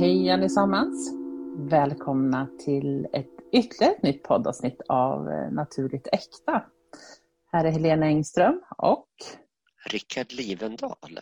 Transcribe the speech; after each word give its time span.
Hej 0.00 0.30
allesammans! 0.30 1.12
Välkomna 1.70 2.48
till 2.64 3.06
ett 3.12 3.26
ytterligare 3.52 3.94
ett 3.94 4.02
nytt 4.02 4.22
poddavsnitt 4.22 4.80
av 4.88 5.28
eh, 5.28 5.50
Naturligt 5.52 6.06
Äkta. 6.12 6.64
Här 7.52 7.64
är 7.64 7.70
Helena 7.70 8.06
Engström 8.06 8.60
och 8.78 9.08
Rickard 9.86 10.32
Livendal. 10.32 11.20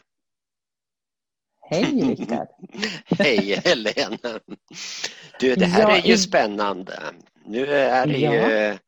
Hej 1.60 1.84
Rickard! 2.16 2.48
Hej 3.18 3.60
Helena! 3.64 4.40
Du, 5.40 5.54
det 5.54 5.66
här 5.66 5.82
Ja, 5.82 5.96
är 5.96 6.02
ju 6.06 6.12
i- 6.14 6.18
spännande. 6.18 6.98
Nu 7.44 7.66
är 7.66 8.06
det 8.06 8.18
Ja. 8.18 8.32
ju, 8.50 8.78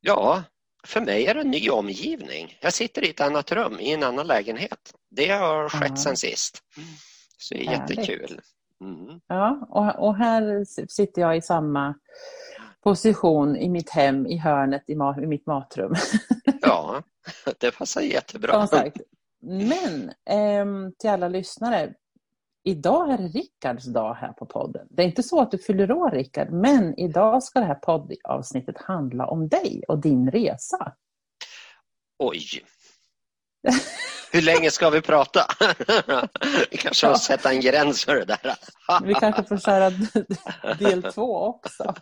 ja, 0.00 0.42
för 0.86 1.00
mig 1.00 1.26
är 1.26 1.34
det 1.34 1.40
en 1.40 1.50
ny 1.50 1.70
omgivning. 1.70 2.58
Jag 2.60 2.72
sitter 2.72 3.04
i 3.04 3.10
ett 3.10 3.20
annat 3.20 3.52
rum, 3.52 3.80
i 3.80 3.92
en 3.92 4.02
annan 4.02 4.26
lägenhet. 4.26 4.94
Det 5.10 5.28
har 5.28 5.68
skett 5.68 5.90
Ja. 5.90 5.96
sen 5.96 6.16
sist. 6.16 6.62
Så 7.38 7.54
det 7.54 7.64
är 7.66 7.68
Härligt. 7.68 7.98
jättekul. 7.98 8.40
Mm. 8.84 9.20
Ja, 9.26 9.66
och, 9.68 10.06
och 10.08 10.16
här 10.16 10.64
sitter 10.88 11.22
jag 11.22 11.36
i 11.36 11.42
samma 11.42 11.94
position 12.80 13.56
i 13.56 13.68
mitt 13.68 13.90
hem, 13.90 14.26
i 14.26 14.36
hörnet 14.36 14.82
i, 14.86 14.94
ma- 14.94 15.22
i 15.22 15.26
mitt 15.26 15.46
matrum. 15.46 15.94
Ja, 16.60 17.02
det 17.58 17.70
passar 17.78 18.00
jättebra. 18.00 18.52
Men 19.40 20.12
ehm, 20.30 20.92
till 20.98 21.10
alla 21.10 21.28
lyssnare, 21.28 21.94
idag 22.64 23.10
är 23.12 23.18
det 23.18 23.28
Rickards 23.28 23.84
dag 23.86 24.14
här 24.14 24.32
på 24.32 24.46
podden. 24.46 24.86
Det 24.90 25.02
är 25.02 25.06
inte 25.06 25.22
så 25.22 25.40
att 25.40 25.50
du 25.50 25.58
fyller 25.58 25.92
år 25.92 26.10
Rickard, 26.10 26.50
men 26.50 26.98
idag 26.98 27.42
ska 27.42 27.60
det 27.60 27.66
här 27.66 27.74
poddavsnittet 27.74 28.78
handla 28.78 29.26
om 29.26 29.48
dig 29.48 29.82
och 29.88 29.98
din 29.98 30.30
resa. 30.30 30.92
Oj! 32.18 32.64
Hur 34.32 34.42
länge 34.42 34.70
ska 34.70 34.90
vi 34.90 35.00
prata? 35.00 35.40
Vi 36.70 36.76
kanske 36.76 37.06
Ja. 37.06 37.10
måste 37.10 37.26
sätta 37.26 37.50
en 37.50 37.60
gräns 37.60 38.04
för 38.04 38.14
det 38.14 38.24
där. 38.24 38.54
Vi 39.04 39.14
kanske 39.14 39.42
får 39.44 39.56
köra 39.58 39.90
del 40.78 41.02
två 41.02 41.36
också. 41.42 41.94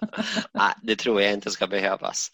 Nej, 0.53 0.73
det 0.83 0.97
tror 0.97 1.23
jag 1.23 1.33
inte 1.33 1.51
ska 1.51 1.67
behövas. 1.67 2.29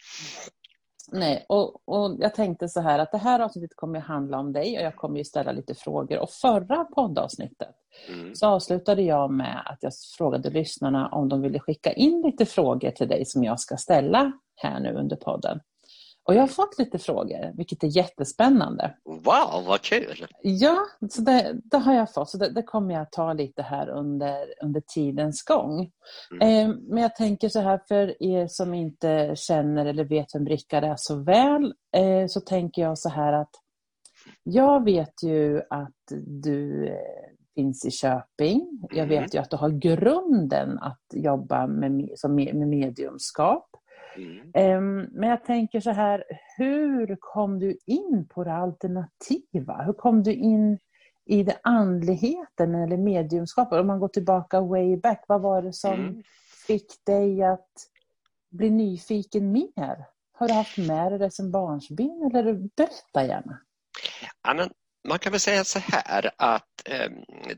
Nej, 1.13 1.45
och, 1.49 1.89
och 1.89 2.17
jag 2.19 2.35
tänkte 2.35 2.69
så 2.69 2.81
här 2.81 2.99
att 2.99 3.13
det 3.13 3.19
här 3.19 3.41
avsnittet 3.41 3.77
kommer 3.77 3.99
att 3.99 4.07
handla 4.07 4.39
om 4.39 4.53
dig 4.53 4.79
och 4.79 4.85
jag 4.85 4.97
kommer 4.97 5.19
ju 5.19 5.25
ställa 5.25 5.53
lite 5.53 5.75
frågor. 5.75 6.19
Och 6.19 6.31
förra 6.31 6.85
poddavsnittet 6.85 7.69
Mm. 8.09 8.35
så 8.35 8.47
avslutade 8.47 9.03
jag 9.03 9.31
med 9.33 9.63
att 9.67 9.79
jag 9.81 9.93
frågade 10.19 10.51
lyssnarna 10.51 11.09
om 11.09 11.29
de 11.29 11.43
ville 11.43 11.61
skicka 11.61 11.93
in 11.93 12.23
lite 12.27 12.47
frågor 12.47 12.91
till 12.91 13.09
dig 13.09 13.25
som 13.27 13.45
jag 13.45 13.61
ska 13.61 13.77
ställa 13.77 14.33
här 14.57 14.81
nu 14.81 14.93
under 14.95 15.17
podden. 15.17 15.61
Och 16.31 16.37
jag 16.37 16.41
har 16.41 16.49
fått 16.49 16.79
lite 16.79 16.99
frågor, 16.99 17.57
vilket 17.57 17.83
är 17.83 17.87
jättespännande. 17.97 18.95
Wow, 19.05 19.65
vad 19.67 19.81
kul! 19.81 20.27
Ja, 20.43 20.79
så 21.11 21.23
det, 21.23 21.61
det 21.65 21.79
har 21.79 21.95
jag 21.95 22.13
fått. 22.15 22.31
Så 22.31 22.39
det, 22.39 22.49
det 22.51 22.63
kommer 22.63 22.95
jag 22.95 23.13
ta 23.13 23.33
lite 23.33 23.63
här 23.63 23.89
under, 23.89 24.47
under 24.63 24.83
tidens 24.95 25.43
gång. 25.43 25.91
Mm. 26.41 26.71
Eh, 26.71 26.77
men 26.89 27.03
jag 27.03 27.17
tänker 27.17 27.49
så 27.49 27.61
här, 27.61 27.81
för 27.89 28.23
er 28.23 28.47
som 28.49 28.75
inte 28.75 29.33
känner 29.37 29.87
eller 29.87 30.05
vet 30.05 30.35
vem 30.35 30.47
Rickard 30.47 30.85
är 30.85 30.95
så 30.97 31.17
väl, 31.17 31.75
eh, 31.97 32.27
så 32.29 32.41
tänker 32.41 32.83
jag 32.83 32.99
så 32.99 33.09
här 33.09 33.33
att 33.33 33.55
jag 34.43 34.85
vet 34.85 35.23
ju 35.23 35.63
att 35.71 36.13
du 36.27 36.87
eh, 36.89 36.95
finns 37.55 37.85
i 37.85 37.91
Köping. 37.91 38.81
Jag 38.91 39.07
Mm. 39.07 39.09
vet 39.09 39.35
ju 39.35 39.39
att 39.39 39.51
du 39.51 39.57
har 39.57 39.71
grunden 39.71 40.79
att 40.79 41.03
jobba 41.15 41.67
med, 41.67 42.09
med 42.29 42.69
mediumskap. 42.69 43.67
Mm. 44.17 44.51
Ehm, 44.55 45.09
Men 45.13 45.29
jag 45.29 45.45
tänker 45.45 45.81
så 45.81 45.91
här, 45.91 46.25
hur 46.57 47.17
kom 47.21 47.59
du 47.59 47.79
in 47.87 48.29
på 48.35 48.45
det 48.45 48.53
alternativa? 48.55 49.83
Hur 49.83 49.93
kom 49.93 50.23
du 50.23 50.33
in 50.33 50.79
i 51.27 51.43
det 51.43 51.59
andligheten 51.63 52.75
eller 52.75 52.97
mediumskapet? 52.97 53.81
Om 53.81 53.87
man 53.87 54.01
går 54.01 54.09
tillbaka 54.09 54.61
way 54.61 54.97
back, 54.97 55.25
vad 55.29 55.41
var 55.41 55.63
det 55.63 55.73
som 55.73 55.93
Mm. 56.01 56.23
fick 56.67 57.05
dig 57.07 57.43
att 57.43 57.69
bli 58.51 58.71
nyfiken 58.71 59.53
mer? 59.53 60.05
Har 60.33 60.49
du 60.49 60.55
haft 60.55 60.79
med 60.79 61.13
dig 61.13 61.19
det 61.19 61.31
som 61.31 61.51
barnsben 61.51 62.31
eller 62.35 62.53
berätta 62.77 63.25
gärna. 63.27 63.61
Ja, 64.43 64.55
men 64.55 64.71
man 65.09 65.19
kan 65.19 65.33
väl 65.33 65.41
säga 65.41 65.65
så 65.65 65.79
här 65.79 66.31
att 66.37 66.83
eh, 66.85 67.11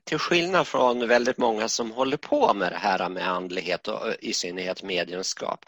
till 0.04 0.18
skillnad 0.18 0.66
från 0.66 1.08
väldigt 1.08 1.38
många 1.38 1.68
som 1.68 1.90
håller 1.90 2.16
på 2.16 2.54
med 2.54 2.72
det 2.72 2.78
här 2.78 3.08
med 3.08 3.28
andlighet 3.28 3.88
och 3.88 4.00
i 4.20 4.32
synnerhet 4.32 4.82
mediumskap. 4.82 5.64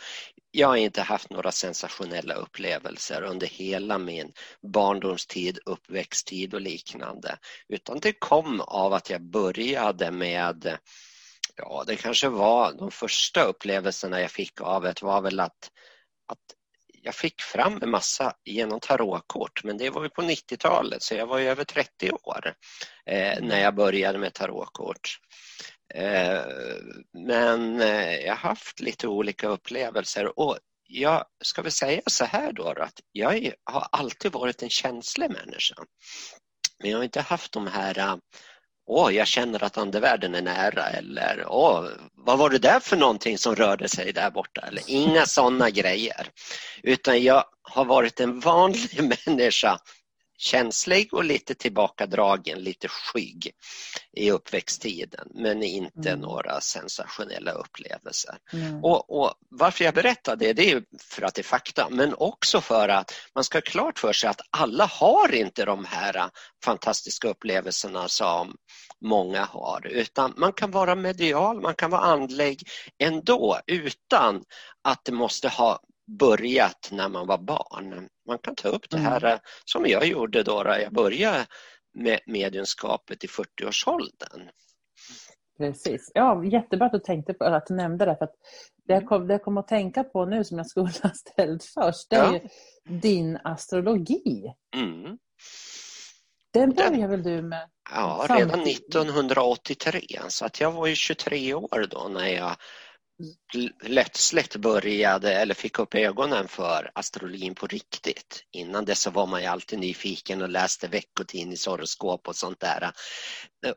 Jag 0.57 0.69
har 0.69 0.77
inte 0.77 1.03
haft 1.03 1.31
några 1.31 1.53
sensationella 1.53 2.35
upplevelser 2.35 3.23
under 3.23 3.47
hela 3.47 3.99
min 3.99 4.33
barndomstid, 4.73 5.59
uppväxttid 5.67 6.55
och 6.55 6.61
liknande. 6.61 7.39
Utan 7.69 8.01
det 8.01 8.13
kom 8.13 8.61
av 8.61 8.93
att 8.93 9.11
jag 9.11 9.23
började 9.23 10.11
med, 10.11 10.79
ja 11.57 11.85
det 11.87 11.97
kanske 11.97 12.29
var 12.29 12.73
de 12.73 12.91
första 12.91 13.43
upplevelserna 13.43 14.21
jag 14.21 14.31
fick 14.31 14.61
av 14.61 14.83
det 14.83 15.03
var 15.03 15.21
väl 15.21 15.41
att, 15.41 15.71
att 16.29 16.45
jag 17.03 17.15
fick 17.15 17.41
fram 17.41 17.83
en 17.83 17.91
massa 17.91 18.33
genom 18.45 18.81
tarotkort, 18.81 19.65
men 19.65 19.79
det 19.79 19.91
var 19.91 20.03
ju 20.03 20.09
på 20.09 20.23
90-talet 20.23 21.03
så 21.03 21.15
jag 21.15 21.27
var 21.27 21.39
ju 21.39 21.49
över 21.49 21.65
30 21.65 22.11
år 22.11 22.55
eh, 23.07 23.43
när 23.43 23.61
jag 23.61 23.75
började 23.75 24.19
med 24.19 24.35
tarotkort. 24.35 25.19
Eh, 25.95 26.43
men 27.13 27.81
eh, 27.81 28.17
jag 28.17 28.37
har 28.37 28.49
haft 28.49 28.81
lite 28.81 29.09
olika 29.09 29.49
upplevelser 29.49 30.39
och 30.39 30.59
jag 30.87 31.25
ska 31.45 31.63
väl 31.63 31.73
säga 31.73 32.01
så 32.07 32.25
här 32.25 32.53
då 32.53 32.69
att 32.69 33.01
jag 33.13 33.53
har 33.65 33.87
alltid 33.93 34.33
varit 34.33 34.63
en 34.63 34.71
känslig 34.71 35.31
människa. 35.31 35.75
Men 36.79 36.91
jag 36.91 36.99
har 36.99 37.05
inte 37.05 37.21
haft 37.21 37.53
de 37.53 37.67
här 37.67 37.99
eh, 37.99 38.17
Åh, 38.87 39.15
jag 39.15 39.27
känner 39.27 39.65
att 39.65 39.79
andevärlden 39.79 40.35
är 40.35 40.43
nära 40.43 40.87
eller 40.89 41.45
Åh, 41.49 41.89
vad 42.13 42.39
var 42.39 42.51
det 42.51 42.59
där 42.59 42.81
för 42.81 42.97
någonting 42.97 43.39
som 43.39 43.57
rörde 43.57 43.89
sig 43.89 44.13
där 44.13 44.31
borta? 44.31 44.61
Eller 44.61 44.83
inga 44.87 45.27
sådana 45.27 45.71
grejer. 45.71 46.29
Utan 46.83 47.23
jag 47.23 47.45
har 47.63 47.85
varit 47.85 48.21
en 48.21 48.41
vanlig 48.41 49.17
människa, 49.27 49.79
känslig 50.39 51.15
och 51.15 51.25
lite 51.25 51.55
tillbakadragen, 51.55 52.59
lite 52.59 52.89
skygg 52.89 53.51
i 54.13 54.31
uppväxttiden, 54.31 55.29
men 55.35 55.63
inte 55.63 56.11
Mm. 56.11 56.21
några 56.21 56.61
sensationella 56.61 57.53
upplevelser. 57.53 58.39
Mm. 58.53 58.85
Och, 58.85 59.21
och 59.21 59.35
varför 59.51 59.85
jag 59.85 59.95
berättar 59.95 60.37
det, 60.37 60.53
det 60.53 60.71
är 60.71 60.85
för 60.99 61.23
att 61.23 61.35
det 61.35 61.41
är 61.41 61.45
fakta, 61.45 61.89
men 61.91 62.15
också 62.15 62.61
för 62.61 62.89
att 62.89 63.13
man 63.35 63.45
ska 63.45 63.59
ha 63.59 63.63
klart 63.63 63.99
för 63.99 64.13
sig 64.13 64.31
att 64.31 64.41
alla 64.51 64.87
har 64.87 65.35
inte 65.35 65.65
de 65.65 65.85
här 65.85 66.31
fantastiska 66.65 67.29
upplevelserna 67.29 68.09
som 68.09 68.57
många 69.01 69.45
har, 69.45 69.87
utan 69.87 70.35
man 70.37 70.53
kan 70.53 70.71
vara 70.71 70.95
medial, 70.95 71.61
man 71.61 71.75
kan 71.75 71.91
vara 71.91 72.03
andlig 72.03 72.69
ändå 72.99 73.61
utan 73.67 74.45
att 74.83 75.05
det 75.05 75.13
måste 75.13 75.49
ha 75.49 75.81
börjat 76.07 76.89
när 76.93 77.09
man 77.09 77.27
var 77.27 77.39
barn. 77.39 78.09
Man 78.29 78.39
kan 78.39 78.55
ta 78.55 78.69
upp 78.69 78.91
det 78.91 78.99
här 78.99 79.25
äh, 79.25 79.39
som 79.65 79.87
jag 79.87 80.07
gjorde 80.07 80.43
då, 80.43 80.63
jag 80.83 80.93
började 80.93 81.47
med 81.95 82.21
mediumskapet 82.27 83.25
i 83.25 83.27
40-årsåldern. 83.27 84.51
Precis. 85.59 86.11
Ja, 86.15 86.45
jättebra 86.45 86.87
att 86.87 86.93
du 86.93 86.99
tänkte 86.99 87.35
på 87.35 87.45
att 87.45 87.67
du 87.67 87.75
nämnde 87.75 88.05
det. 88.05 88.17
För 88.17 88.25
att 88.25 88.35
det, 88.87 88.95
jag 88.95 89.07
kom, 89.07 89.27
det 89.27 89.35
jag 89.35 89.43
kom 89.43 89.59
att 89.59 89.69
tänka 89.69 90.05
på 90.05 90.25
nu 90.25 90.45
som 90.45 90.59
jag 90.59 90.67
skulle 90.67 90.87
ha 91.03 91.11
ställt 91.15 91.65
först, 91.65 92.11
det 92.11 92.17
är 92.17 92.33
Ja. 92.33 92.41
din 92.85 93.39
astrologi. 93.45 94.53
Mm. 94.77 95.19
Den 96.53 96.71
började 96.75 97.07
väl 97.07 97.23
du 97.23 97.43
med? 97.43 97.69
Ja, 97.91 98.25
Samtidigt. 98.29 98.53
redan 98.53 98.67
1983, 98.69 100.01
så 100.29 100.45
att 100.47 100.61
jag 100.61 100.73
var 100.73 100.87
ju 100.87 100.95
23 100.95 101.55
år 101.55 101.87
då 101.91 102.09
när 102.09 102.29
jag 102.29 102.57
pl- 103.55 103.73
plötsligt 103.85 104.57
började 104.57 105.35
eller 105.35 105.55
fick 105.55 105.79
upp 105.79 105.95
ögonen 105.95 106.49
för 106.49 106.91
astrologin 106.95 107.55
på 107.55 107.67
riktigt. 107.67 108.45
Innan 108.53 108.85
dess 108.85 109.01
så 109.01 109.11
var 109.11 109.27
man 109.27 109.41
ju 109.41 109.47
alltid 109.47 109.79
nyfiken 109.79 110.43
och 110.43 110.49
läste 110.49 110.89
veckotidningshoroskop 110.89 112.29
och 112.29 112.37
sånt 112.37 112.61
där. 112.61 112.93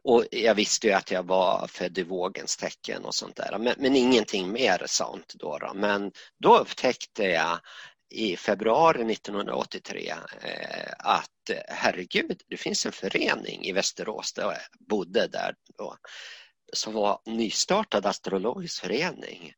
Och 0.04 0.26
jag 0.32 0.56
visste 0.56 0.88
ju 0.88 0.94
att 0.94 1.12
jag 1.12 1.24
var 1.24 1.68
född 1.68 1.98
i 1.98 2.04
vågens 2.04 2.58
tecken 2.58 3.06
och 3.06 3.16
sånt 3.16 3.36
där, 3.36 3.58
men, 3.58 3.74
men 3.78 3.96
ingenting 3.96 4.52
mer 4.52 4.84
sånt 4.86 5.34
då, 5.36 5.58
då. 5.58 5.72
Men 5.74 6.12
då 6.40 6.58
upptäckte 6.58 7.24
jag 7.24 7.60
i 8.10 8.38
februari 8.38 9.14
1983 9.14 10.14
eh, 10.42 10.94
att 11.00 11.30
herregud, 11.68 12.42
det 12.48 12.58
finns 12.58 12.86
en 12.86 12.92
förening 12.92 13.64
i 13.64 13.72
Västerås 13.72 14.34
där 14.34 14.44
jag 14.44 14.88
bodde 14.88 15.28
där 15.28 15.56
då 15.78 15.98
som 16.74 16.94
var 16.94 17.20
nystartad 17.26 18.06
astrologisk 18.06 18.82
förening. 18.82 19.54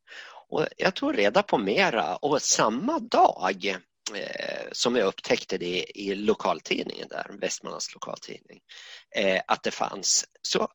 Och 0.48 0.66
jag 0.76 0.94
tog 0.94 1.18
reda 1.18 1.42
på 1.42 1.58
mera 1.58 2.16
och 2.16 2.42
samma 2.42 2.98
dag 2.98 3.66
eh, 4.14 4.68
som 4.72 4.96
jag 4.96 5.06
upptäckte 5.06 5.58
det 5.58 5.84
i 5.94 6.14
lokaltidningen 6.14 7.08
där, 7.08 7.36
Västmanlands 7.40 7.94
lokaltidning, 7.94 8.60
eh, 9.16 9.42
att 9.46 9.62
det 9.62 9.70
fanns, 9.70 10.24
så 10.42 10.68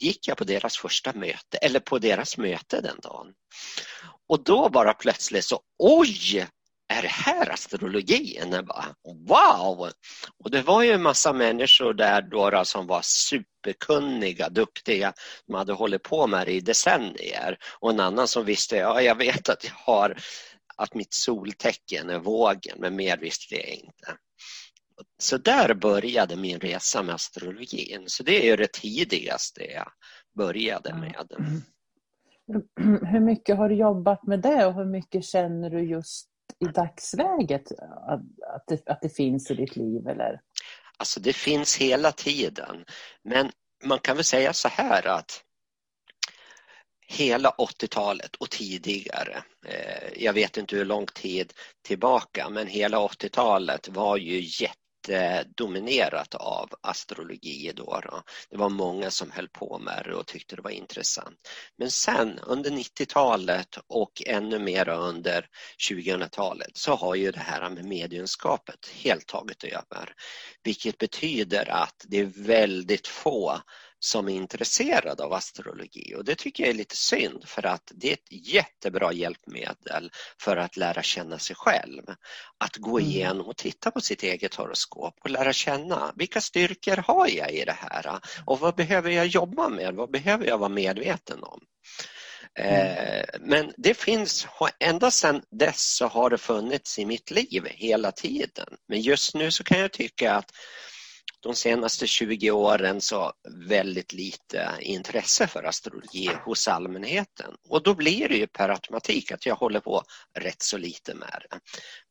gick 0.00 0.28
jag 0.28 0.36
på 0.36 0.44
deras 0.44 0.78
första 0.78 1.12
möte, 1.12 1.58
eller 1.62 1.80
på 1.80 1.98
deras 1.98 2.38
möte 2.38 2.80
den 2.80 3.00
dagen. 3.02 3.32
Och 4.28 4.44
då 4.44 4.68
bara 4.68 4.94
plötsligt 4.94 5.44
så, 5.44 5.60
oj! 5.78 6.46
Är 6.90 7.02
det 7.02 7.08
här 7.08 7.50
astrologin? 7.50 8.52
Jag 8.52 8.66
bara, 8.66 8.94
wow! 9.28 9.90
Och 10.44 10.50
det 10.50 10.62
var 10.62 10.82
ju 10.82 10.92
en 10.92 11.02
massa 11.02 11.32
människor 11.32 11.94
där 11.94 12.22
då, 12.22 12.64
som 12.64 12.86
var 12.86 13.02
super 13.02 13.57
superkunniga, 13.68 14.48
duktiga, 14.48 15.12
som 15.46 15.54
hade 15.54 15.72
hållit 15.72 16.02
på 16.02 16.26
med 16.26 16.46
det 16.46 16.52
i 16.52 16.60
decennier 16.60 17.58
och 17.80 17.90
en 17.90 18.00
annan 18.00 18.28
som 18.28 18.44
visste, 18.44 18.76
ja 18.76 19.02
jag 19.02 19.14
vet 19.14 19.48
att 19.48 19.64
jag 19.64 19.94
har 19.94 20.16
att 20.76 20.94
mitt 20.94 21.14
soltecken 21.14 22.10
är 22.10 22.18
vågen 22.18 22.78
men 22.78 22.96
mer 22.96 23.16
visste 23.16 23.54
jag 23.54 23.68
inte. 23.68 24.16
Så 25.18 25.38
där 25.38 25.74
började 25.74 26.36
min 26.36 26.60
resa 26.60 27.02
med 27.02 27.14
astrologin. 27.14 28.04
Så 28.06 28.22
det 28.22 28.48
är 28.48 28.56
det 28.56 28.72
tidigaste 28.72 29.64
jag 29.64 29.88
började 30.36 30.94
med. 30.94 31.26
Hur 33.06 33.20
mycket 33.20 33.56
har 33.56 33.68
du 33.68 33.74
jobbat 33.74 34.26
med 34.26 34.40
det 34.40 34.66
och 34.66 34.74
hur 34.74 34.84
mycket 34.84 35.24
känner 35.24 35.70
du 35.70 35.80
just 35.82 36.28
i 36.60 36.64
dagsläget 36.64 37.72
att, 38.06 38.20
att, 38.54 38.64
det, 38.66 38.88
att 38.88 39.00
det 39.02 39.08
finns 39.08 39.50
i 39.50 39.54
ditt 39.54 39.76
liv? 39.76 40.08
Eller? 40.08 40.40
Alltså 40.98 41.20
det 41.20 41.32
finns 41.32 41.76
hela 41.76 42.12
tiden. 42.12 42.84
Men 43.24 43.50
man 43.84 43.98
kan 43.98 44.16
väl 44.16 44.24
säga 44.24 44.52
så 44.52 44.68
här 44.68 45.06
att 45.06 45.44
hela 47.06 47.50
80-talet 47.50 48.36
och 48.36 48.50
tidigare, 48.50 49.42
eh, 49.66 50.22
jag 50.22 50.32
vet 50.32 50.56
inte 50.56 50.76
hur 50.76 50.84
lång 50.84 51.06
tid 51.06 51.52
tillbaka, 51.82 52.48
men 52.48 52.66
hela 52.66 52.98
80-talet 52.98 53.88
var 53.88 54.16
ju 54.16 54.40
Eh, 55.10 55.40
dominerat 55.56 56.34
av 56.34 56.70
astrologi 56.80 57.72
då, 57.76 58.00
då. 58.04 58.22
Det 58.50 58.56
var 58.56 58.68
många 58.68 59.10
som 59.10 59.30
höll 59.30 59.48
på 59.48 59.78
med 59.78 60.02
det 60.04 60.14
och 60.14 60.26
tyckte 60.26 60.56
det 60.56 60.62
var 60.62 60.70
intressant. 60.70 61.36
Men 61.78 61.90
sen 61.90 62.38
under 62.38 62.70
90-talet 62.70 63.78
och 63.86 64.22
ännu 64.26 64.58
mer 64.58 64.88
under 64.88 65.46
2000-talet 65.90 66.76
så 66.76 66.94
har 66.94 67.14
ju 67.14 67.30
det 67.30 67.40
här 67.40 67.70
med 67.70 67.84
mediumskapet 67.84 68.90
helt 69.02 69.26
tagit 69.26 69.64
över. 69.64 70.14
Vilket 70.62 70.98
betyder 70.98 71.68
att 71.70 72.04
det 72.08 72.18
är 72.20 72.46
väldigt 72.46 73.06
få 73.06 73.60
som 74.00 74.28
är 74.28 74.34
intresserade 74.34 75.24
av 75.24 75.32
astrologi 75.32 76.14
och 76.16 76.24
det 76.24 76.34
tycker 76.34 76.62
jag 76.62 76.70
är 76.70 76.74
lite 76.74 76.96
synd 76.96 77.48
för 77.48 77.66
att 77.66 77.92
det 77.94 78.08
är 78.08 78.12
ett 78.12 78.32
jättebra 78.48 79.12
hjälpmedel 79.12 80.10
för 80.40 80.56
att 80.56 80.76
lära 80.76 81.02
känna 81.02 81.38
sig 81.38 81.56
själv. 81.56 82.02
Att 82.58 82.76
gå 82.76 82.98
mm. 82.98 83.10
igenom 83.10 83.46
och 83.46 83.56
titta 83.56 83.90
på 83.90 84.00
sitt 84.00 84.22
eget 84.22 84.54
horoskop 84.54 85.14
och 85.24 85.30
lära 85.30 85.52
känna 85.52 86.12
vilka 86.16 86.40
styrkor 86.40 86.96
har 86.96 87.28
jag 87.28 87.52
i 87.52 87.64
det 87.64 87.76
här 87.80 88.20
och 88.46 88.60
vad 88.60 88.74
behöver 88.76 89.10
jag 89.10 89.26
jobba 89.26 89.68
med, 89.68 89.94
vad 89.94 90.10
behöver 90.10 90.46
jag 90.46 90.58
vara 90.58 90.68
medveten 90.68 91.42
om. 91.42 91.60
Mm. 92.54 93.24
Men 93.40 93.72
det 93.76 93.94
finns, 93.94 94.46
ända 94.80 95.10
sedan 95.10 95.42
dess 95.50 95.96
så 95.96 96.06
har 96.06 96.30
det 96.30 96.38
funnits 96.38 96.98
i 96.98 97.06
mitt 97.06 97.30
liv 97.30 97.66
hela 97.70 98.12
tiden. 98.12 98.68
Men 98.88 99.00
just 99.00 99.34
nu 99.34 99.50
så 99.50 99.64
kan 99.64 99.78
jag 99.78 99.92
tycka 99.92 100.34
att 100.34 100.52
de 101.40 101.54
senaste 101.54 102.06
20 102.06 102.50
åren 102.50 103.00
så 103.00 103.32
väldigt 103.68 104.12
lite 104.12 104.70
intresse 104.80 105.46
för 105.46 105.64
astrologi 105.64 106.30
hos 106.44 106.68
allmänheten. 106.68 107.54
Och 107.68 107.82
då 107.82 107.94
blir 107.94 108.28
det 108.28 108.36
ju 108.36 108.46
per 108.46 108.68
automatik 108.68 109.32
att 109.32 109.46
jag 109.46 109.54
håller 109.54 109.80
på 109.80 110.02
rätt 110.38 110.62
så 110.62 110.78
lite 110.78 111.14
med 111.14 111.42
det. 111.50 111.58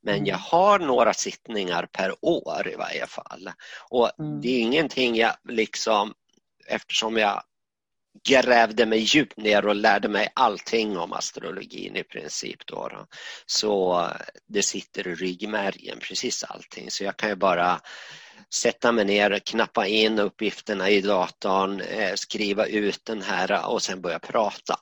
Men 0.03 0.15
mm. 0.15 0.25
jag 0.25 0.38
har 0.38 0.79
några 0.79 1.13
sittningar 1.13 1.88
per 1.91 2.15
år 2.21 2.68
i 2.68 2.75
varje 2.75 3.07
fall. 3.07 3.51
Och 3.89 4.19
mm. 4.19 4.41
det 4.41 4.47
är 4.47 4.62
ingenting 4.62 5.15
jag 5.15 5.33
liksom, 5.50 6.13
eftersom 6.68 7.18
jag 7.18 7.44
grävde 8.23 8.85
mig 8.85 8.99
djupt 8.99 9.37
ner 9.37 9.65
och 9.67 9.75
lärde 9.75 10.07
mig 10.07 10.29
allting 10.33 10.97
om 10.97 11.13
astrologin 11.13 11.95
i 11.95 12.03
princip. 12.03 12.65
Då, 12.65 12.87
då. 12.87 13.05
Så 13.45 14.01
eh, 14.01 14.11
det 14.47 14.63
sitter 14.63 15.07
i 15.07 15.15
ryggmärgen, 15.15 15.99
precis 15.99 16.43
allting. 16.43 16.91
Så 16.91 17.03
jag 17.03 17.17
kan 17.17 17.29
ju 17.29 17.35
bara 17.35 17.81
sätta 18.53 18.91
mig 18.91 19.05
ner, 19.05 19.39
knappa 19.39 19.87
in 19.87 20.19
uppgifterna 20.19 20.89
i 20.89 21.01
datorn, 21.01 21.81
eh, 21.81 22.13
skriva 22.15 22.65
ut 22.65 23.05
den 23.05 23.21
här 23.21 23.69
och 23.69 23.81
sen 23.81 24.01
börja 24.01 24.19
prata. 24.19 24.79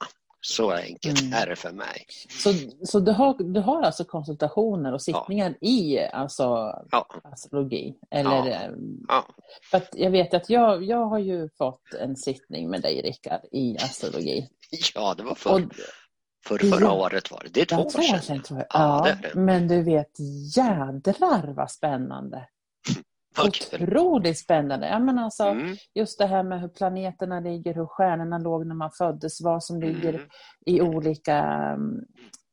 Så 0.48 0.72
enkelt 0.72 1.22
mm. 1.22 1.34
är 1.34 1.48
det 1.48 1.56
för 1.56 1.72
mig. 1.72 2.06
Så, 2.30 2.54
så 2.84 3.00
du, 3.00 3.12
har, 3.12 3.54
du 3.54 3.60
har 3.60 3.82
alltså 3.82 4.04
konsultationer 4.04 4.94
och 4.94 5.02
sittningar 5.02 5.56
ja. 5.60 5.68
i 5.68 6.00
alltså, 6.00 6.44
ja. 6.92 7.08
astrologi? 7.24 7.96
Eller, 8.12 8.50
ja. 8.50 8.70
ja. 9.08 9.28
För 9.72 9.82
jag 9.94 10.12
vet 10.12 10.34
att 10.34 10.50
jag, 10.50 10.84
jag 10.84 11.06
har 11.06 11.20
ju 11.20 11.50
fått 11.58 11.94
en 12.00 12.16
sittning 12.16 12.70
med 12.70 12.82
dig 12.82 13.02
Rickard 13.02 13.42
i 13.52 13.78
astrologi. 13.78 14.50
Ja, 14.96 15.14
det 15.18 15.24
var 15.24 15.36
för, 15.36 15.54
och, 15.54 15.62
för 16.48 16.58
förra 16.58 16.92
året 16.92 17.32
var 17.32 17.42
det. 17.44 17.50
Det 17.54 17.62
är 17.62 17.66
två 17.66 17.84
år 17.84 17.90
sedan. 17.90 18.22
sedan 18.22 18.42
tror 18.42 18.60
jag. 18.60 18.68
Ja, 18.70 19.04
det 19.06 19.30
det. 19.34 19.40
Men 19.40 19.68
du 19.68 19.84
vet, 19.84 20.12
jädrar 20.56 21.54
vad 21.54 21.72
spännande. 21.72 22.48
Otroligt 23.44 24.40
spännande. 24.40 24.88
Ja, 24.88 25.00
men 25.00 25.20
alltså, 25.20 25.44
mm. 25.44 25.76
Just 25.94 26.20
det 26.20 26.26
här 26.26 26.44
med 26.44 26.62
hur 26.62 26.68
planeterna 26.68 27.40
ligger, 27.40 27.74
hur 27.74 27.86
stjärnorna 27.86 28.38
låg 28.38 28.68
när 28.68 28.76
man 28.76 28.92
föddes, 28.92 29.42
vad 29.42 29.64
som 29.64 29.80
ligger 29.80 30.10
mm. 30.10 30.28
i 30.66 30.82
olika 30.82 31.38
mm, 31.38 32.06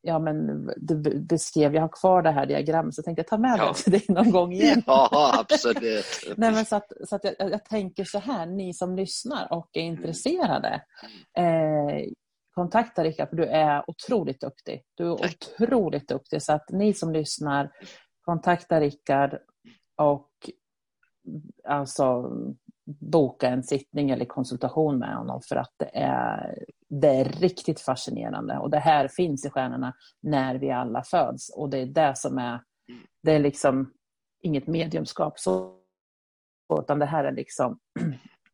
Ja, 0.04 0.18
men 0.18 0.66
du 0.76 1.20
beskrev, 1.20 1.74
jag 1.74 1.82
har 1.82 2.00
kvar 2.00 2.22
det 2.22 2.30
här 2.30 2.46
diagrammet 2.46 2.94
så 2.94 2.98
jag 2.98 3.04
tänkte 3.04 3.22
ta 3.22 3.38
med 3.38 3.58
ja. 3.58 3.68
det 3.68 3.74
till 3.74 3.92
dig 3.92 4.04
någon 4.08 4.30
gång 4.30 4.52
igen. 4.52 4.82
Ja, 4.86 5.34
absolut. 5.38 6.04
Nej, 6.36 6.52
men 6.52 6.66
så 6.66 6.76
att, 6.76 6.92
så 7.08 7.16
att 7.16 7.24
jag, 7.24 7.34
jag, 7.38 7.64
tänker 7.64 8.04
så 8.04 8.18
här, 8.18 8.46
ni 8.46 8.74
som 8.74 8.96
lyssnar 8.96 9.52
och 9.52 9.68
är 9.72 9.80
mm. 9.80 9.92
intresserade, 9.92 10.82
eh, 11.38 12.04
kontakta 12.54 13.04
Rickard 13.04 13.28
för 13.28 13.36
du 13.36 13.44
är 13.44 13.90
otroligt 13.90 14.40
duktig. 14.40 14.82
Du 14.94 15.12
är 15.12 15.16
Tack. 15.16 15.36
otroligt 15.60 16.08
duktig 16.08 16.42
så 16.42 16.52
att 16.52 16.70
ni 16.70 16.94
som 16.94 17.12
lyssnar, 17.12 17.70
kontakta 18.24 18.80
Rickard 18.80 19.38
och 19.96 20.30
alltså 21.64 22.32
boka 22.84 23.48
en 23.48 23.62
sittning 23.62 24.10
eller 24.10 24.24
konsultation 24.24 24.98
med 24.98 25.16
honom 25.16 25.40
för 25.48 25.56
att 25.56 25.72
det 25.76 25.90
är, 25.94 26.64
det 26.88 27.08
är 27.08 27.24
riktigt 27.24 27.80
fascinerande. 27.80 28.58
Och 28.58 28.70
det 28.70 28.78
här 28.78 29.08
finns 29.08 29.46
i 29.46 29.50
stjärnorna 29.50 29.94
när 30.20 30.54
vi 30.54 30.70
alla 30.70 31.02
föds 31.02 31.50
och 31.50 31.70
det 31.70 31.78
är 31.78 31.86
det 31.86 32.16
som 32.16 32.38
är, 32.38 32.60
det 33.22 33.32
är 33.32 33.38
liksom 33.38 33.92
inget 34.42 34.66
mediumskap 34.66 35.38
så, 35.38 35.76
utan 36.80 36.98
det 36.98 37.06
här 37.06 37.24
är 37.24 37.32
liksom 37.32 37.78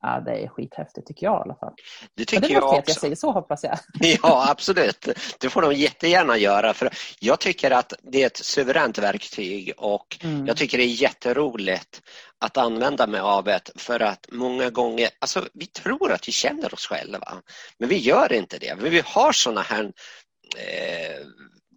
Ja, 0.01 0.21
det 0.21 0.45
är 0.45 0.49
skithäftigt 0.49 1.07
tycker 1.07 1.27
jag 1.27 1.41
i 1.41 1.43
alla 1.43 1.55
fall. 1.55 1.73
Det 2.15 2.25
tycker 2.25 2.49
det 2.49 2.55
jag 2.55 2.65
också. 2.65 2.83
jag 2.87 2.97
säger 2.97 3.17
så 3.17 3.33
hoppas 3.33 3.65
jag. 3.65 3.79
Ja, 4.23 4.51
absolut. 4.51 5.09
Det 5.41 5.51
får 5.51 5.63
de 5.63 5.75
jättegärna 5.75 6.37
göra. 6.37 6.75
För 6.75 6.91
jag 7.21 7.41
tycker 7.41 7.71
att 7.71 7.93
det 8.03 8.23
är 8.23 8.27
ett 8.27 8.37
suveränt 8.37 8.99
verktyg 8.99 9.73
och 9.77 10.19
mm. 10.23 10.47
jag 10.47 10.57
tycker 10.57 10.79
det 10.79 10.85
är 10.85 11.03
jätteroligt 11.03 12.03
att 12.41 12.57
använda 12.57 13.07
mig 13.07 13.21
av 13.21 13.45
det 13.45 13.71
för 13.77 14.01
att 14.01 14.27
många 14.33 14.71
gånger, 14.71 15.09
alltså 15.19 15.49
vi 15.55 15.67
tror 15.67 16.13
att 16.13 16.29
vi 16.29 16.33
känner 16.33 16.75
oss 16.75 16.87
själva, 16.87 17.43
men 17.79 17.89
vi 17.89 17.97
gör 17.97 18.33
inte 18.33 18.59
det. 18.59 18.75
Vi 18.81 19.03
har 19.05 19.33
sådana 19.33 19.63
här 19.63 19.85
eh, 20.57 21.27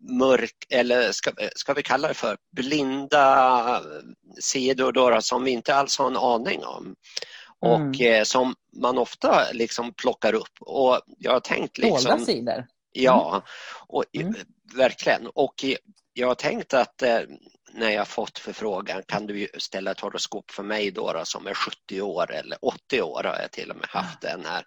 mörk, 0.10 0.56
eller 0.70 1.12
ska, 1.12 1.32
ska 1.56 1.74
vi 1.74 1.84
kalla 1.84 2.08
det 2.08 2.14
för 2.14 2.38
blinda 2.56 3.82
sidor 4.40 4.92
då, 4.92 5.22
som 5.22 5.44
vi 5.44 5.52
inte 5.52 5.76
alls 5.76 5.98
har 5.98 6.08
en 6.08 6.18
aning 6.18 6.64
om 6.64 6.96
och 7.62 7.76
mm. 7.76 8.02
eh, 8.02 8.24
som 8.24 8.56
man 8.82 8.98
ofta 8.98 9.52
liksom 9.52 9.94
plockar 9.94 10.34
upp. 10.34 10.54
Och 10.60 11.02
jag 11.18 11.32
har 11.32 11.40
tänkt 11.40 11.78
liksom... 11.78 12.12
Dolda 12.12 12.26
sidor. 12.26 12.54
Mm. 12.54 12.66
Ja, 12.94 13.44
och, 13.88 14.04
mm. 14.14 14.36
verkligen. 14.76 15.28
Och 15.28 15.66
jag 16.14 16.28
har 16.28 16.36
tänkt 16.36 16.74
att 16.74 17.02
eh, 17.02 17.20
när 17.74 17.90
jag 17.90 18.08
fått 18.08 18.40
förfrågan 18.40 19.04
kan 19.08 19.28
du 19.28 19.48
ställa 19.58 19.92
ett 19.92 20.00
horoskop 20.00 20.52
för 20.52 20.64
mig 20.64 20.92
då, 20.92 21.14
då, 21.14 21.26
som 21.26 21.48
är 21.48 21.54
70 21.54 22.02
år 22.02 22.32
eller 22.34 22.58
80 22.62 23.02
år 23.02 23.24
har 23.24 23.40
jag 23.42 23.52
till 23.52 23.72
och 23.72 23.78
med 23.78 23.88
haft 23.90 24.22
den 24.22 24.46
här. 24.46 24.66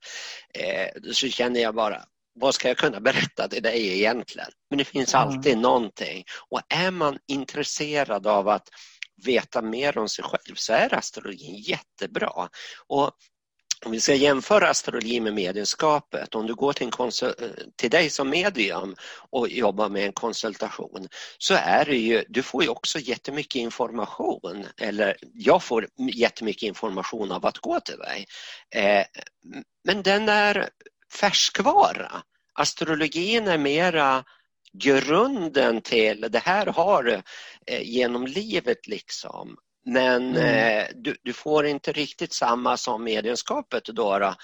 Eh, 0.55 1.13
så 1.13 1.29
känner 1.29 1.61
jag 1.61 1.75
bara, 1.75 2.05
vad 2.35 2.55
ska 2.55 2.69
jag 2.69 2.77
kunna 2.77 3.01
berätta 3.01 3.49
till 3.49 3.63
dig 3.63 3.99
egentligen? 3.99 4.51
Men 4.71 4.79
det 4.79 4.85
finns 4.85 5.15
alltid 5.15 5.53
mm. 5.53 5.63
någonting 5.63 6.25
och 6.51 6.61
är 6.69 6.91
man 6.91 7.19
intresserad 7.27 8.27
av 8.27 8.49
att 8.49 8.69
veta 9.23 9.63
mer 9.63 9.99
om 9.99 10.09
sig 10.09 10.25
själv 10.25 10.55
så 10.55 10.73
är 10.73 10.95
astrologin 10.95 11.55
jättebra. 11.55 12.49
Och 12.87 13.11
om 13.85 13.93
vi 13.93 14.01
ska 14.01 14.15
jämföra 14.15 14.69
astrologi 14.69 15.21
med 15.21 15.35
mediumskapet, 15.35 16.35
om 16.35 16.47
du 16.47 16.55
går 16.55 16.73
till, 16.73 16.87
en 16.99 17.11
till 17.77 17.91
dig 17.91 18.11
som 18.11 18.31
medium 18.31 18.97
och 19.31 19.49
jobbar 19.49 19.89
med 19.89 20.07
en 20.07 20.13
konsultation 20.13 21.09
så 21.39 21.55
är 21.55 21.85
det 21.85 21.97
ju, 21.97 22.25
du 22.29 22.43
får 22.43 22.63
ju 22.63 22.69
också 22.69 22.99
jättemycket 22.99 23.55
information, 23.55 24.67
eller 24.81 25.17
jag 25.35 25.63
får 25.63 25.89
jättemycket 26.15 26.63
information 26.63 27.33
av 27.33 27.47
att 27.47 27.59
gå 27.59 27.81
till 27.81 27.99
dig. 27.99 28.27
Eh, 28.75 29.05
men 29.85 30.03
den 30.03 30.29
är 30.29 30.69
färskvara. 31.21 32.23
Astrologin 32.55 33.49
är 33.49 33.59
mera 33.59 34.25
grunden 34.75 35.81
till 35.81 36.27
det 36.31 36.39
här 36.39 36.67
har 36.67 37.03
du 37.03 37.23
eh, 37.67 37.83
genom 37.83 38.27
livet 38.27 38.87
liksom. 38.87 39.57
Men 39.85 40.37
mm. 40.37 40.79
eh, 40.79 40.87
du, 40.95 41.17
du, 41.23 41.33
får 41.33 41.67
inte 41.67 41.93
riktigt 41.93 42.33
samma 42.33 42.77
som 42.77 43.05
mediumskapet 43.05 43.85
då, 43.85 44.19
då 44.19 44.35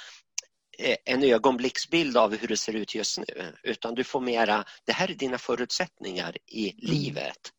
eh, 0.79 0.97
en 1.05 1.25
ögonblicksbild 1.25 2.17
av 2.17 2.37
hur 2.37 2.49
det 2.49 2.57
ser 2.57 2.73
ut 2.73 2.95
just 2.95 3.19
nu 3.19 3.55
utan 3.63 3.95
du 3.95 4.05
får 4.05 4.21
mera, 4.21 4.65
det 4.85 4.93
här 4.93 5.11
är 5.11 5.15
dina 5.15 5.39
förutsättningar 5.39 6.37
i 6.47 6.71
mm. 6.71 6.95
livet. 6.95 7.51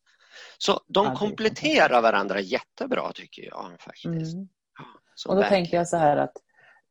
Så 0.57 0.81
de 0.87 1.15
kompletterar 1.15 2.01
varandra 2.01 2.39
jättebra 2.39 3.11
tycker 3.13 3.43
jag 3.43 3.75
faktiskt. 3.79 4.33
Mm. 4.35 4.47
och 5.27 5.35
då 5.35 5.41
verkligen. 5.41 5.49
tänker 5.63 5.77
jag 5.77 5.87
så 5.87 5.97
här 5.97 6.17
att 6.17 6.33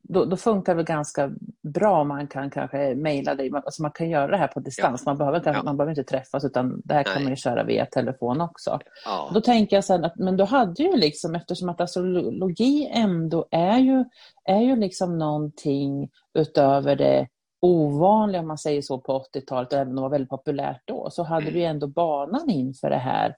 då, 0.03 0.25
då, 0.25 0.37
funkar 0.37 0.75
det 0.75 0.83
ganska 0.83 1.31
bra 1.63 2.01
om 2.01 2.09
man 2.09 2.27
kan 2.27 2.51
kanske 2.51 2.95
mejla 2.95 3.35
dig. 3.35 3.51
Alltså 3.55 3.83
man 3.83 3.91
kan 3.91 4.11
göra 4.11 4.27
det 4.27 4.37
här 4.37 4.47
på 4.47 4.61
distans. 4.61 5.03
Ja. 5.07 5.11
Man, 5.11 5.19
behöver, 5.19 5.43
ja. 5.45 5.63
man 5.63 5.77
behöver 5.77 5.91
inte 5.91 6.11
träffas 6.11 6.45
utan 6.45 6.83
det 6.85 6.95
här 6.95 7.05
Nej. 7.05 7.15
kan 7.15 7.23
man 7.23 7.33
ju 7.33 7.37
köra 7.37 7.65
via 7.65 7.87
telefon 7.87 8.41
också. 8.41 8.79
Ja. 9.05 9.31
Då 9.35 9.41
tänker 9.41 9.77
jag 9.77 9.85
sen 9.85 10.05
att 10.05 10.17
men 10.17 10.37
då 10.37 10.45
hade 10.45 10.83
ju 10.83 10.97
liksom 10.97 11.35
eftersom 11.35 11.69
att 11.69 11.81
astrologi 11.81 12.91
ändå 12.95 13.49
är 13.51 13.79
ju, 13.79 14.05
är 14.45 14.61
ju 14.61 14.77
liksom 14.77 15.19
någonting 15.19 16.11
utöver 16.35 16.97
det 16.97 17.29
ovanliga 17.61 18.41
om 18.41 18.49
man 18.49 18.59
säger 18.59 18.83
så 18.83 18.99
på 18.99 19.25
80-talet, 19.35 19.73
även 19.73 19.89
om 19.89 19.97
det 19.97 20.03
var 20.03 20.11
väldigt 20.11 20.31
populärt 20.31 20.83
då, 20.85 21.11
så 21.11 21.23
hade 21.23 21.43
mm. 21.43 21.55
vi 21.55 21.65
ändå 21.65 21.87
banan 21.87 22.51
inför 22.51 22.91
det 22.91 22.97
här 22.97 23.37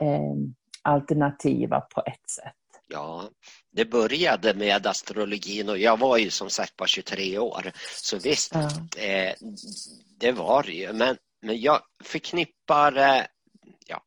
eh, 0.00 0.34
alternativa 0.82 1.80
på 1.80 2.02
ett 2.06 2.30
sätt. 2.30 2.54
Ja, 2.88 3.22
det 3.70 3.84
började 3.84 4.54
med 4.54 4.86
astrologin 4.86 5.68
och 5.68 5.78
jag 5.78 5.98
var 5.98 6.16
ju 6.18 6.30
som 6.30 6.50
sagt 6.50 6.76
bara 6.76 6.88
23 6.88 7.38
år. 7.38 7.72
Så 7.94 8.18
visst, 8.18 8.52
ja. 8.54 9.02
eh, 9.02 9.34
det 10.18 10.32
var 10.32 10.62
det 10.62 10.72
ju. 10.72 10.92
Men, 10.92 11.16
men 11.42 11.60
jag 11.60 11.82
förknippar, 12.04 12.96
eh, 12.96 13.22
ja, 13.86 14.02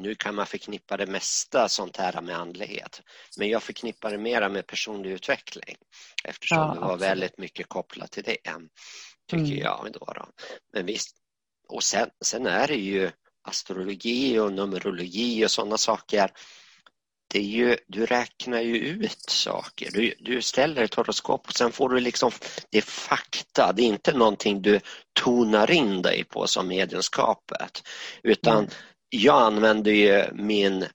nu 0.00 0.14
kan 0.14 0.34
man 0.34 0.46
förknippa 0.46 0.96
det 0.96 1.06
mesta 1.06 1.68
sånt 1.68 1.96
här 1.96 2.20
med 2.20 2.36
andlighet. 2.36 3.02
Men 3.38 3.48
jag 3.48 3.62
förknippar 3.62 4.10
det 4.10 4.18
mera 4.18 4.48
med 4.48 4.66
personlig 4.66 5.10
utveckling 5.10 5.76
eftersom 6.24 6.58
ja, 6.58 6.74
det 6.74 6.80
var 6.80 6.92
absolut. 6.92 7.10
väldigt 7.10 7.38
mycket 7.38 7.68
kopplat 7.68 8.10
till 8.10 8.24
det, 8.24 8.36
tycker 9.30 9.44
mm. 9.44 9.58
jag. 9.58 9.88
Då, 9.92 10.12
då. 10.14 10.26
Men 10.72 10.86
visst, 10.86 11.16
och 11.68 11.82
sen, 11.82 12.10
sen 12.24 12.46
är 12.46 12.68
det 12.68 12.74
ju 12.74 13.10
astrologi 13.42 14.38
och 14.38 14.52
numerologi 14.52 15.46
och 15.46 15.50
sådana 15.50 15.78
saker 15.78 16.30
det 17.34 17.40
är 17.40 17.42
ju, 17.42 17.76
du 17.86 18.06
räknar 18.06 18.60
ju 18.60 18.76
ut 18.76 19.24
saker. 19.30 19.90
Du, 19.92 20.14
du 20.18 20.42
ställer 20.42 20.82
ett 20.82 20.94
horoskop 20.94 21.46
och 21.46 21.52
sen 21.52 21.72
får 21.72 21.88
du 21.88 22.00
liksom, 22.00 22.30
det 22.70 22.78
är 22.78 22.82
fakta, 22.82 23.72
det 23.72 23.82
är 23.82 23.86
inte 23.86 24.12
någonting 24.12 24.62
du 24.62 24.80
tonar 25.12 25.70
in 25.70 26.02
dig 26.02 26.24
på 26.24 26.46
som 26.46 26.68
medienskapet. 26.68 27.82
Utan 28.22 28.58
mm. 28.58 28.70
jag 29.10 29.42
använder 29.42 29.92
ju 29.92 30.24
min 30.32 30.86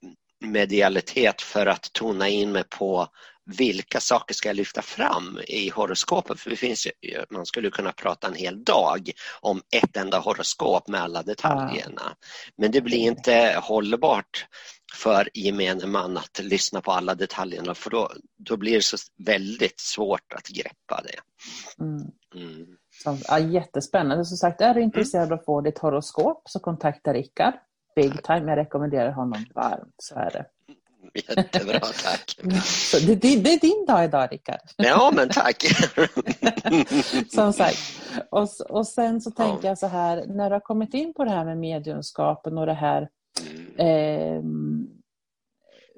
medialitet 0.44 1.42
för 1.42 1.66
att 1.66 1.92
tona 1.92 2.28
in 2.28 2.52
mig 2.52 2.64
på 2.68 3.08
vilka 3.58 4.00
saker 4.00 4.34
ska 4.34 4.48
jag 4.48 4.56
lyfta 4.56 4.82
fram 4.82 5.40
i 5.48 5.70
horoskopet? 5.70 6.40
För 6.40 6.50
det 6.50 6.56
finns 6.56 6.86
ju, 6.86 7.24
man 7.30 7.46
skulle 7.46 7.70
kunna 7.70 7.92
prata 7.92 8.26
en 8.26 8.34
hel 8.34 8.64
dag 8.64 9.10
om 9.40 9.62
ett 9.76 9.96
enda 9.96 10.18
horoskop 10.18 10.88
med 10.88 11.00
alla 11.00 11.22
detaljerna. 11.22 12.16
Men 12.56 12.70
det 12.70 12.80
blir 12.80 12.98
inte 12.98 13.60
hållbart 13.62 14.46
för 14.94 15.28
gemene 15.34 15.86
man 15.86 16.16
att 16.16 16.40
lyssna 16.42 16.80
på 16.80 16.92
alla 16.92 17.14
detaljerna 17.14 17.74
för 17.74 17.90
då, 17.90 18.10
då 18.36 18.56
blir 18.56 18.74
det 18.74 18.82
så 18.82 18.96
väldigt 19.18 19.80
svårt 19.80 20.32
att 20.32 20.48
greppa 20.48 21.02
det. 21.04 21.20
Mm. 21.84 22.10
Mm. 22.34 22.66
Så, 23.04 23.18
ja, 23.28 23.38
jättespännande. 23.38 24.24
Som 24.24 24.36
sagt, 24.36 24.60
är 24.60 24.74
du 24.74 24.82
intresserad 24.82 25.24
mm. 25.24 25.32
av 25.32 25.38
att 25.38 25.44
få 25.44 25.60
ditt 25.60 25.78
horoskop 25.78 26.42
så 26.44 26.58
kontakta 26.60 27.12
Rickard. 27.12 27.54
Big 27.96 28.22
time, 28.22 28.50
jag 28.50 28.56
rekommenderar 28.56 29.12
honom 29.12 29.44
varmt. 29.54 29.94
Så 29.98 30.14
är 30.14 30.30
det. 30.30 30.46
Jättebra, 31.14 31.80
tack. 31.80 32.38
Så 32.64 32.98
det, 32.98 33.14
det, 33.14 33.36
det, 33.36 33.52
är 33.52 33.60
din 33.60 33.86
dag 33.86 34.04
idag, 34.04 34.32
Rickard. 34.32 34.60
Ja, 34.76 35.12
men 35.14 35.28
tack. 35.28 35.64
Som 37.28 37.52
sagt. 37.52 37.78
Och, 38.30 38.48
och 38.68 38.86
sen 38.86 39.20
så 39.20 39.30
tänker 39.30 39.64
ja. 39.64 39.68
jag 39.68 39.78
så 39.78 39.86
här, 39.86 40.24
när 40.26 40.50
du 40.50 40.54
har 40.54 40.60
kommit 40.60 40.94
in 40.94 41.14
på 41.14 41.24
det 41.24 41.30
här 41.30 41.44
med 41.44 41.58
mediumskapen 41.58 42.58
och 42.58 42.66
det 42.66 42.74
här 42.74 43.08
eh, 43.76 44.42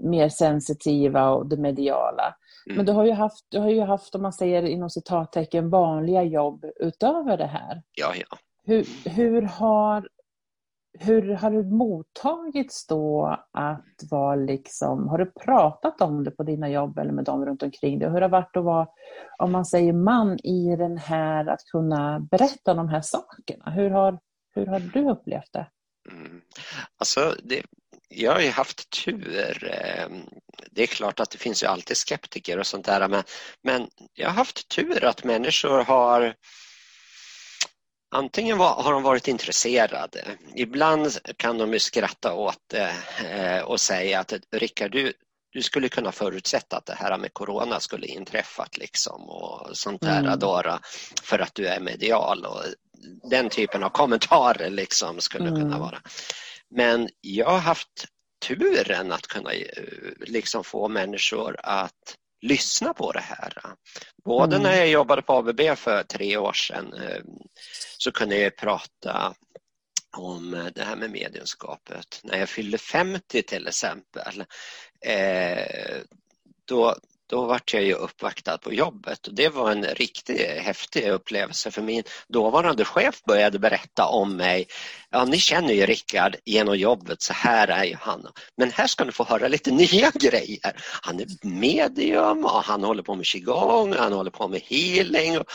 mer 0.02 0.28
sensitiva 0.28 1.30
och 1.30 1.46
det 1.46 1.56
mediala. 1.56 2.34
Mm. 2.66 2.76
Men 2.76 2.86
du 2.86 2.92
har, 2.92 3.04
ju 3.04 3.12
haft, 3.12 3.46
du 3.48 3.58
har 3.58 3.70
ju 3.70 3.80
haft, 3.80 4.14
om 4.14 4.22
man 4.22 4.32
säger 4.32 4.62
inom 4.62 4.90
citattecken, 4.90 5.70
vanliga 5.70 6.22
jobb 6.22 6.64
utöver 6.76 7.36
det 7.36 7.46
här. 7.46 7.82
Ja, 7.92 8.14
ja. 8.16 8.38
Hur, 8.64 9.08
hur 9.08 9.42
har 9.42 10.08
hur 10.98 11.34
har 11.34 11.50
det 11.50 11.62
mottagits 11.62 12.86
då 12.86 13.36
att 13.52 14.00
vara 14.10 14.34
liksom, 14.34 15.08
har 15.08 15.18
du 15.18 15.32
pratat 15.44 16.00
om 16.00 16.24
det 16.24 16.30
på 16.30 16.42
dina 16.42 16.68
jobb 16.68 16.98
eller 16.98 17.12
med 17.12 17.24
dem 17.24 17.46
runt 17.46 17.62
omkring 17.62 17.98
dig? 17.98 18.08
Hur 18.08 18.14
har 18.14 18.20
det 18.20 18.28
varit 18.28 18.56
att 18.56 18.64
vara, 18.64 18.88
om 19.38 19.52
man 19.52 19.64
säger 19.64 19.92
man, 19.92 20.38
i 20.46 20.76
den 20.76 20.98
här, 20.98 21.46
att 21.46 21.64
kunna 21.72 22.20
berätta 22.20 22.70
om 22.70 22.76
de 22.76 22.88
här 22.88 23.00
sakerna? 23.00 23.70
Hur 23.70 23.90
har, 23.90 24.18
hur 24.54 24.66
har 24.66 24.80
du 24.80 25.10
upplevt 25.10 25.52
det? 25.52 25.66
Mm. 26.10 26.40
Alltså, 26.98 27.34
det, 27.44 27.62
jag 28.14 28.32
har 28.32 28.40
ju 28.40 28.50
haft 28.50 28.90
tur. 29.04 29.70
Ehm, 29.72 30.22
det 30.70 30.82
är 30.82 30.86
klart 30.86 31.20
att 31.20 31.30
det 31.30 31.38
finns 31.38 31.62
ju 31.62 31.66
alltid 31.66 31.96
skeptiker 31.96 32.58
och 32.58 32.66
sånt 32.66 32.86
där 32.86 33.08
men, 33.08 33.22
men 33.62 33.88
jag 34.14 34.28
har 34.28 34.34
haft 34.34 34.68
tur 34.68 35.04
att 35.04 35.24
människor 35.24 35.84
har 35.84 36.34
Antingen 38.14 38.58
var, 38.58 38.82
har 38.82 38.92
de 38.92 39.02
varit 39.02 39.28
intresserade. 39.28 40.24
Ibland 40.54 41.18
kan 41.36 41.58
de 41.58 41.72
ju 41.72 41.78
skratta 41.78 42.34
åt 42.34 42.58
det 42.66 42.92
eh, 43.30 43.64
och 43.64 43.80
säga 43.80 44.20
att 44.20 44.32
Rickard, 44.52 44.92
du, 44.92 45.12
du 45.52 45.62
skulle 45.62 45.88
kunna 45.88 46.12
förutsätta 46.12 46.76
att 46.76 46.86
det 46.86 46.94
här 46.94 47.18
med 47.18 47.34
corona 47.34 47.80
skulle 47.80 48.06
inträffat 48.06 48.76
liksom 48.76 49.28
och 49.28 49.76
sånt 49.76 50.02
där 50.02 50.18
mm. 50.18 50.32
Adora 50.32 50.80
för 51.22 51.38
att 51.38 51.54
du 51.54 51.66
är 51.66 51.80
medial 51.80 52.44
och 52.44 52.62
den 53.30 53.48
typen 53.48 53.82
av 53.82 53.88
kommentarer 53.88 54.70
liksom 54.70 55.20
skulle 55.20 55.48
mm. 55.48 55.60
kunna 55.60 55.78
vara. 55.78 55.98
Men 56.74 57.08
jag 57.20 57.50
har 57.50 57.58
haft 57.58 58.06
turen 58.46 59.12
att 59.12 59.26
kunna 59.26 59.52
eh, 59.52 59.84
liksom 60.20 60.64
få 60.64 60.88
människor 60.88 61.56
att 61.62 62.16
lyssna 62.42 62.94
på 62.94 63.12
det 63.12 63.20
här. 63.20 63.52
Både 64.24 64.56
mm. 64.56 64.62
när 64.62 64.76
jag 64.76 64.88
jobbade 64.88 65.22
på 65.22 65.32
ABB 65.32 65.60
för 65.76 66.02
tre 66.02 66.36
år 66.36 66.52
sedan 66.52 66.94
eh, 66.94 67.22
så 67.98 68.12
kunde 68.12 68.38
jag 68.38 68.56
prata 68.56 69.34
om 70.16 70.70
det 70.74 70.82
här 70.82 70.96
med 70.96 71.10
mediumskapet. 71.10 72.20
När 72.22 72.38
jag 72.38 72.48
fyllde 72.48 72.78
50 72.78 73.42
till 73.42 73.66
exempel, 73.66 74.44
eh, 75.06 76.00
då, 76.64 76.96
då 77.32 77.46
vart 77.46 77.74
jag 77.74 77.82
ju 77.82 77.94
uppvaktad 77.94 78.58
på 78.58 78.72
jobbet 78.72 79.26
och 79.26 79.34
det 79.34 79.48
var 79.48 79.70
en 79.70 79.84
riktigt 79.84 80.40
häftig 80.40 81.08
upplevelse 81.08 81.70
för 81.70 81.82
min 81.82 82.02
dåvarande 82.28 82.84
chef 82.84 83.22
började 83.24 83.58
berätta 83.58 84.06
om 84.06 84.36
mig. 84.36 84.66
Ja, 85.10 85.24
ni 85.24 85.38
känner 85.38 85.74
ju 85.74 85.86
Rickard 85.86 86.36
genom 86.44 86.76
jobbet, 86.76 87.22
så 87.22 87.32
här 87.32 87.68
är 87.68 87.84
ju 87.84 87.96
han. 88.00 88.26
Men 88.56 88.70
här 88.70 88.86
ska 88.86 89.04
ni 89.04 89.12
få 89.12 89.24
höra 89.24 89.48
lite 89.48 89.70
nya 89.82 90.10
grejer. 90.14 90.76
Han 91.02 91.20
är 91.20 91.26
medium 91.46 92.44
och 92.44 92.64
han 92.64 92.84
håller 92.84 93.02
på 93.02 93.14
med 93.14 93.26
qigong, 93.26 93.94
han 93.98 94.12
håller 94.12 94.30
på 94.30 94.48
med 94.48 94.60
healing 94.60 95.38
och, 95.38 95.46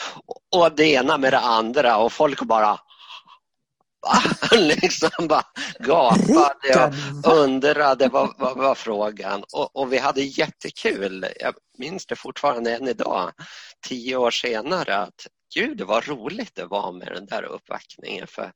och 0.56 0.76
det 0.76 0.86
ena 0.86 1.18
med 1.18 1.34
det 1.34 1.40
andra 1.40 1.98
och 1.98 2.14
folk 2.14 2.42
bara 2.42 2.80
liksom 4.52 5.28
bara 5.28 5.46
gapade 5.80 6.94
och 7.24 7.38
undrade 7.38 8.08
vad, 8.08 8.34
vad 8.38 8.58
var 8.58 8.76
frågan 8.76 9.44
och, 9.54 9.76
och, 9.76 9.94
vi 9.94 9.98
hade 9.98 10.22
jättekul. 10.22 11.26
Jag 11.40 11.56
minns 11.78 12.06
det 12.06 12.16
fortfarande 12.16 12.76
än 12.76 12.88
idag, 12.88 13.32
tio 13.88 14.16
år 14.16 14.32
senare, 14.32 14.98
att 14.98 15.28
gud 15.56 15.82
vad 15.82 16.08
roligt 16.08 16.56
det 16.56 16.66
var 16.66 16.92
med 16.92 17.08
den 17.08 17.26
där 17.26 17.44
uppvaktningen 17.44 18.28
för 18.28 18.52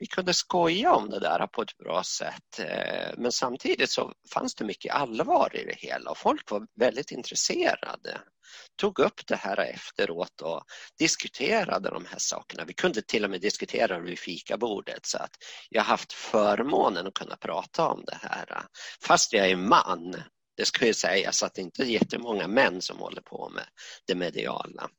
vi 0.00 0.06
kunde 0.06 0.34
skoja 0.34 0.94
om 0.94 1.10
det 1.10 1.20
där 1.20 1.46
på 1.46 1.62
ett 1.62 1.76
bra 1.78 2.02
sätt. 2.02 2.58
Eh, 2.58 3.14
men 3.16 3.32
samtidigt 3.32 3.90
så 3.90 4.12
fanns 4.32 4.54
det 4.54 4.64
mycket 4.64 4.94
allvar 4.94 5.56
i 5.56 5.64
det 5.64 5.76
hela 5.76 6.10
och 6.10 6.18
folk 6.18 6.50
var 6.50 6.66
väldigt 6.80 7.10
intresserade. 7.10 8.20
Tog 8.76 8.98
upp 8.98 9.26
det 9.26 9.36
här 9.36 9.60
efteråt 9.60 10.40
och 10.40 10.62
diskuterade 10.98 11.90
de 11.90 12.04
här 12.04 12.18
sakerna. 12.18 12.64
Vi 12.64 12.74
kunde 12.74 13.02
till 13.02 13.24
och 13.24 13.30
med 13.30 13.40
diskutera 13.40 13.98
det 13.98 14.04
vid 14.04 14.18
fikabordet 14.18 15.06
så 15.06 15.18
att 15.18 15.34
jag 15.68 15.82
har 15.82 15.88
haft 15.88 16.12
förmånen 16.12 17.06
att 17.06 17.14
kunna 17.14 17.36
prata 17.36 17.88
om 17.88 18.04
det 18.06 18.18
här. 18.22 18.64
Fast 19.06 19.32
jag 19.32 19.50
är 19.50 19.56
man, 19.56 20.22
det 20.56 20.64
ska 20.64 20.86
ju 20.86 20.94
sägas 20.94 21.42
att 21.42 21.54
det 21.54 21.62
inte 21.62 21.82
är 21.82 21.86
jättemånga 21.86 22.48
män 22.48 22.82
som 22.82 22.98
håller 22.98 23.22
på 23.22 23.50
med 23.54 23.64
det 24.06 24.14
mediala. 24.14 24.90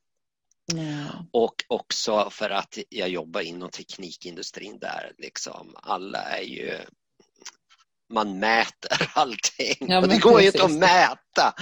Mm. 0.74 1.08
Och 1.32 1.56
också 1.68 2.30
för 2.32 2.50
att 2.50 2.78
jag 2.90 3.10
jobbar 3.10 3.42
inom 3.42 3.70
teknikindustrin 3.70 4.80
där 4.80 5.12
liksom 5.18 5.76
alla 5.84 6.20
är 6.20 6.44
ju 6.44 6.78
man 8.12 8.40
mäter 8.40 9.12
allting. 9.14 9.76
Ja, 9.80 10.02
det 10.02 10.18
går 10.18 10.42
ju 10.42 10.48
inte 10.48 10.64
att 10.64 10.72
mäta 10.72 11.54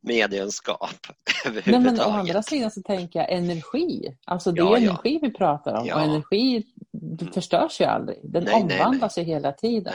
mediumskap 0.00 1.06
Nej, 1.44 1.80
men 1.80 2.00
å 2.00 2.02
andra 2.02 2.42
sidan 2.42 2.70
så 2.70 2.82
tänker 2.82 3.18
jag 3.18 3.32
energi. 3.32 4.16
Alltså 4.24 4.52
det 4.52 4.60
är 4.60 4.64
ja, 4.64 4.76
energi 4.76 5.14
ja. 5.14 5.18
vi 5.22 5.30
pratar 5.30 5.74
om 5.74 5.90
och 5.90 6.00
energi 6.00 6.64
mm. 7.02 7.32
förstörs 7.32 7.80
ju 7.80 7.84
aldrig. 7.84 8.18
Den 8.22 8.44
nej, 8.44 8.54
omvandlas 8.54 9.16
nej, 9.16 9.26
nej. 9.26 9.32
ju 9.32 9.36
hela 9.38 9.52
tiden. 9.52 9.94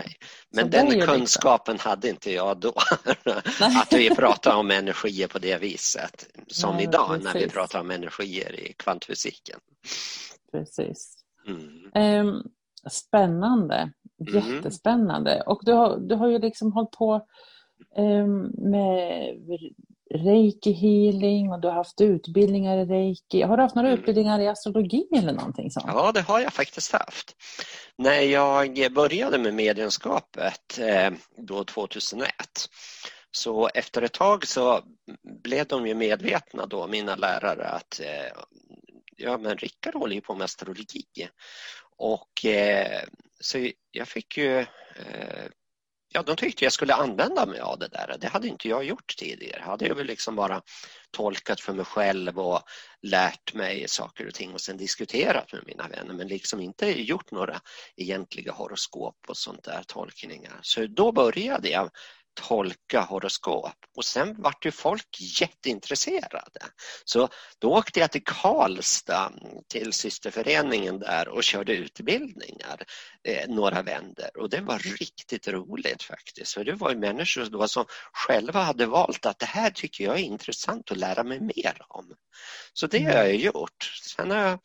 Men 0.50 0.72
så 0.72 0.78
den 0.78 1.02
kunskapen 1.02 1.74
liksom... 1.74 1.90
hade 1.90 2.10
inte 2.10 2.32
jag 2.32 2.58
då. 2.58 2.74
att 3.60 3.94
vi 3.94 4.16
pratar 4.16 4.56
om 4.56 4.72
energier 4.72 5.28
på 5.28 5.40
det 5.40 5.58
viset. 5.58 6.28
Som 6.48 6.80
idag 6.80 7.08
precis. 7.08 7.24
när 7.24 7.34
vi 7.34 7.50
pratar 7.50 7.80
om 7.80 7.92
energier 7.92 8.60
i 8.60 8.74
kvantfysiken. 8.74 9.60
Precis. 10.52 11.18
Mm. 11.48 12.28
Um, 12.28 12.44
spännande. 12.90 13.92
Mm. 14.30 14.54
Jättespännande. 14.54 15.42
Och 15.42 15.62
du 15.66 15.74
har, 15.74 15.98
du 15.98 16.16
har 16.16 16.28
ju 16.28 16.40
liksom 16.40 16.72
hållit 16.74 16.92
på 16.92 17.28
um, 17.98 18.52
med 18.58 19.36
reiki 20.14 20.72
healing 20.72 21.52
och 21.52 21.62
du 21.62 21.68
har 21.68 21.76
haft 21.76 22.02
utbildningar 22.02 22.78
i 22.78 22.86
reiki. 22.86 23.42
Har 23.42 23.58
du 23.58 23.64
haft 23.64 23.76
några 23.76 23.88
Mm. 23.90 24.00
utbildningar 24.00 24.40
i 24.40 24.48
astrologi 24.48 25.08
eller 25.18 25.34
någonting 25.34 25.72
sånt? 25.72 25.86
Ja, 25.88 26.12
det 26.12 26.22
har 26.22 26.40
jag 26.40 26.54
faktiskt 26.54 26.92
haft. 26.92 27.36
När 27.98 28.22
jag 28.22 28.94
började 28.94 29.38
med 29.38 29.54
medienskapet 29.54 30.80
eh, 30.80 31.12
då 31.38 31.64
2001 31.64 32.32
så 33.32 33.68
efter 33.74 34.02
ett 34.02 34.14
tag 34.14 34.48
så 34.48 34.82
blev 35.44 35.68
de 35.68 35.88
ju 35.88 35.96
medvetna 35.96 36.66
då, 36.66 36.88
mina 36.88 37.16
lärare, 37.16 37.68
att 37.68 38.00
eh, 38.00 38.42
ja 39.18 39.38
men 39.38 39.58
Rickard 39.58 39.96
håller 39.96 40.16
ju 40.16 40.22
på 40.22 40.36
med 40.36 40.46
astrologi. 40.46 41.06
Och 42.02 42.46
eh, 42.46 43.04
så 43.40 43.72
jag 43.92 44.08
fick 44.08 44.38
ju 44.38 44.60
eh, 44.60 45.46
Ja, 46.14 46.24
de 46.24 46.36
tyckte 46.36 46.64
jag 46.64 46.74
skulle 46.74 46.94
använda 46.94 47.46
mig 47.46 47.60
av 47.60 47.80
det 47.80 47.88
där. 47.88 48.18
Det 48.22 48.28
hade 48.28 48.48
inte 48.48 48.68
jag 48.68 48.84
gjort 48.84 49.16
tidigare. 49.18 49.60
Jag 49.60 49.68
hade 49.68 49.88
jag 49.88 49.96
väl 49.96 50.08
liksom 50.08 50.36
bara 50.36 50.62
tolkat 51.12 51.62
för 51.62 51.74
mig 51.74 51.86
själv 51.86 52.40
och 52.40 52.62
lärt 53.02 53.54
mig 53.54 53.88
saker 53.88 54.28
och 54.28 54.34
ting 54.34 54.54
och 54.54 54.62
sen 54.62 54.78
diskuterat 54.78 55.54
med 55.54 55.64
mina 55.66 55.88
vänner 55.88 56.14
men 56.14 56.28
liksom 56.28 56.60
inte 56.60 57.02
gjort 57.02 57.32
några 57.32 57.62
egentliga 57.96 58.52
horoskop 58.52 59.16
och 59.28 59.38
sånt 59.38 59.64
där 59.64 59.84
tolkningar. 59.88 60.60
Så 60.62 60.88
då 60.88 61.12
började 61.12 61.70
jag 61.70 61.90
tolka 62.34 63.02
horoskop 63.02 63.76
och 63.96 64.06
sen 64.06 64.42
vart 64.42 64.66
ju 64.66 64.72
folk 64.72 65.18
jätteintresserade. 65.42 66.62
Så 67.06 67.30
då 67.60 67.74
åkte 67.78 68.00
jag 68.00 68.12
till 68.12 68.24
Karlstad 68.24 69.34
till 69.68 69.94
systerföreningen 69.94 71.00
där 71.00 71.28
och 71.28 71.44
körde 71.44 71.74
utbildningar 71.74 72.84
eh, 73.28 73.50
några 73.50 73.82
vänder 73.82 74.38
och 74.38 74.50
det 74.50 74.62
var 74.62 74.80
riktigt 74.80 75.48
roligt 75.48 76.04
faktiskt. 76.04 76.54
För 76.54 76.64
det 76.64 76.74
var 76.74 76.90
ju 76.90 76.98
människor 76.98 77.46
då 77.46 77.68
som 77.68 77.86
själva 78.14 78.62
hade 78.62 78.86
valt 78.86 79.26
att 79.26 79.40
det 79.40 79.46
här 79.46 79.70
tycker 79.70 80.04
jag 80.04 80.20
är 80.20 80.24
intressant 80.24 80.92
att 80.92 80.98
lära 80.98 81.24
mig 81.24 81.40
mer 81.40 81.78
om. 81.88 82.16
Så 82.74 82.88
det 82.88 83.04
har 83.04 83.14
jag 83.14 83.36
gjort. 83.36 84.00
Sen 84.16 84.32
har 84.32 84.38
jag 84.38 84.60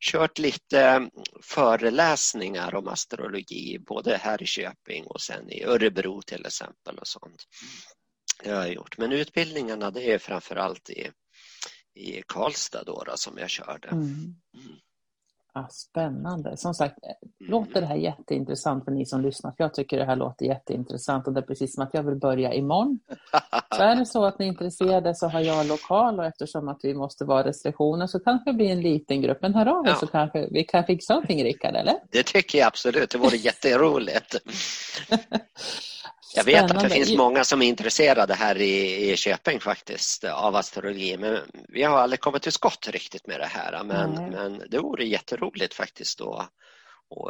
kört 0.00 0.38
lite 0.38 1.10
föreläsningar 1.42 2.74
om 2.74 2.88
astrologi 2.88 3.78
både 3.78 4.16
här 4.16 4.42
i 4.42 4.46
Köping 4.46 5.04
och 5.06 5.20
sen 5.20 5.50
i 5.50 5.64
Örebro 5.64 6.22
till 6.22 6.46
exempel 6.46 6.98
och 6.98 7.08
sånt. 7.08 7.44
Det 8.42 8.50
har 8.50 8.60
jag 8.60 8.74
gjort. 8.74 8.98
Men 8.98 9.12
utbildningarna 9.12 9.90
det 9.90 10.12
är 10.12 10.18
framförallt 10.18 10.90
i, 10.90 11.10
i 11.94 12.22
Karlstad 12.26 12.84
då, 12.84 13.04
då 13.04 13.16
som 13.16 13.38
jag 13.38 13.50
körde. 13.50 13.88
Mm. 13.88 14.34
Ja, 15.54 15.68
spännande. 15.70 16.56
Som 16.56 16.74
sagt, 16.74 16.98
Mm. 17.02 17.50
låter 17.52 17.80
det 17.80 17.86
här 17.86 17.96
jätteintressant 17.96 18.84
för 18.84 18.90
ni 18.92 19.06
som 19.06 19.20
lyssnar? 19.20 19.50
För 19.50 19.64
jag 19.64 19.74
tycker 19.74 19.98
det 19.98 20.04
här 20.04 20.16
låter 20.16 20.46
jätteintressant 20.46 21.26
och 21.26 21.32
det 21.32 21.40
är 21.40 21.42
precis 21.42 21.74
som 21.74 21.82
att 21.84 21.94
jag 21.94 22.02
vill 22.02 22.14
börja 22.16 22.52
imorgon. 22.54 22.98
Så 23.76 23.82
är 23.82 23.96
det 23.96 24.06
så 24.06 24.24
att 24.24 24.38
ni 24.38 24.44
är 24.44 24.48
intresserade 24.48 25.14
så 25.14 25.28
har 25.28 25.40
jag 25.40 25.66
lokal 25.66 26.18
och 26.18 26.24
eftersom 26.26 26.68
att 26.68 26.78
vi 26.82 26.94
måste 26.94 27.24
vara 27.24 27.44
restriktioner 27.44 28.06
så 28.06 28.20
kanske 28.20 28.50
det 28.50 28.54
blir 28.56 28.70
en 28.70 28.80
liten 28.80 29.22
grupp. 29.22 29.38
Men 29.42 29.54
hör 29.54 29.66
av 29.66 29.86
er 29.86 29.90
Ja. 29.90 29.94
så 29.96 30.06
kanske 30.06 30.48
vi 30.50 30.64
kan 30.64 30.84
fixa 30.84 31.14
någonting 31.14 31.44
Rickard, 31.44 31.74
eller? 31.76 31.94
Det 32.10 32.22
tycker 32.22 32.58
jag 32.58 32.66
absolut, 32.66 33.10
det 33.10 33.18
vore 33.18 33.36
jätteroligt. 33.36 34.36
Jag 36.34 36.44
vet 36.44 36.54
att 36.62 36.68
det 36.68 36.74
Spännande. 36.74 36.94
finns 36.94 37.16
många 37.16 37.44
som 37.44 37.62
är 37.62 37.66
intresserade 37.66 38.34
här 38.34 38.60
i, 38.60 39.10
i 39.12 39.16
Köping 39.16 39.60
faktiskt 39.60 40.24
av 40.24 40.56
astrologi 40.56 41.16
men 41.18 41.38
vi 41.68 41.82
har 41.82 41.98
aldrig 41.98 42.20
kommit 42.20 42.42
till 42.42 42.52
skott 42.52 42.88
riktigt 42.92 43.26
med 43.26 43.40
det 43.40 43.46
här 43.46 43.84
men, 43.84 44.10
Nej. 44.10 44.30
men 44.30 44.62
det 44.70 44.78
vore 44.78 45.04
jätteroligt 45.04 45.74
faktiskt 45.74 46.18
då 46.18 46.34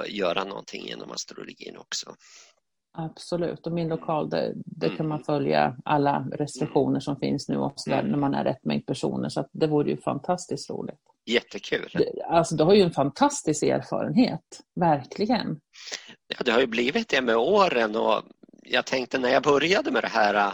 att 0.00 0.08
göra 0.08 0.44
någonting 0.44 0.88
inom 0.88 1.10
astrologin 1.10 1.76
också. 1.76 2.14
Absolut, 2.98 3.66
och 3.66 3.72
min 3.72 3.88
lokal, 3.88 4.30
det, 4.30 4.52
det 4.66 4.86
kan 4.88 4.96
Mm. 4.96 5.08
man 5.08 5.24
följa 5.24 5.76
alla 5.84 6.24
restriktioner 6.32 7.00
som 7.00 7.16
finns 7.16 7.48
nu 7.48 7.56
också 7.58 7.90
där, 7.90 7.98
Mm. 7.98 8.10
när 8.10 8.18
man 8.18 8.34
är 8.34 8.44
rätt 8.44 8.64
mängd 8.64 8.86
personer. 8.86 9.28
Så 9.28 9.40
att 9.40 9.48
det 9.52 9.66
vore 9.66 9.90
ju 9.90 9.96
fantastiskt 10.00 10.70
roligt. 10.70 11.00
Jättekul. 11.26 11.88
Det- 11.94 12.22
Alltså, 12.28 12.54
du 12.56 12.64
har 12.64 12.74
ju 12.74 12.82
en 12.82 12.90
fantastisk 12.92 13.62
erfarenhet, 13.62 14.40
verkligen. 14.80 15.60
Ja, 16.28 16.36
det 16.44 16.50
har 16.52 16.60
ju 16.60 16.66
blivit 16.66 17.08
det 17.08 17.20
med 17.22 17.36
åren 17.36 17.96
och 17.96 18.22
jag 18.70 18.86
tänkte 18.86 19.18
när 19.18 19.28
jag 19.28 19.42
började 19.42 19.90
med 19.90 20.02
det 20.02 20.08
här 20.08 20.34
äh, 20.34 20.52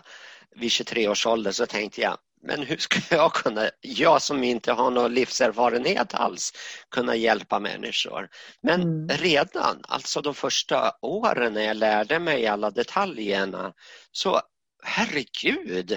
vid 0.56 0.70
23 0.70 1.08
års 1.08 1.26
ålder 1.26 1.52
så 1.52 1.66
tänkte 1.66 2.00
jag 2.00 2.18
men 2.42 2.62
hur 2.62 2.76
ska 2.76 2.98
jag 3.16 3.32
kunna, 3.32 3.70
jag 3.80 4.22
som 4.22 4.44
inte 4.44 4.72
har 4.72 4.90
någon 4.90 5.14
livserfarenhet 5.14 6.14
alls, 6.14 6.52
kunna 6.90 7.16
hjälpa 7.16 7.58
människor? 7.58 8.28
Men 8.62 8.82
Mm. 8.82 9.08
redan, 9.08 9.82
alltså 9.88 10.20
de 10.20 10.34
första 10.34 10.92
åren 11.02 11.52
när 11.52 11.62
jag 11.62 11.76
lärde 11.76 12.18
mig 12.18 12.46
alla 12.46 12.70
detaljerna, 12.70 13.72
så 14.12 14.40
herregud, 14.84 15.92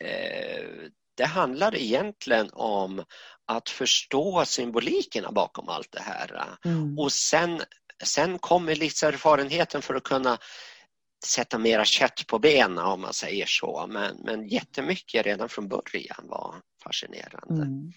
eh, 0.00 0.64
det 1.16 1.24
handlar 1.24 1.76
egentligen 1.76 2.50
om 2.52 3.04
att 3.46 3.68
förstå 3.68 4.44
symbolikerna 4.44 5.32
bakom 5.32 5.68
allt 5.68 5.92
det 5.92 6.02
här. 6.02 6.56
Mm. 6.64 6.98
Och 6.98 7.12
sen, 7.12 7.62
sen 8.04 8.38
kommer 8.38 8.74
livserfarenheten 8.74 9.82
för 9.82 9.94
att 9.94 10.04
kunna 10.04 10.38
sätta 11.26 11.58
mera 11.58 11.84
kött 11.84 12.24
på 12.28 12.38
benen 12.38 12.78
om 12.86 13.00
man 13.00 13.12
säger 13.12 13.44
så. 13.48 13.86
Men, 13.88 14.16
men 14.24 14.48
jättemycket 14.48 15.26
redan 15.26 15.48
från 15.48 15.68
början 15.68 16.26
var 16.28 16.54
fascinerande. 16.84 17.62
Mm. 17.62 17.92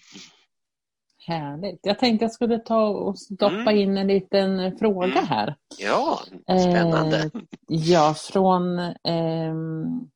Härligt. 1.26 1.80
Jag 1.82 1.98
tänkte 1.98 2.24
jag 2.24 2.32
skulle 2.32 2.58
ta 2.58 2.86
och 2.88 3.18
stoppa 3.18 3.54
Mm. 3.70 3.76
in 3.76 3.96
en 3.96 4.06
liten 4.06 4.78
fråga 4.78 5.06
Mm. 5.06 5.26
här. 5.26 5.56
Ja, 5.78 6.20
spännande. 6.46 7.16
Eh, 7.18 7.30
ja, 7.68 8.14
från 8.18 8.78
ehm, 9.04 10.10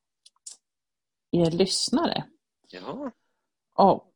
er 1.33 1.51
lyssnare. 1.51 2.25
Ja, 2.69 3.11
Och 3.75 4.13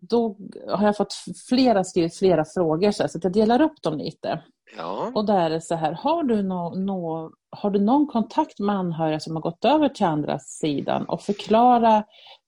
då 0.00 0.36
har 0.68 0.86
jag 0.86 0.96
fått 0.96 1.14
flera 1.48 1.84
skrivit 1.84 2.16
flera 2.18 2.44
frågor 2.44 2.90
så, 2.90 3.02
här, 3.02 3.08
så 3.08 3.18
jag 3.22 3.32
delar 3.32 3.60
upp 3.62 3.82
dem 3.82 3.98
lite. 3.98 4.44
ja. 4.76 5.12
Och 5.14 5.26
där 5.26 5.40
är 5.40 5.50
det 5.50 5.60
så 5.60 5.74
här, 5.74 5.92
har 5.92 6.24
du, 6.24 6.42
nå 6.42 6.74
nå 6.74 7.32
har 7.52 7.70
du 7.70 7.80
någon 7.80 8.06
kontakt 8.06 8.58
med 8.58 8.76
anhöriga 8.76 9.20
som 9.20 9.36
har 9.36 9.42
gått 9.42 9.64
över 9.64 9.88
till 9.88 10.06
andra 10.06 10.38
sidan 10.38 11.04
och 11.08 11.22
förklara 11.22 12.04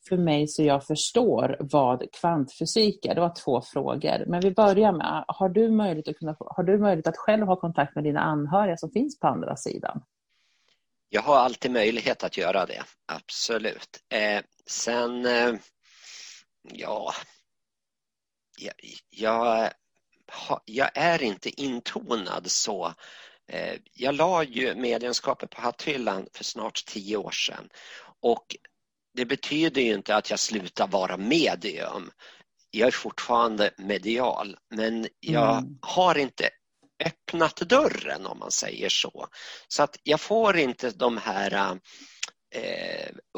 för 0.08 0.16
mig 0.16 0.48
så 0.48 0.62
jag 0.62 0.86
förstår 0.86 1.56
vad 1.60 2.12
kvantfysik 2.12 3.06
är? 3.06 3.14
Det 3.14 3.20
var 3.20 3.34
två 3.44 3.62
frågor. 3.62 4.24
Men 4.26 4.40
vi 4.40 4.50
börjar 4.50 4.92
med, 4.92 5.24
har 5.28 5.48
du 5.48 5.70
möjlighet 5.70 6.08
att, 6.08 6.18
kunna, 6.18 6.36
har 6.38 6.62
du 6.62 6.78
möjlighet 6.78 7.06
att 7.06 7.16
själv 7.16 7.46
ha 7.46 7.56
kontakt 7.56 7.94
med 7.94 8.04
dina 8.04 8.20
anhöriga 8.20 8.76
som 8.76 8.90
finns 8.90 9.20
på 9.20 9.26
andra 9.26 9.56
sidan? 9.56 10.02
Jag 11.08 11.22
har 11.22 11.36
alltid 11.36 11.70
möjlighet 11.70 12.24
att 12.24 12.36
göra 12.36 12.66
det, 12.66 12.82
absolut. 13.06 13.98
Eh, 14.08 14.42
sen, 14.66 15.26
eh, 15.26 15.54
ja, 16.72 17.12
jag, 18.58 18.74
jag, 19.10 19.70
jag 20.64 20.90
är 20.94 21.22
inte 21.22 21.62
intonad 21.62 22.50
så. 22.50 22.92
Eh, 23.52 23.74
jag 23.92 24.14
la 24.14 24.44
ju 24.44 24.74
medlemskapet 24.74 25.50
på 25.50 25.60
hatthyllan 25.60 26.26
för 26.32 26.44
snart 26.44 26.84
tio 26.86 27.16
år 27.16 27.30
sedan 27.30 27.68
och 28.22 28.56
det 29.16 29.24
betyder 29.24 29.82
ju 29.82 29.94
inte 29.94 30.16
att 30.16 30.30
jag 30.30 30.38
slutar 30.38 30.86
vara 30.86 31.16
medium. 31.16 32.10
Jag 32.70 32.86
är 32.86 32.92
fortfarande 32.92 33.70
medial, 33.78 34.56
men 34.70 35.08
jag 35.20 35.58
Mm. 35.58 35.78
har 35.80 36.18
inte 36.18 36.48
öppnat 37.04 37.56
dörren 37.56 38.26
om 38.26 38.38
man 38.38 38.50
säger 38.50 38.88
så. 38.88 39.26
Så 39.68 39.82
att 39.82 39.96
jag 40.02 40.20
får 40.20 40.56
inte 40.56 40.90
de 40.90 41.18
här 41.18 41.78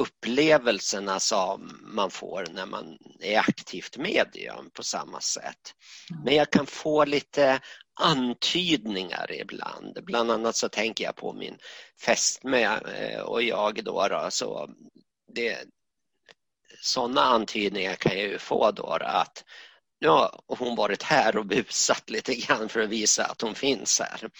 upplevelserna 0.00 1.20
som 1.20 1.80
man 1.82 2.10
får 2.10 2.46
när 2.50 2.66
man 2.66 2.98
är 3.20 3.38
aktivt 3.38 3.96
medium 3.96 4.70
på 4.74 4.82
samma 4.82 5.20
sätt. 5.20 5.74
Men 6.24 6.34
jag 6.34 6.50
kan 6.50 6.66
få 6.66 7.04
lite 7.04 7.60
antydningar 8.00 9.32
ibland. 9.32 10.04
Bland 10.04 10.30
annat 10.30 10.56
så 10.56 10.68
tänker 10.68 11.04
jag 11.04 11.16
på 11.16 11.32
min 11.32 11.58
fästmö 12.04 12.78
eh, 12.78 13.20
och 13.20 13.42
jag 13.42 13.84
då. 13.84 14.08
då 14.08 14.26
så 14.30 14.70
det, 15.34 15.64
sådana 16.80 17.22
antydningar 17.22 17.94
kan 17.94 18.18
jag 18.18 18.28
ju 18.28 18.38
få 18.38 18.70
då, 18.70 18.96
då 18.98 19.06
att 19.06 19.44
nu 20.00 20.08
har 20.08 20.40
hon 20.46 20.76
varit 20.76 21.02
här 21.02 21.36
och 21.36 21.46
busat 21.46 22.10
lite 22.10 22.34
grann 22.34 22.68
för 22.68 22.80
att 22.80 22.88
visa 22.88 23.24
att 23.24 23.40
hon 23.40 23.54
finns 23.54 24.00
här. 24.00 24.30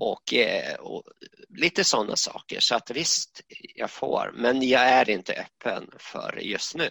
Och, 0.00 0.34
eh, 0.34 0.74
och 0.74 1.02
lite 1.48 1.84
sådana 1.84 2.16
saker. 2.16 2.60
Så 2.60 2.74
att 2.74 2.90
visst, 2.90 3.40
jag 3.74 3.90
får. 3.90 4.32
Men 4.36 4.68
jag 4.68 4.82
är 4.82 5.10
inte 5.10 5.32
öppen 5.32 5.90
för 5.98 6.38
just 6.42 6.74
nu. 6.74 6.90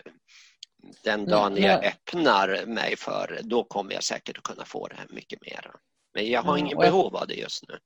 Den 1.03 1.25
dagen 1.25 1.53
Nej, 1.53 1.63
jag 1.63 1.85
öppnar 1.85 2.65
mig 2.65 2.95
för 2.97 3.39
då 3.43 3.63
kommer 3.63 3.93
jag 3.93 4.03
säkert 4.03 4.37
att 4.37 4.43
kunna 4.43 4.65
få 4.65 4.87
det 4.87 4.95
här 4.95 5.07
mycket 5.09 5.39
mera. 5.41 5.71
Men 6.13 6.29
jag 6.29 6.41
har 6.43 6.53
Ja, 6.53 6.59
ingen 6.59 6.71
jag- 6.71 6.79
behov 6.91 7.15
av 7.15 7.27
det 7.27 7.33
just 7.35 7.63
nu. 7.67 7.77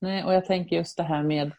Nej, 0.00 0.24
och 0.24 0.34
jag 0.34 0.44
tänker 0.46 0.76
just 0.76 0.96
det 0.96 1.02
här 1.02 1.22
med 1.22 1.52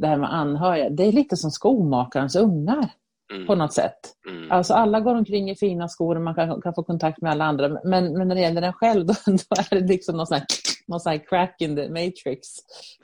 det 0.00 0.06
här 0.06 0.16
med 0.16 0.34
anhöriga. 0.34 0.90
Det 0.90 1.02
är 1.04 1.12
lite 1.12 1.36
som 1.36 1.50
skomakarens 1.50 2.36
ungar 2.36 2.90
Mm, 3.32 3.46
på 3.46 3.54
något 3.54 3.72
sätt. 3.72 3.98
mm, 4.28 4.52
Alltså 4.52 4.74
alla 4.74 5.00
går 5.00 5.14
omkring 5.14 5.50
i 5.50 5.56
fina 5.56 5.88
skor 5.88 6.16
och 6.16 6.22
man 6.22 6.34
kan, 6.34 6.62
kan 6.62 6.74
få 6.74 6.82
kontakt 6.82 7.20
med 7.20 7.30
alla 7.30 7.44
andra. 7.44 7.68
Men, 7.68 8.12
men 8.12 8.28
när 8.28 8.34
det 8.34 8.40
gäller 8.40 8.62
en 8.62 8.72
själv 8.72 9.06
då, 9.06 9.14
då 9.26 9.62
är 9.70 9.80
det 9.80 9.88
liksom 9.88 10.16
någon 10.16 10.26
sån 10.26 10.36
här 10.36 10.46
någon 10.86 11.00
sån 11.00 11.20
crack 11.20 11.60
in 11.60 11.76
the 11.76 11.88
matrix. 11.88 12.48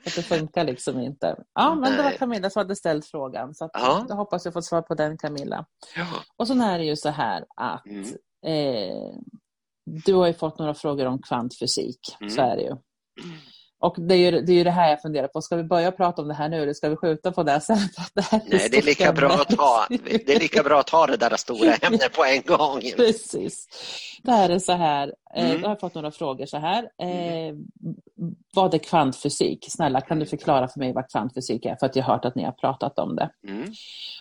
Att 0.05 0.15
det 0.15 0.23
funkar 0.23 0.63
liksom 0.63 0.99
inte. 0.99 1.35
Ja, 1.53 1.75
men 1.75 1.97
det 1.97 2.03
var 2.03 2.11
Camilla 2.11 2.49
som 2.49 2.59
hade 2.59 2.75
ställt 2.75 3.05
frågan. 3.05 3.55
Så 3.55 3.69
ja. 3.73 4.05
jag 4.09 4.15
hoppas 4.15 4.45
jag 4.45 4.53
får 4.53 4.61
svar 4.61 4.81
på 4.81 4.95
den 4.95 5.17
Camilla. 5.17 5.65
Ja. 5.95 6.07
Och 6.37 6.47
så 6.47 6.53
är 6.53 6.77
det 6.77 6.85
ju 6.85 6.95
så 6.95 7.09
här 7.09 7.45
att 7.55 7.85
mm. 7.85 8.05
eh, 8.45 9.13
du 10.05 10.13
har 10.13 10.27
ju 10.27 10.33
fått 10.33 10.59
några 10.59 10.73
frågor 10.73 11.05
om 11.05 11.21
kvantfysik. 11.21 11.99
Mm. 12.19 12.29
Så 12.29 12.41
är 12.41 12.55
det 12.55 12.61
ju. 12.61 12.75
Och 13.81 13.95
det 13.97 14.15
är, 14.15 14.17
ju, 14.17 14.41
det 14.41 14.51
är 14.51 14.55
ju 14.55 14.63
det 14.63 14.71
här 14.71 14.89
jag 14.89 15.01
funderar 15.01 15.27
på. 15.27 15.41
Ska 15.41 15.55
vi 15.55 15.63
börja 15.63 15.91
prata 15.91 16.21
om 16.21 16.27
det 16.27 16.33
här 16.33 16.49
nu 16.49 16.61
eller 16.61 16.73
ska 16.73 16.89
vi 16.89 16.95
skjuta 16.95 17.31
på 17.31 17.43
det 17.43 17.61
sen? 17.61 17.77
Det 18.13 18.23
Nej, 18.31 18.69
det 18.71 18.77
är, 18.77 18.81
lika 18.81 19.13
bra 19.13 19.29
att 19.29 19.57
ta, 19.57 19.85
det 19.89 20.35
är 20.35 20.39
lika 20.39 20.63
bra 20.63 20.79
att 20.79 20.87
ta 20.87 21.07
det 21.07 21.17
där 21.17 21.37
stora 21.37 21.73
ämnet 21.81 22.13
på 22.13 22.25
en 22.25 22.41
gång. 22.41 22.81
Precis. 22.95 23.67
Det 24.23 24.31
här 24.31 24.49
är 24.49 24.59
så 24.59 24.73
här. 24.73 25.13
Eh, 25.35 25.49
mm. 25.49 25.61
Jag 25.61 25.69
har 25.69 25.75
fått 25.75 25.95
några 25.95 26.11
frågor 26.11 26.45
så 26.45 26.57
här. 26.57 26.83
Eh, 26.83 27.55
vad 28.55 28.73
är 28.73 28.77
kvantfysik? 28.77 29.65
Snälla, 29.69 30.01
kan 30.01 30.19
du 30.19 30.25
förklara 30.25 30.67
för 30.67 30.79
mig 30.79 30.93
vad 30.93 31.11
kvantfysik 31.11 31.65
är? 31.65 31.75
För 31.75 31.85
att 31.85 31.95
jag 31.95 32.03
har 32.03 32.13
hört 32.13 32.25
att 32.25 32.35
ni 32.35 32.43
har 32.43 32.51
pratat 32.51 32.99
om 32.99 33.15
det. 33.15 33.29
Mm. 33.47 33.71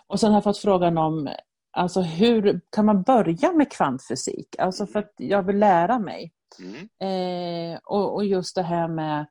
Och 0.07 0.21
sen 0.21 0.31
har 0.31 0.37
jag 0.37 0.45
fått 0.45 0.59
frågan 0.59 0.99
om 0.99 1.29
Alltså 1.71 2.01
hur 2.01 2.61
kan 2.77 2.87
man 2.87 3.03
börja 3.03 3.53
med 3.53 3.73
kvantfysik? 3.73 4.49
Alltså 4.59 4.87
för 4.87 4.99
att 4.99 5.13
jag 5.17 5.43
vill 5.43 5.59
lära 5.59 5.99
mig. 5.99 6.33
Mm. 6.59 6.89
Eh, 7.01 7.79
och, 7.85 8.15
och, 8.15 8.25
just 8.25 8.55
det 8.55 8.63
här 8.63 8.89
med 8.89 9.27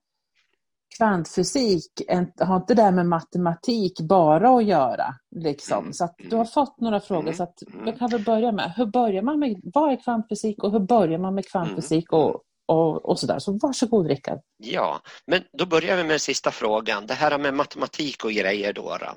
kvantfysik 0.97 1.91
har 2.39 2.55
inte 2.55 2.73
det 2.73 2.91
med 2.91 3.05
matematik 3.05 3.99
bara 3.99 4.49
att 4.49 4.65
göra. 4.65 5.15
Liksom. 5.36 5.79
Mm. 5.79 5.93
Så 5.93 6.03
att 6.03 6.15
du 6.17 6.36
har 6.36 6.45
fått 6.45 6.79
några 6.79 6.99
frågor, 6.99 7.21
mm. 7.21 7.36
så 7.36 7.43
att 7.43 7.63
jag 7.86 7.99
kan 7.99 8.10
väl 8.10 8.23
börja 8.23 8.51
med, 8.51 8.73
hur 8.77 8.86
börjar 8.86 9.21
man 9.21 9.39
med, 9.39 9.62
vad 9.63 9.91
är 9.91 10.03
kvantfysik 10.03 10.63
och 10.63 10.71
hur 10.71 10.79
börjar 10.79 11.19
man 11.19 11.36
med 11.36 11.47
kvantfysik 11.47 12.13
och, 12.13 12.41
och, 12.67 13.05
och 13.05 13.19
sådär. 13.19 13.39
Så 13.39 13.60
varsågod 13.62 14.07
Rickard. 14.07 14.39
Ja, 14.57 15.01
men 15.27 15.41
då 15.57 15.65
börjar 15.65 15.97
vi 15.97 16.03
med 16.03 16.12
den 16.12 16.19
sista 16.19 16.51
frågan. 16.51 17.07
Det 17.07 17.13
här 17.13 17.38
med 17.38 17.53
matematik 17.53 18.25
och 18.25 18.31
grejer 18.31 18.73
då. 18.73 18.97
då. 18.99 19.15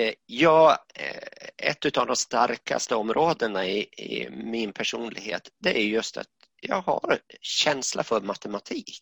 Eh, 0.00 0.12
ja, 0.26 0.76
eh, 0.94 1.70
ett 1.70 1.98
av 1.98 2.06
de 2.06 2.16
starkaste 2.16 2.94
områdena 2.94 3.66
i, 3.66 3.78
i 3.80 4.28
min 4.30 4.72
personlighet 4.72 5.48
det 5.60 5.78
är 5.78 5.84
just 5.84 6.16
att 6.16 6.26
jag 6.62 6.80
har 6.82 7.18
känsla 7.40 8.02
för 8.02 8.20
matematik. 8.20 9.00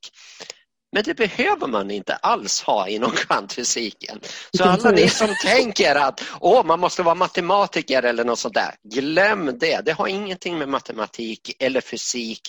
Men 0.93 1.03
det 1.05 1.15
behöver 1.15 1.67
man 1.67 1.91
inte 1.91 2.15
alls 2.15 2.63
ha 2.63 2.89
inom 2.89 3.11
kvantfysiken. 3.11 4.21
Så 4.57 4.65
alla 4.65 4.91
ni 4.91 5.09
som 5.09 5.35
tänker 5.43 5.95
att 5.95 6.23
Åh, 6.41 6.65
man 6.65 6.81
måste 6.81 7.03
vara 7.03 7.15
matematiker 7.15 8.03
eller 8.03 8.25
något 8.25 8.39
sånt 8.39 8.55
där, 8.55 8.75
glöm 8.83 9.59
det. 9.59 9.81
Det 9.85 9.93
har 9.93 10.07
ingenting 10.07 10.59
med 10.59 10.69
matematik 10.69 11.57
eller 11.59 11.81
fysik 11.81 12.41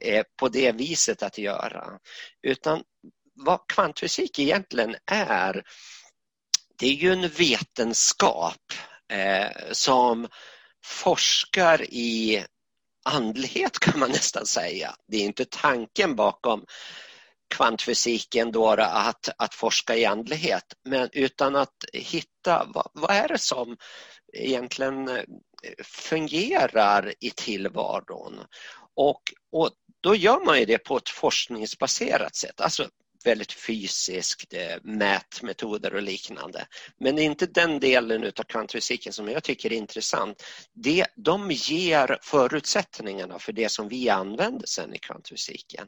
eh, 0.00 0.24
på 0.36 0.48
det 0.48 0.72
viset 0.72 1.22
att 1.22 1.38
göra. 1.38 1.84
Utan 2.42 2.82
vad 3.34 3.60
kvantfysik 3.68 4.38
egentligen 4.38 4.96
är, 5.06 5.62
det 6.78 6.86
är 6.86 6.92
ju 6.92 7.12
en 7.12 7.28
vetenskap 7.28 8.72
eh, 9.12 9.72
som 9.72 10.28
forskar 10.84 11.82
i 11.82 12.44
andlighet 13.04 13.78
kan 13.78 13.98
man 13.98 14.10
nästan 14.10 14.46
säga. 14.46 14.94
Det 15.08 15.16
är 15.16 15.24
inte 15.24 15.44
tanken 15.44 16.16
bakom 16.16 16.64
kvantfysiken 17.54 18.52
då 18.52 18.68
att, 18.68 19.28
att 19.38 19.54
forska 19.54 19.96
i 19.96 20.04
andlighet, 20.04 20.64
men 20.84 21.08
utan 21.12 21.56
att 21.56 21.84
hitta 21.92 22.66
vad, 22.74 22.90
vad 22.92 23.10
är 23.10 23.28
det 23.28 23.38
som 23.38 23.76
egentligen 24.32 25.08
eh, 25.08 25.24
fungerar 25.84 27.14
i 27.20 27.30
tillvaron. 27.30 28.40
Och, 28.96 29.22
och 29.52 29.70
då 30.00 30.14
gör 30.14 30.44
man 30.44 30.58
ju 30.58 30.64
det 30.64 30.78
på 30.78 30.96
ett 30.96 31.08
forskningsbaserat 31.08 32.36
sätt, 32.36 32.60
alltså 32.60 32.88
väldigt 33.26 33.52
fysiskt, 33.52 34.54
eh, 34.54 34.76
mätmetoder 34.82 35.94
och 35.94 36.02
liknande. 36.02 36.66
Men 37.00 37.16
det 37.16 37.22
är 37.22 37.26
inte 37.26 37.46
den 37.46 37.80
delen 37.80 38.24
av 38.24 38.42
kvantfysiken 38.42 39.12
som 39.12 39.28
jag 39.28 39.42
tycker 39.42 39.72
är 39.72 39.76
intressant. 39.76 40.42
Det, 40.72 41.06
de 41.16 41.50
ger 41.50 42.18
förutsättningarna 42.22 43.38
för 43.38 43.52
det 43.52 43.68
som 43.68 43.88
vi 43.88 44.08
använder 44.08 44.66
sen 44.66 44.94
i 44.94 44.98
kvantfysiken. 44.98 45.86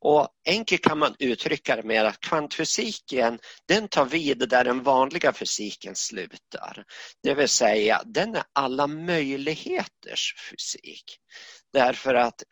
Och 0.00 0.28
enkelt 0.48 0.82
kan 0.82 0.98
man 0.98 1.16
uttrycka 1.18 1.76
det 1.76 1.82
med 1.82 2.06
att 2.06 2.20
kvantfysiken 2.20 3.38
den 3.68 3.88
tar 3.88 4.04
vid 4.04 4.48
där 4.48 4.64
den 4.64 4.82
vanliga 4.82 5.32
fysiken 5.32 5.94
slutar. 5.94 6.84
Det 7.22 7.34
vill 7.34 7.48
säga 7.48 8.02
den 8.04 8.34
är 8.34 8.42
alla 8.52 8.86
möjligheters 8.86 10.34
fysik. 10.50 11.18
Därför 11.72 12.14
att 12.14 12.42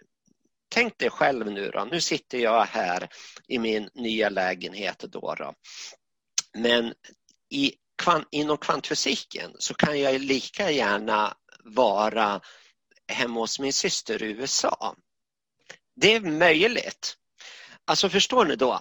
tänk 0.74 0.98
dig 0.98 1.10
själv 1.10 1.52
nu 1.52 1.70
då, 1.70 1.84
nu 1.84 2.00
sitter 2.00 2.38
jag 2.38 2.64
här 2.64 3.08
i 3.48 3.58
min 3.58 3.88
nya 3.94 4.28
lägenhet 4.28 4.98
då. 4.98 5.34
då. 5.34 5.54
Men 6.58 6.94
i, 7.50 7.72
inom 8.30 8.58
kvantfysiken 8.58 9.50
så 9.58 9.74
kan 9.74 10.00
jag 10.00 10.20
lika 10.20 10.70
gärna 10.70 11.37
vara 11.64 12.40
hemma 13.08 13.40
hos 13.40 13.60
min 13.60 13.72
syster 13.72 14.22
i 14.22 14.26
USA. 14.26 14.96
Det 15.96 16.14
är 16.14 16.20
möjligt. 16.20 17.16
Alltså 17.84 18.08
förstår 18.08 18.44
ni 18.44 18.56
då? 18.56 18.80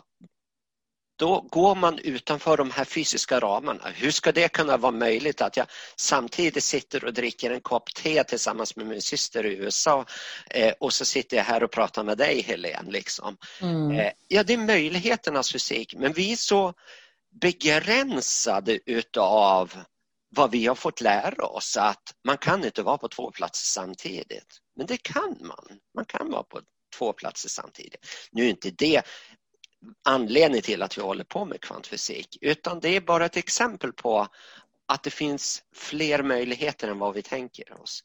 Då 1.16 1.42
går 1.42 1.76
man 1.76 2.00
utanför 2.00 2.58
de 2.58 2.72
här 2.72 2.86
fysiska 2.86 3.40
ramarna. 3.40 3.90
Hur 3.96 4.12
ska 4.12 4.32
det 4.32 4.48
kunna 4.48 4.78
vara 4.78 4.92
möjligt 4.92 5.42
att 5.42 5.58
jag 5.58 5.68
samtidigt 5.96 6.64
sitter 6.64 7.06
och 7.06 7.14
dricker 7.14 7.52
en 7.52 7.62
kopp 7.62 7.94
te 7.94 8.24
tillsammans 8.24 8.76
med 8.76 8.86
min 8.88 9.02
syster 9.02 9.46
i 9.46 9.56
USA 9.56 10.06
eh, 10.50 10.74
och 10.80 10.94
så 10.94 11.06
sitter 11.06 11.38
jag 11.38 11.44
här 11.44 11.64
och 11.64 11.72
pratar 11.72 12.04
med 12.04 12.18
dig 12.18 12.42
Helene. 12.42 12.92
Liksom. 12.92 13.38
Mm. 13.62 13.92
Eh, 13.92 14.12
ja, 14.28 14.44
det 14.44 14.54
är 14.54 14.58
möjligheternas 14.58 15.52
fysik 15.52 15.96
men 15.96 16.14
vi 16.14 16.32
är 16.32 16.36
så 16.36 16.74
begränsade 17.42 18.80
utav 18.86 19.74
vad 20.36 20.52
vi 20.52 20.66
har 20.66 20.76
fått 20.76 21.02
lära 21.02 21.46
oss 21.46 21.78
att 21.78 22.16
man 22.24 22.38
kan 22.38 22.66
inte 22.66 22.84
vara 22.84 22.98
på 22.98 23.08
två 23.08 23.32
platser 23.32 23.66
samtidigt. 23.66 24.58
Men 24.76 24.86
det 24.86 24.98
kan 24.98 25.38
man. 25.40 25.80
Man 25.96 26.06
kan 26.06 26.32
vara 26.32 26.44
på 26.44 26.62
två 26.98 27.14
platser 27.14 27.50
samtidigt. 27.50 28.30
Nu 28.32 28.46
är 28.46 28.50
inte 28.50 28.72
det 28.72 29.02
anledning 30.04 30.62
till 30.62 30.82
att 30.82 30.98
vi 30.98 31.02
håller 31.02 31.24
på 31.24 31.46
med 31.46 31.62
kvantfysik 31.62 32.38
utan 32.42 32.80
det 32.80 32.90
är 32.90 33.02
bara 33.02 33.26
ett 33.26 33.38
exempel 33.38 33.94
på 33.94 34.28
att 34.86 35.04
det 35.04 35.10
finns 35.10 35.64
fler 35.76 36.24
möjligheter 36.24 36.88
än 36.88 37.00
vad 37.00 37.14
vi 37.14 37.22
tänker 37.22 37.82
oss. 37.82 38.04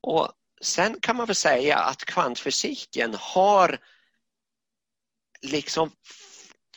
Och 0.00 0.32
Sen 0.60 1.00
kan 1.00 1.16
man 1.16 1.26
väl 1.26 1.36
säga 1.36 1.78
att 1.78 2.04
kvantfysiken 2.04 3.14
har 3.14 3.78
liksom 5.42 5.90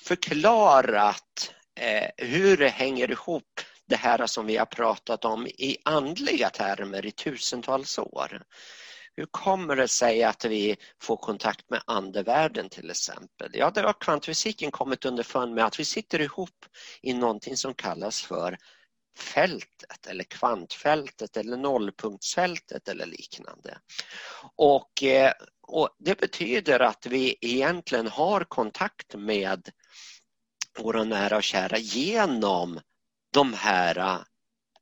förklarat 0.02 1.54
eh, 1.76 2.10
hur 2.18 2.58
det 2.58 2.70
hänger 2.70 3.12
ihop 3.12 3.62
det 3.86 3.96
här 3.96 4.28
som 4.28 4.46
vi 4.46 4.58
har 4.58 4.66
pratat 4.66 5.26
om 5.26 5.48
i 5.48 5.78
andliga 5.86 6.50
termer 6.50 7.06
i 7.06 7.12
tusentals 7.12 8.00
år. 8.00 8.44
Hur 9.16 9.26
kommer 9.32 9.76
det 9.76 9.88
sig 9.88 10.24
att 10.24 10.46
vi 10.46 10.78
får 11.02 11.18
kontakt 11.18 11.70
med 11.70 11.82
andevärlden 11.86 12.70
till 12.70 12.90
exempel? 12.90 13.50
Ja, 13.54 13.72
det 13.72 13.82
har 13.82 14.02
kvantfysiken 14.02 14.72
kommit 14.72 15.06
underfund 15.06 15.56
med 15.56 15.66
att 15.66 15.80
vi 15.80 15.86
sitter 15.86 16.22
ihop 16.22 16.66
i 17.02 17.14
någonting 17.14 17.58
som 17.58 17.74
kallas 17.74 18.22
för 18.22 18.58
fältet 19.18 20.08
eller 20.08 20.24
kvantfältet 20.24 21.38
eller 21.38 21.58
nollpunktsfältet 21.58 22.88
eller 22.88 23.06
liknande. 23.06 23.78
Och, 24.56 25.04
eh, 25.04 25.34
och 25.62 25.90
Det 26.00 26.20
betyder 26.20 26.80
att 26.80 27.06
vi 27.06 27.38
egentligen 27.42 28.08
har 28.08 28.44
kontakt 28.44 29.16
med 29.16 29.70
våra 30.80 31.04
nära 31.04 31.38
och 31.38 31.44
kära 31.44 31.78
genom 31.78 32.80
de 33.34 33.54
här, 33.54 34.20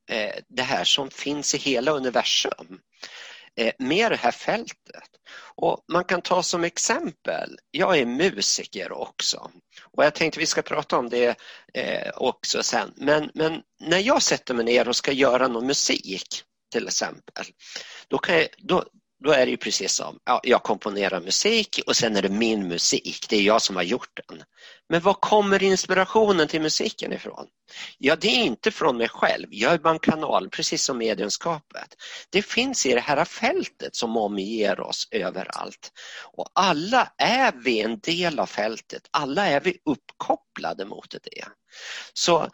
eh, 0.10 0.36
det 0.48 0.64
här 0.64 0.84
som 0.84 1.10
finns 1.10 1.56
i 1.56 1.58
hela 1.58 1.92
universum. 1.92 2.80
Eh, 3.60 3.72
Med 3.80 4.12
det 4.12 4.16
här 4.16 4.32
fältet. 4.32 5.10
Och 5.56 5.84
man 5.92 6.04
kan 6.04 6.22
ta 6.22 6.44
som 6.44 6.64
exempel, 6.64 7.58
jag 7.72 7.98
är 7.98 8.06
musiker 8.06 8.92
också 8.92 9.52
och 9.84 10.06
jag 10.06 10.16
tänkte 10.16 10.40
vi 10.40 10.46
ska 10.46 10.62
prata 10.62 10.98
om 10.98 11.10
det 11.10 11.36
eh, 11.74 12.12
också 12.16 12.64
sen. 12.64 12.94
Men, 12.96 13.32
men 13.34 13.62
när 13.80 14.00
jag 14.00 14.22
sätter 14.22 14.54
mig 14.54 14.66
ner 14.66 14.88
och 14.88 14.96
ska 14.96 15.12
göra 15.12 15.48
någon 15.48 15.68
musik 15.68 16.44
till 16.72 16.88
exempel, 16.88 17.46
då, 18.08 18.18
kan 18.18 18.36
jag, 18.36 18.48
då, 18.58 18.86
då 19.24 19.32
är 19.32 19.46
det 19.46 19.52
ju 19.52 19.58
precis 19.58 19.94
som, 19.94 20.20
ja, 20.26 20.40
jag 20.44 20.64
komponerar 20.64 21.22
musik 21.22 21.80
och 21.88 21.96
sen 21.96 22.16
är 22.16 22.22
det 22.22 22.30
min 22.30 22.68
musik, 22.68 23.26
det 23.30 23.36
är 23.36 23.42
jag 23.42 23.62
som 23.62 23.76
har 23.76 23.84
gjort 23.84 24.20
den. 24.28 24.44
Men 24.90 25.02
var 25.02 25.14
kommer 25.14 25.64
inspirationen 25.64 26.48
till 26.48 26.62
musiken 26.62 27.14
ifrån? 27.14 27.48
Ja, 27.98 28.16
det 28.16 28.28
är 28.28 28.44
inte 28.44 28.72
från 28.72 28.98
mig 28.98 29.10
själv, 29.10 29.48
jag 29.50 29.74
är 29.74 29.78
bara 29.78 29.94
en 29.94 30.00
kanal, 30.00 30.50
precis 30.50 30.84
som 30.84 30.98
mediumskapet. 30.98 31.96
Det 32.30 32.42
finns 32.42 32.86
i 32.86 32.94
det 32.94 33.00
här 33.00 33.26
fältet 33.26 33.96
som 33.96 34.18
omger 34.18 34.80
oss 34.80 35.08
överallt. 35.12 35.92
Och 36.34 36.50
alla 36.56 37.12
är 37.18 37.54
vi 37.64 37.82
en 37.82 38.00
del 38.00 38.40
av 38.40 38.46
fältet, 38.46 39.02
alla 39.12 39.46
är 39.46 39.60
vi 39.60 39.78
uppkopplade 39.86 40.86
mot 40.86 41.16
det. 41.24 41.46
Så 42.14 42.50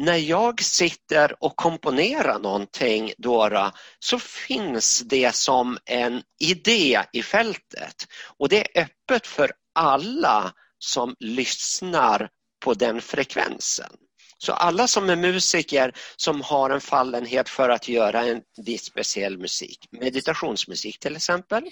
när 0.00 0.16
jag 0.16 0.62
sitter 0.62 1.44
och 1.44 1.56
komponerar 1.56 2.38
någonting 2.38 3.12
då, 3.18 3.70
så 3.98 4.18
finns 4.18 5.00
det 5.00 5.34
som 5.34 5.78
en 5.84 6.22
idé 6.40 7.02
i 7.12 7.22
fältet 7.22 8.06
och 8.38 8.48
det 8.48 8.78
är 8.78 8.82
öppet 8.82 9.26
för 9.26 9.52
alla 9.74 10.52
som 10.78 11.14
lyssnar 11.18 12.28
på 12.64 12.74
den 12.74 13.00
frekvensen. 13.00 13.92
Så 14.38 14.52
alla 14.52 14.86
som 14.86 15.10
är 15.10 15.16
musiker 15.16 15.92
som 16.16 16.40
har 16.42 16.70
en 16.70 16.80
fallenhet 16.80 17.48
för 17.48 17.68
att 17.68 17.88
göra 17.88 18.24
en 18.24 18.40
viss 18.66 18.84
speciell 18.84 19.38
musik, 19.38 19.78
meditationsmusik 19.90 20.98
till 20.98 21.16
exempel, 21.16 21.64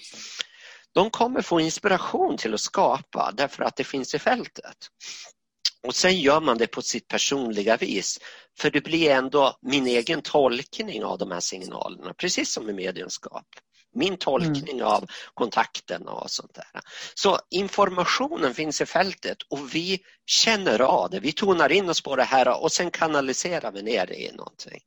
de 0.93 1.09
kommer 1.09 1.41
få 1.41 1.59
inspiration 1.59 2.37
till 2.37 2.53
att 2.53 2.61
skapa 2.61 3.31
därför 3.31 3.63
att 3.63 3.75
det 3.75 3.83
finns 3.83 4.15
i 4.15 4.19
fältet. 4.19 4.77
Och 5.87 5.95
sen 5.95 6.19
gör 6.19 6.41
man 6.41 6.57
det 6.57 6.67
på 6.67 6.81
sitt 6.81 7.07
personliga 7.07 7.77
vis. 7.77 8.19
För 8.59 8.71
det 8.71 8.81
blir 8.81 9.11
ändå 9.11 9.57
min 9.61 9.87
egen 9.87 10.21
tolkning 10.21 11.03
av 11.03 11.17
de 11.17 11.31
här 11.31 11.39
signalerna, 11.39 12.13
precis 12.13 12.51
som 12.51 12.69
i 12.69 12.73
mediumskap. 12.73 13.45
Min 13.95 14.17
tolkning 14.17 14.79
mm. 14.79 14.87
av 14.87 15.05
kontakten 15.33 16.07
och 16.07 16.31
sånt 16.31 16.53
där. 16.53 16.81
Så 17.15 17.39
informationen 17.49 18.53
finns 18.53 18.81
i 18.81 18.85
fältet 18.85 19.37
och 19.49 19.75
vi 19.75 19.99
känner 20.25 20.79
av 20.81 21.09
det. 21.09 21.19
Vi 21.19 21.31
tonar 21.31 21.71
in 21.71 21.89
oss 21.89 22.01
på 22.01 22.15
det 22.15 22.23
här 22.23 22.61
och 22.63 22.71
sen 22.71 22.91
kanaliserar 22.91 23.71
vi 23.71 23.81
ner 23.81 24.05
det 24.05 24.15
i 24.15 24.31
någonting. 24.31 24.81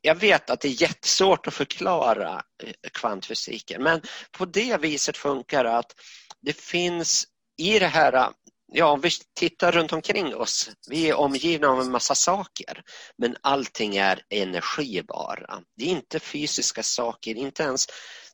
Jag 0.00 0.14
vet 0.14 0.50
att 0.50 0.60
det 0.60 0.68
är 0.68 0.82
jättesvårt 0.82 1.46
att 1.46 1.54
förklara 1.54 2.42
eh, 2.62 2.90
kvantfysiken 2.92 3.82
men 3.82 4.02
på 4.38 4.44
det 4.44 4.80
viset 4.80 5.16
funkar 5.16 5.64
det 5.64 5.76
att 5.76 5.92
det 6.40 6.60
finns 6.60 7.26
i 7.56 7.78
det 7.78 7.86
här 7.86 8.30
Ja, 8.76 8.86
om 8.86 9.00
vi 9.00 9.10
tittar 9.34 9.72
runt 9.72 9.92
omkring 9.92 10.36
oss, 10.36 10.70
vi 10.88 11.10
är 11.10 11.14
omgivna 11.14 11.68
av 11.68 11.80
en 11.80 11.90
massa 11.90 12.14
saker 12.14 12.82
men 13.18 13.36
allting 13.40 13.96
är 13.96 14.22
energi 14.30 15.02
bara. 15.02 15.60
Det 15.76 15.84
är 15.84 15.88
inte 15.88 16.20
fysiska 16.20 16.82
saker, 16.82 17.34
inte 17.34 17.62
ens 17.62 17.86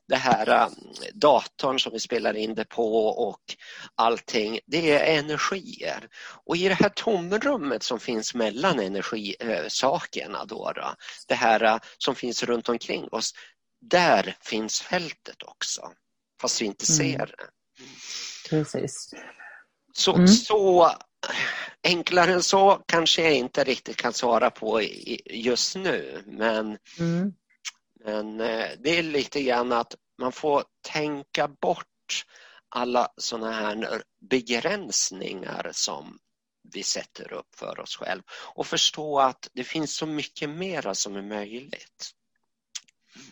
det 0.07 0.15
här 0.15 0.49
äh, 0.49 0.67
datorn 1.13 1.79
som 1.79 1.91
vi 1.93 1.99
spelar 1.99 2.33
in 2.33 2.55
det 2.55 2.65
på 2.65 3.07
och 3.07 3.41
allting, 3.95 4.59
det 4.65 4.91
är 4.91 5.19
energier. 5.19 6.07
Och 6.45 6.57
i 6.57 6.67
det 6.67 6.73
här 6.73 6.89
tomrummet 6.89 7.83
som 7.83 7.99
finns 7.99 8.33
mellan 8.33 8.79
energisakerna, 8.79 10.45
då, 10.45 10.71
då, 10.75 10.95
det 11.27 11.35
här 11.35 11.63
äh, 11.63 11.77
som 11.97 12.15
finns 12.15 12.43
runt 12.43 12.69
omkring 12.69 13.07
oss, 13.11 13.33
där 13.81 14.35
finns 14.41 14.81
fältet 14.81 15.43
också, 15.43 15.91
fast 16.41 16.61
vi 16.61 16.65
inte 16.65 16.85
mm. 16.89 16.97
ser 16.97 17.25
det. 17.25 17.49
Precis. 18.49 19.13
Så, 19.93 20.13
mm. 20.15 20.27
så 20.27 20.91
enklare 21.83 22.31
än 22.33 22.43
så 22.43 22.81
kanske 22.85 23.21
jag 23.21 23.33
inte 23.33 23.63
riktigt 23.63 23.97
kan 23.97 24.13
svara 24.13 24.49
på 24.49 24.81
just 25.25 25.75
nu, 25.75 26.23
men 26.25 26.77
mm. 26.99 27.33
Men 28.05 28.41
äh, 28.41 28.69
det 28.79 28.97
är 28.97 29.03
lite 29.03 29.41
grann 29.41 29.71
att 29.71 29.95
man 30.21 30.31
får 30.31 30.63
tänka 30.87 31.47
bort 31.47 31.85
alla 32.69 33.07
sådana 33.17 33.51
här 33.51 34.03
begränsningar 34.29 35.69
som 35.73 36.17
vi 36.73 36.83
sätter 36.83 37.33
upp 37.33 37.55
för 37.55 37.79
oss 37.79 37.95
själva 37.95 38.23
och 38.55 38.67
förstå 38.67 39.19
att 39.19 39.49
det 39.53 39.63
finns 39.63 39.95
så 39.95 40.05
mycket 40.05 40.49
mera 40.49 40.95
som 40.95 41.15
är 41.15 41.21
möjligt. 41.21 42.11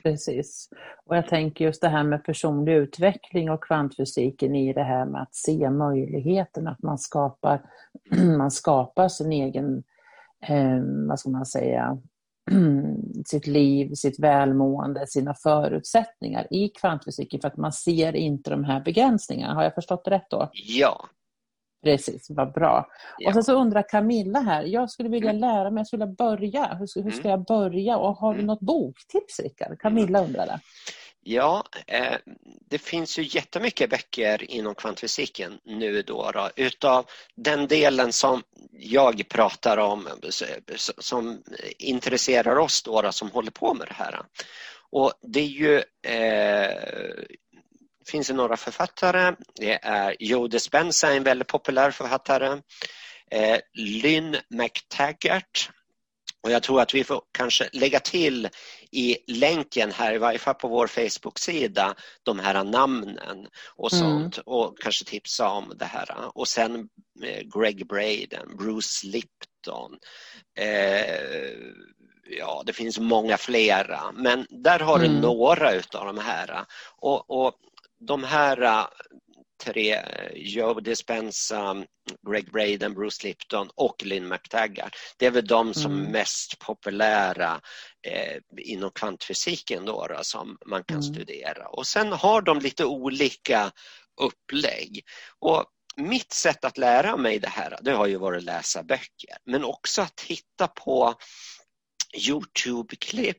Precis. 0.04 0.70
Och 1.06 1.18
jag 1.18 1.28
tänker 1.28 1.66
just 1.66 1.82
det 1.82 1.90
här 1.90 2.04
med 2.04 2.24
personlig 2.24 2.74
utveckling 2.74 3.50
och 3.50 3.64
kvantfysiken 3.64 4.56
i 4.56 4.74
det 4.74 4.84
här 4.84 5.06
med 5.06 5.22
att 5.22 5.36
se 5.36 5.70
möjligheten, 5.70 6.68
att 6.68 6.82
man 6.82 6.98
skapar, 6.98 7.62
man 8.38 8.52
skapar 8.52 9.08
sin 9.08 9.32
egen, 9.32 9.84
eh, 10.48 10.80
vad 11.08 11.20
ska 11.20 11.30
man 11.30 11.46
säga, 11.46 11.98
sitt 13.26 13.48
liv, 13.48 13.94
sitt 13.94 14.20
välmående, 14.20 15.08
sina 15.08 15.34
förutsättningar 15.34 16.48
i 16.54 16.70
kvantfysiken 16.70 17.42
för 17.42 17.48
att 17.48 17.58
man 17.58 17.74
ser 17.74 18.16
inte 18.16 18.50
de 18.50 18.64
här 18.64 18.82
begränsningarna. 18.82 19.54
Har 19.54 19.64
jag 19.64 19.76
förstått 19.76 20.06
det 20.06 20.12
rätt 20.12 20.30
då? 20.30 20.50
Ja. 20.54 21.06
Precis, 21.84 22.30
vad 22.30 22.54
bra. 22.54 22.88
Ja. 23.18 23.30
Och 23.30 23.34
sen 23.34 23.44
så 23.44 23.54
undrar 23.54 23.90
Camilla 23.90 24.40
här, 24.40 24.64
jag 24.64 24.90
skulle 24.90 25.10
vilja 25.10 25.30
mm. 25.30 25.42
lära 25.42 25.70
mig, 25.70 25.80
jag 25.80 25.88
skulle 25.88 26.06
vilja 26.06 26.16
börja. 26.16 26.66
Hur, 26.66 27.04
hur 27.04 27.12
ska 27.12 27.28
mm. 27.28 27.32
jag 27.32 27.46
börja? 27.46 27.98
Och 27.98 28.16
har 28.16 28.34
du 28.34 28.40
mm. 28.40 28.48
något 28.48 28.60
boktips, 28.60 29.40
Rickard? 29.40 29.80
Camilla 29.80 30.24
undrar 30.24 30.46
det. 30.46 30.60
Ja, 31.24 31.64
eh, 31.88 32.16
det 32.70 32.78
finns 32.78 33.20
ju 33.20 33.24
jättemycket 33.24 33.90
böcker 33.90 34.52
inom 34.52 34.76
kvantfysiken 34.76 35.60
nu 35.64 36.02
då, 36.02 36.32
då 36.34 36.50
utav 36.56 37.06
den 37.36 37.68
delen 37.68 38.14
som 38.14 38.44
jag 38.72 39.30
pratar 39.30 39.78
om 39.78 40.08
som 40.98 41.44
intresserar 41.78 42.56
oss 42.56 42.84
då, 42.84 43.02
då 43.02 43.12
som 43.12 43.32
håller 43.32 43.52
på 43.52 43.74
med 43.74 43.88
det 43.88 43.94
här. 43.94 44.22
Och 44.92 45.14
det 45.22 45.40
är 45.40 45.46
ju 45.46 45.76
eh, 46.02 47.24
finns 48.10 48.28
det 48.28 48.34
några 48.34 48.58
författare. 48.58 49.36
Det 49.56 49.80
är 49.82 50.16
Joe 50.20 50.48
Dispenza, 50.48 51.14
en 51.14 51.24
väldigt 51.24 51.48
populär 51.48 51.92
författare. 51.92 52.62
Eh, 53.32 53.60
Lynn 53.74 54.38
McTaggart 54.50 55.70
och 56.44 56.52
jag 56.52 56.64
tror 56.64 56.82
att 56.82 56.94
vi 56.94 57.04
får 57.04 57.22
kanske 57.32 57.70
lägga 57.74 58.00
till 58.00 58.50
i 58.92 59.18
länken 59.28 59.92
här, 59.92 60.14
i 60.14 60.18
varje 60.18 60.40
fall 60.40 60.56
på 60.56 60.68
vår 60.68 60.88
Facebook-sida, 60.88 61.96
de 62.24 62.40
här 62.40 62.64
namnen 62.64 63.48
och 63.76 63.94
mm. 63.94 64.04
sånt 64.04 64.38
mm. 64.38 64.44
och 64.46 64.80
kanske 64.80 65.06
tipsa 65.06 65.50
om 65.50 65.74
det 65.76 65.86
här. 65.86 66.38
Och 66.38 66.48
sen 66.48 66.90
eh, 67.24 67.42
Greg 67.60 67.88
Braden, 67.88 68.58
Bruce 68.58 69.08
Lipton, 69.08 69.98
eh, 70.58 71.52
ja 72.38 72.64
det 72.66 72.74
finns 72.74 73.00
många 73.00 73.38
flera 73.38 74.12
men 74.12 74.48
där 74.50 74.80
har 74.80 75.00
mm. 75.00 75.14
du 75.14 75.22
några 75.22 75.74
utav 75.74 76.06
de 76.06 76.18
här. 76.18 76.66
Och, 76.98 77.46
och 77.46 77.54
de 78.00 78.24
här 78.24 78.88
tre, 79.64 80.02
Joe 80.36 80.80
Dispenza, 80.80 81.86
Greg 82.30 82.52
Braden, 82.52 82.94
Bruce 82.94 83.28
Lipton 83.28 83.70
och 83.76 84.04
Lynn 84.06 84.28
McTaggart. 84.28 84.96
Det 85.18 85.26
är 85.26 85.32
väl 85.32 85.48
de 85.48 85.74
som 85.74 85.94
mm. 85.94 86.12
mest 86.12 86.60
populära 86.60 87.62
eh, 88.08 88.38
inom 88.58 88.92
kvantfysiken 88.92 89.86
då, 89.86 90.08
då, 90.08 90.20
som 90.22 90.58
man 90.66 90.84
kan 90.84 91.02
mm. 91.02 91.14
studera. 91.14 91.68
Och 91.68 91.88
sen 91.88 92.12
har 92.12 92.42
de 92.42 92.60
lite 92.60 92.86
olika 92.86 93.72
upplägg. 94.22 95.04
Och 95.40 95.66
mitt 95.96 96.32
sätt 96.32 96.66
att 96.66 96.78
lära 96.78 97.18
mig 97.18 97.40
det 97.40 97.50
här, 97.50 97.78
det 97.82 97.92
har 97.92 98.08
ju 98.08 98.18
varit 98.18 98.38
att 98.38 98.44
läsa 98.44 98.84
böcker, 98.84 99.38
men 99.46 99.64
också 99.64 100.02
att 100.02 100.16
titta 100.16 100.68
på 100.68 101.16
Youtube-klipp 102.28 103.38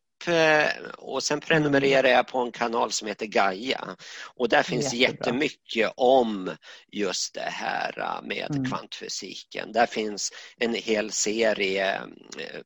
och 0.98 1.22
sen 1.22 1.40
prenumererar 1.40 2.08
jag 2.08 2.26
på 2.26 2.38
en 2.38 2.52
kanal 2.52 2.92
som 2.92 3.08
heter 3.08 3.26
Gaia 3.26 3.96
och 4.36 4.48
där 4.48 4.62
finns 4.62 4.94
Jättebra. 4.94 5.26
jättemycket 5.26 5.92
om 5.96 6.56
just 6.92 7.34
det 7.34 7.50
här 7.50 7.98
eh, 7.98 8.22
med 8.22 8.50
mm. 8.50 8.64
kvantfysiken. 8.64 9.72
Där 9.72 9.86
finns 9.86 10.32
en 10.58 10.74
hel 10.74 11.12
serie 11.12 11.94
eh, 11.94 12.60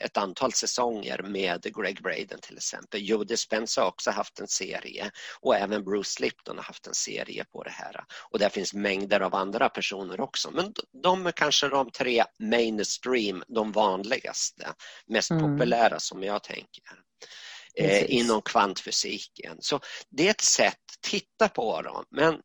ett 0.00 0.16
antal 0.16 0.52
säsonger 0.52 1.22
med 1.22 1.62
Greg 1.76 2.02
Braden 2.02 2.40
till 2.42 2.56
exempel. 2.56 3.08
Joe 3.08 3.24
Dispenza 3.24 3.80
har 3.80 3.88
också 3.88 4.10
haft 4.10 4.40
en 4.40 4.48
serie 4.48 5.10
och 5.40 5.56
även 5.56 5.84
Bruce 5.84 6.22
Lipton 6.22 6.56
har 6.56 6.64
haft 6.64 6.86
en 6.86 6.94
serie 6.94 7.44
på 7.44 7.62
det 7.62 7.70
här. 7.70 8.04
Och 8.30 8.38
där 8.38 8.48
finns 8.48 8.74
mängder 8.74 9.20
av 9.20 9.34
andra 9.34 9.68
personer 9.68 10.20
också. 10.20 10.50
Men 10.50 10.72
de 11.02 11.26
är 11.26 11.32
kanske 11.32 11.68
de 11.68 11.90
tre 11.90 12.24
mainstream, 12.38 13.44
de 13.48 13.72
vanligaste, 13.72 14.74
mest 15.06 15.30
mm. 15.30 15.42
populära 15.42 16.00
som 16.00 16.22
jag 16.22 16.42
tänker. 16.42 17.04
Eh, 17.76 18.14
inom 18.14 18.42
kvantfysiken. 18.42 19.56
Så 19.60 19.80
det 20.10 20.26
är 20.26 20.30
ett 20.30 20.40
sätt, 20.40 20.80
titta 21.00 21.48
på 21.48 21.82
dem. 21.82 22.04
Men 22.10 22.40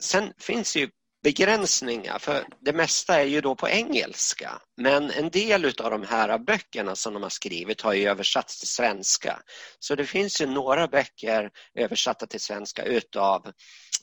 sen 0.00 0.32
finns 0.38 0.76
ju 0.76 0.90
begränsningar 1.22 2.18
för 2.18 2.44
det 2.60 2.72
mesta 2.72 3.20
är 3.20 3.24
ju 3.24 3.40
då 3.40 3.54
på 3.54 3.68
engelska 3.68 4.62
men 4.76 5.10
en 5.10 5.30
del 5.30 5.64
av 5.64 5.90
de 5.90 6.02
här 6.02 6.38
böckerna 6.38 6.96
som 6.96 7.14
de 7.14 7.22
har 7.22 7.30
skrivit 7.30 7.80
har 7.80 7.92
ju 7.92 8.08
översatts 8.08 8.58
till 8.58 8.68
svenska. 8.68 9.42
Så 9.78 9.94
det 9.94 10.04
finns 10.04 10.40
ju 10.40 10.46
några 10.46 10.88
böcker 10.88 11.50
översatta 11.74 12.26
till 12.26 12.40
svenska 12.40 12.82
utav 12.82 13.52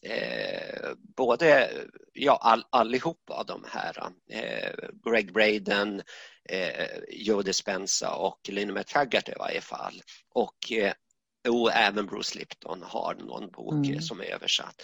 eh, 0.02 0.92
både, 1.18 1.72
ja 2.14 2.38
all, 2.42 2.64
allihopa 2.70 3.44
de 3.44 3.66
här, 3.72 3.98
eh, 4.32 4.74
Greg 5.06 5.34
Braden, 5.34 6.02
eh, 6.50 6.88
Joe 7.10 7.42
Dispenza 7.42 8.16
och 8.16 8.40
Lynn 8.50 8.74
McTaggart 8.74 9.30
i 9.30 9.34
varje 9.40 9.62
fall. 9.62 10.02
Och 10.34 10.72
eh, 10.72 10.94
och 11.50 11.72
även 11.74 12.06
Bruce 12.06 12.40
Lipton 12.40 12.84
har 12.84 13.16
någon 13.16 13.50
bok 13.52 13.88
mm. 13.88 14.02
som 14.02 14.20
är 14.20 14.26
översatt. 14.26 14.82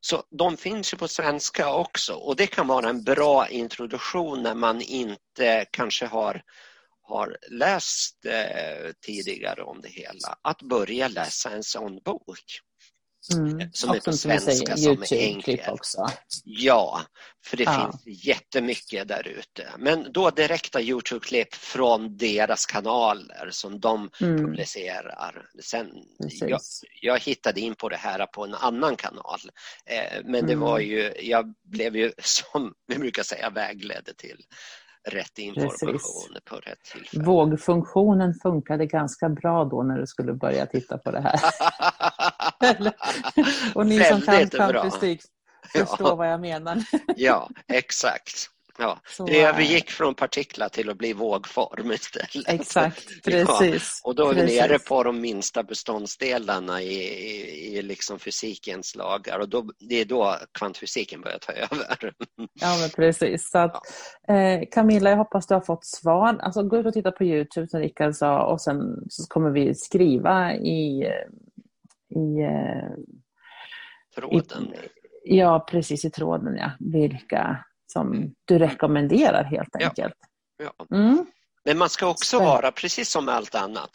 Så 0.00 0.22
de 0.30 0.56
finns 0.56 0.92
ju 0.92 0.96
på 0.96 1.08
svenska 1.08 1.72
också 1.72 2.14
och 2.14 2.36
det 2.36 2.46
kan 2.46 2.66
vara 2.66 2.88
en 2.88 3.04
bra 3.04 3.48
introduktion 3.48 4.42
när 4.42 4.54
man 4.54 4.80
inte 4.80 5.66
kanske 5.70 6.06
har, 6.06 6.42
har 7.02 7.36
läst 7.50 8.24
eh, 8.24 8.92
tidigare 9.06 9.62
om 9.62 9.80
det 9.80 9.88
hela, 9.88 10.38
att 10.42 10.62
börja 10.62 11.08
läsa 11.08 11.50
en 11.50 11.64
sån 11.64 12.00
bok. 12.04 12.60
Mm. 13.32 13.70
Som 13.72 13.90
är 13.90 14.00
på 14.00 14.12
svenska 14.12 14.76
som 14.76 14.90
är 14.92 14.94
Youtube-klipp 14.94 15.58
enkel. 15.60 15.72
också. 15.74 16.06
Ja, 16.44 17.00
för 17.44 17.56
det 17.56 17.62
Ja. 17.64 17.92
finns 18.02 18.26
jättemycket 18.26 19.08
där 19.08 19.28
ute. 19.28 19.68
Men 19.78 20.12
då 20.12 20.30
direkta 20.30 20.80
Youtube-klipp 20.80 21.54
från 21.54 22.16
deras 22.16 22.66
kanaler 22.66 23.48
som 23.50 23.80
de 23.80 24.10
Mm. 24.20 24.36
publicerar. 24.46 25.46
Sen, 25.62 25.90
Precis. 26.22 26.42
jag, 26.42 26.60
jag 27.00 27.18
hittade 27.20 27.60
in 27.60 27.74
på 27.74 27.88
det 27.88 27.96
här 27.96 28.26
på 28.26 28.44
en 28.44 28.54
annan 28.54 28.96
kanal. 28.96 29.40
Eh, 29.86 30.20
men 30.24 30.46
det 30.46 30.52
Mm. 30.52 30.60
var 30.60 30.78
ju, 30.78 31.12
jag 31.22 31.54
blev 31.64 31.96
ju 31.96 32.12
som 32.22 32.74
vi 32.86 32.98
brukar 32.98 33.22
säga 33.22 33.50
vägledd 33.50 34.08
till 34.16 34.40
rätt 35.08 35.38
information 35.38 36.36
på 36.44 36.56
rätt 36.56 36.82
tillfälle. 36.92 37.24
Vågfunktionen 37.24 38.34
funkade 38.42 38.86
ganska 38.86 39.28
bra 39.28 39.64
då 39.64 39.82
när 39.82 39.98
du 39.98 40.06
skulle 40.06 40.32
börja 40.32 40.66
titta 40.66 40.98
på 40.98 41.10
det 41.10 41.20
här. 41.20 41.40
Och 43.74 43.86
ni 43.86 44.04
som 44.04 44.20
kan, 44.22 44.90
fysik 44.90 45.22
förstår 45.72 46.08
Ja. 46.08 46.14
vad 46.14 46.28
jag 46.32 46.40
menar. 46.40 46.82
Ja, 47.16 47.50
exakt. 47.68 48.50
Ja. 48.78 48.98
Så, 49.04 49.24
Det 49.24 49.42
eh, 49.42 49.48
övergick 49.48 49.90
från 49.90 50.14
partiklar 50.14 50.68
till 50.68 50.90
att 50.90 50.98
bli 50.98 51.12
vågform 51.12 51.92
istället. 51.92 52.48
Exakt, 52.60 53.04
Ja, 53.24 53.58
precis. 53.60 54.00
och 54.04 54.14
då 54.14 54.30
är 54.30 54.34
vi 54.34 54.42
nere 54.42 54.78
på 54.78 55.02
de 55.02 55.20
minsta 55.20 55.62
beståndsdelarna 55.62 56.82
i, 56.82 56.94
i, 56.94 57.76
i 57.78 57.82
liksom 57.82 58.18
fysikens 58.18 58.94
lagar 58.96 59.38
och 59.38 59.48
då, 59.48 59.64
det 59.78 60.00
är 60.00 60.04
då 60.04 60.36
kvantfysiken 60.58 61.20
börjar 61.20 61.38
ta 61.38 61.52
över. 61.52 62.12
Ja, 62.60 62.76
men 62.80 62.90
precis. 62.90 63.50
Så 63.50 63.58
att, 63.58 63.76
eh, 64.28 64.68
Camilla, 64.70 65.10
jag 65.10 65.16
hoppas 65.16 65.46
du 65.46 65.54
har 65.54 65.60
fått 65.60 65.84
svar. 65.86 66.38
Alltså, 66.42 66.62
gå 66.62 66.76
ut 66.76 66.86
och 66.86 66.92
titta 66.94 67.10
på 67.12 67.24
Youtube 67.24 67.68
som 67.68 67.80
Rickard 67.80 68.14
sa 68.14 68.44
och 68.44 68.60
sen 68.60 68.76
så 69.08 69.26
kommer 69.28 69.50
vi 69.50 69.74
skriva 69.74 70.54
i, 70.54 71.02
eh, 71.02 71.10
i 72.14 72.40
eh, 72.42 72.90
Tråden. 74.14 74.74
ja, 75.24 75.66
precis 75.70 76.04
i 76.04 76.10
tråden, 76.10 76.56
ja, 76.56 76.70
vilka 76.80 77.64
som 77.86 78.34
du 78.44 78.58
rekommenderar 78.58 79.44
helt 79.44 79.68
Ja. 79.78 79.86
enkelt. 79.88 80.14
Ja. 80.56 80.96
Mm. 80.96 81.26
Men 81.64 81.78
man 81.78 81.88
ska 81.88 82.06
också 82.08 82.38
vara, 82.38 82.72
precis 82.72 83.08
som 83.10 83.24
med 83.24 83.34
allt 83.34 83.54
annat, 83.54 83.90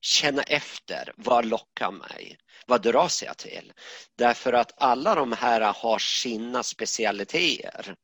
känna 0.00 0.42
efter. 0.42 1.12
Vad 1.16 1.44
lockar 1.44 1.90
mig? 1.90 2.36
Vad 2.66 2.82
dras 2.82 3.22
jag 3.22 3.36
till? 3.38 3.72
Därför 4.18 4.52
att 4.52 4.72
alla 4.82 5.14
de 5.14 5.32
här 5.32 5.60
har 5.76 5.98
sina 5.98 6.62
specialiteter. 6.62 7.94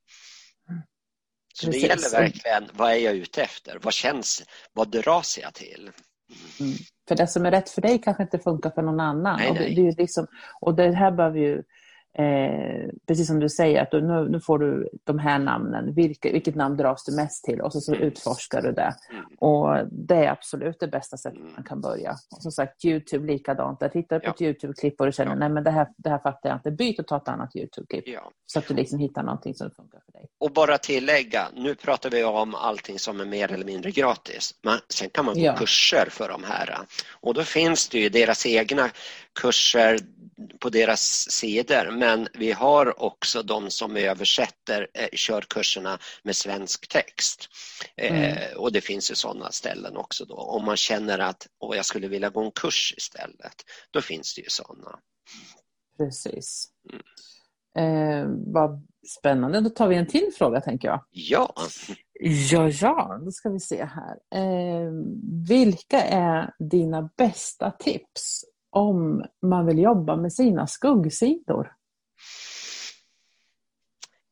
Så 1.55 1.67
det 1.67 1.73
Precis. 1.73 1.89
gäller 1.89 2.11
verkligen, 2.23 2.71
vad 2.73 2.91
är 2.91 2.97
jag 2.97 3.15
ute 3.15 3.43
efter? 3.43 3.79
Vad 3.83 3.93
känns, 3.93 4.43
vad 4.73 4.91
dras 4.91 5.39
jag 5.43 5.55
till? 5.55 5.91
Mm. 6.61 6.73
För 7.09 7.17
det 7.17 7.27
som 7.27 7.47
är 7.47 7.51
rätt 7.51 7.71
för 7.71 7.83
dig 7.83 7.99
kanske 7.99 8.23
inte 8.23 8.39
funkar 8.39 8.71
för 8.71 8.83
någon 8.83 9.01
annan. 9.01 9.37
Nej, 9.39 9.51
och, 9.51 9.57
det, 9.57 9.65
det 9.65 9.89
är 9.89 9.97
liksom, 9.97 10.27
och 10.61 10.75
det 10.75 10.93
här 10.93 11.11
behöver 11.11 11.39
ju, 11.39 11.63
eh, 12.19 12.91
precis 13.07 13.27
som 13.27 13.41
du 13.41 13.49
säger, 13.49 13.83
att 13.83 13.91
du, 13.91 14.01
nu, 14.01 14.29
nu 14.29 14.41
får 14.41 14.59
du 14.59 14.89
de 15.05 15.19
här 15.19 15.39
namnen. 15.39 15.95
Vilka, 15.95 16.33
vilket 16.33 16.55
namn 16.55 16.77
dras 16.77 17.05
du 17.05 17.17
mest 17.17 17.45
till? 17.45 17.61
Och 17.61 17.73
så, 17.73 17.81
så 17.81 17.95
utforskar 17.95 18.63
du 18.63 18.73
det. 18.73 18.95
Mm. 19.11 19.25
Och 19.39 19.89
det 19.91 20.15
är 20.15 20.31
absolut 20.31 20.81
det 20.81 20.89
bästa 20.89 21.17
sättet 21.17 21.41
Mm. 21.41 21.53
man 21.57 21.65
kan 21.65 21.81
börja. 21.81 22.11
Och 22.37 22.43
som 22.43 22.53
sagt, 22.53 22.85
Youtube 22.85 23.27
likadant. 23.33 23.81
Där 23.81 23.89
tittar 23.89 24.17
du 24.17 24.21
på 24.21 24.27
Ja. 24.27 24.33
ett 24.35 24.41
Youtube-klipp 24.43 25.01
och 25.01 25.07
du 25.07 25.13
känner, 25.13 25.31
Ja. 25.33 25.39
nej 25.39 25.49
men 25.49 25.65
det 25.65 25.71
här, 25.71 25.87
det 25.97 26.11
här 26.11 26.19
fattar 26.19 26.49
jag 26.49 26.57
inte. 26.57 26.71
Byt 26.71 26.99
och 26.99 27.07
ta 27.07 27.17
ett 27.17 27.29
annat 27.29 27.57
Youtube-klipp. 27.57 28.05
Ja. 28.09 28.31
Så 28.47 28.59
att 28.59 28.69
du 28.69 28.75
liksom 28.75 28.99
hittar 28.99 29.23
någonting 29.23 29.55
som 29.55 29.71
funkar 29.71 30.01
för 30.07 30.13
dig. 30.13 30.27
Och 30.41 30.51
bara 30.53 30.79
tillägga, 30.79 31.49
nu 31.55 31.75
pratar 31.75 32.11
vi 32.11 32.25
om 32.25 32.55
allting 32.55 32.99
som 32.99 33.21
är 33.21 33.25
mer 33.25 33.53
eller 33.53 33.65
mindre 33.65 33.91
gratis. 33.91 34.55
Men 34.63 34.79
sen 34.89 35.09
kan 35.11 35.25
man 35.25 35.35
gå 35.43 35.53
kurser 35.53 36.07
för 36.11 36.29
de 36.29 36.45
här. 36.45 36.79
Och 37.21 37.35
då 37.35 37.43
finns 37.43 37.89
det 37.89 37.99
ju 37.99 38.09
deras 38.09 38.47
egna 38.47 38.91
kurser 39.41 39.99
på 40.61 40.69
deras 40.69 41.31
sidor. 41.31 41.91
Men 41.91 42.29
vi 42.35 42.53
har 42.53 43.03
också 43.03 43.43
de 43.43 43.71
som 43.71 43.97
översätter, 43.97 44.89
eh, 44.95 45.09
kör 45.13 45.41
kurserna 45.41 45.99
med 46.23 46.37
svensk 46.37 46.89
text. 46.89 47.49
Eh, 47.97 48.57
och 48.57 48.73
det 48.73 48.81
finns 48.81 49.11
ju 49.11 49.15
sådana 49.15 49.51
ställen 49.51 49.97
också 49.97 50.25
då. 50.25 50.35
Om 50.35 50.65
man 50.65 50.77
känner 50.77 51.19
att 51.19 51.47
Åh, 51.61 51.77
jag 51.77 51.85
skulle 51.85 52.09
vilja 52.09 52.31
gå 52.31 52.45
en 52.45 52.51
kurs 52.51 52.95
istället, 52.97 53.55
då 53.91 54.01
finns 54.01 54.35
det 54.35 54.41
ju 54.43 54.49
sådana. 54.49 54.99
Precis. 55.99 56.69
Mm. 56.93 57.03
Eh, 57.79 58.27
vad 58.53 58.87
spännande. 59.19 59.61
Då 59.61 59.71
tar 59.71 59.89
vi 59.89 59.97
en 59.97 60.07
till 60.07 60.31
fråga 60.39 60.61
tänker 60.61 60.89
jag. 60.89 61.05
Ja, 61.11 61.55
Ja, 62.21 62.71
ja, 62.71 63.21
då 63.25 63.31
ska 63.31 63.49
vi 63.49 63.61
se 63.61 63.85
här. 63.85 64.41
Eh, 64.41 64.91
vilka 65.49 66.03
är 66.03 66.55
dina 66.59 67.11
bästa 67.17 67.71
tips 67.71 68.45
om 68.71 69.25
man 69.43 69.67
vill 69.67 69.79
jobba 69.79 70.17
med 70.17 70.33
sina 70.33 70.67
skuggsidor? 70.67 71.73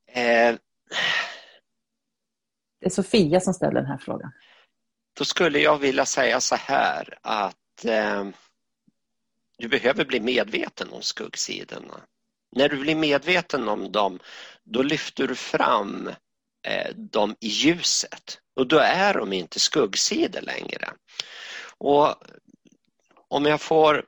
eh, 0.07 0.57
Det 2.81 2.87
är 2.87 2.91
Sofia 2.91 3.41
som 3.41 3.55
ställer 3.55 3.75
den 3.75 3.87
här 3.87 3.99
frågan. 3.99 4.33
Då 5.19 5.25
skulle 5.25 5.59
jag 5.59 5.79
vilja 5.79 6.07
säga 6.07 6.41
så 6.41 6.55
här 6.55 7.19
att 7.23 7.85
eh, 7.85 8.25
du 9.59 9.69
behöver 9.69 10.05
bli 10.05 10.21
medveten 10.21 10.89
om 10.91 11.03
skuggsidorna. 11.03 12.01
När 12.57 12.69
du 12.69 12.77
blir 12.77 12.95
medveten 12.97 13.69
om 13.69 13.93
dem, 13.93 14.19
då 14.65 14.83
lyfter 14.83 15.29
du 15.29 15.35
fram 15.35 16.09
eh, 16.67 16.95
dem 16.95 17.37
i 17.41 17.49
ljuset 17.49 18.39
och 18.57 18.67
då 18.67 18.79
är 18.79 19.15
de 19.15 19.33
inte 19.33 19.61
skuggsidor 19.61 20.41
längre. 20.41 20.93
Och 21.79 22.15
om 23.35 23.45
jag 23.47 23.61
får 23.61 24.05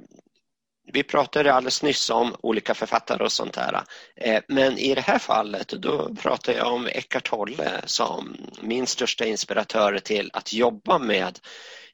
vi 0.92 1.02
pratade 1.02 1.54
alldeles 1.54 1.82
nyss 1.82 2.10
om 2.10 2.36
olika 2.42 2.74
författare 2.74 3.24
och 3.24 3.32
sånt 3.32 3.52
där. 3.52 3.82
Eh, 4.16 4.42
Men 4.48 4.78
i 4.78 4.94
det 4.94 5.00
här 5.00 5.18
fallet 5.18 5.68
då 5.68 6.14
pratar 6.14 6.52
jag 6.52 6.72
om 6.72 6.86
Eckart 6.86 7.30
Tolle 7.30 7.82
som 7.86 8.36
min 8.62 8.86
största 8.86 9.24
inspiratör 9.24 9.98
till 9.98 10.30
att 10.32 10.52
jobba 10.52 10.98
med 10.98 11.38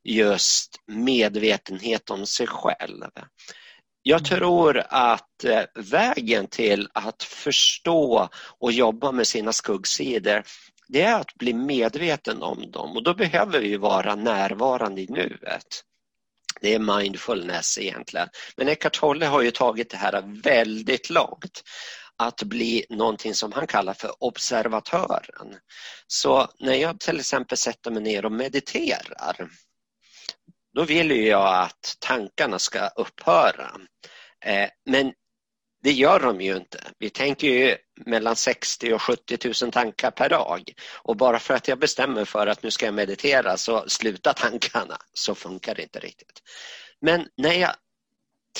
just 0.05 0.77
medvetenhet 0.87 2.11
om 2.11 2.27
sig 2.27 2.47
själv. 2.47 3.11
Jag 4.03 4.25
tror 4.25 4.83
att 4.89 5.45
eh, 5.45 5.63
vägen 5.75 6.47
till 6.47 6.89
att 6.95 7.23
förstå 7.23 8.29
och 8.59 8.73
jobba 8.73 9.13
med 9.13 9.27
sina 9.27 9.53
skuggsidor 9.53 10.43
det 10.89 11.03
är 11.03 11.21
att 11.21 11.35
bli 11.35 11.53
medveten 11.55 12.43
om 12.43 12.71
dem 12.71 12.97
och 12.97 13.03
då 13.03 13.15
behöver 13.15 13.61
vi 13.61 13.77
vara 13.77 14.15
närvarande 14.15 15.01
i 15.01 15.07
nuet. 15.07 15.85
Det 16.61 16.75
är 16.75 16.99
mindfulness 16.99 17.79
egentligen. 17.79 18.29
Men 18.57 18.69
Eckart 18.69 19.01
Tolle 19.01 19.27
har 19.27 19.43
ju 19.43 19.51
tagit 19.51 19.91
det 19.91 19.97
här 19.97 20.43
väldigt 20.43 21.11
långt. 21.11 21.63
Att 22.17 22.43
bli 22.43 22.87
någonting 22.89 23.35
som 23.35 23.53
han 23.53 23.67
kallar 23.67 23.95
för 23.95 24.25
observatören. 24.25 25.57
Så 26.07 26.49
när 26.59 26.75
jag 26.75 27.01
till 27.01 27.21
exempel 27.21 27.59
sätter 27.59 27.91
mig 27.91 28.03
ner 28.03 28.25
och 28.25 28.33
mediterar 28.33 29.49
då 30.75 30.85
vill 30.85 31.11
ju 31.11 31.29
jag 31.29 31.63
att 31.63 31.97
tankarna 31.99 32.59
ska 32.59 32.87
upphöra. 32.89 33.71
Eh, 34.45 34.69
men 34.91 35.13
det 35.83 35.93
gör 35.93 36.21
de 36.21 36.41
ju 36.41 36.57
inte. 36.57 36.81
Vi 36.99 37.11
tänker 37.11 37.49
ju 37.49 37.77
mellan 38.07 38.37
60 38.37 38.93
och 38.93 39.03
70 39.03 39.39
000 39.63 39.73
tankar 39.73 40.11
per 40.11 40.29
dag. 40.29 40.73
Och 40.95 41.17
bara 41.17 41.39
för 41.39 41.55
att 41.55 41.69
jag 41.69 41.79
bestämmer 41.79 42.25
för 42.25 42.47
att 42.47 42.63
nu 42.63 42.71
ska 42.71 42.87
jag 42.87 42.95
meditera 42.95 43.57
så 43.57 43.89
slutar 43.89 44.33
tankarna. 44.33 44.97
Så 45.13 45.35
funkar 45.35 45.75
det 45.75 45.83
inte 45.83 45.99
riktigt. 45.99 46.43
Men 47.01 47.29
när 47.37 47.53
jag 47.53 47.75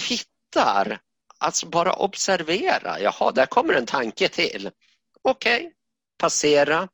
tittar, 0.09 1.01
alltså 1.39 1.67
bara 1.67 1.93
observera. 1.93 3.01
Jaha, 3.01 3.33
där 3.33 3.47
kommer 3.47 3.75
en 3.75 3.87
tanke 3.87 4.29
till. 4.29 4.71
Okej, 5.23 5.57
okay. 5.57 5.71
passera. 6.19 6.89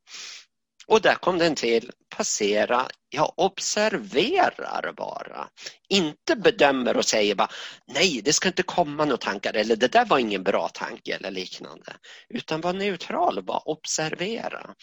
Och 0.88 1.00
där 1.00 1.14
kom 1.14 1.38
den 1.38 1.54
till. 1.54 1.90
Passera. 2.16 2.88
Jag 3.08 3.32
observerar 3.36 4.92
bara. 4.96 5.48
Inte 5.88 6.36
bedömer 6.36 6.96
och 6.96 7.04
säger 7.04 7.34
bara 7.34 7.50
nej, 7.86 8.20
det 8.24 8.32
ska 8.32 8.48
inte 8.48 8.62
komma 8.62 9.04
några 9.04 9.16
tankar 9.16 9.56
eller 9.56 9.76
det 9.76 9.92
där 9.92 10.04
var 10.04 10.18
ingen 10.18 10.42
bra 10.42 10.68
tanke 10.68 11.14
eller 11.14 11.30
liknande. 11.30 11.96
Utan 12.28 12.60
var 12.60 12.72
neutral 12.72 13.38
och 13.38 13.44
bara 13.44 13.58
observera. 13.58 14.74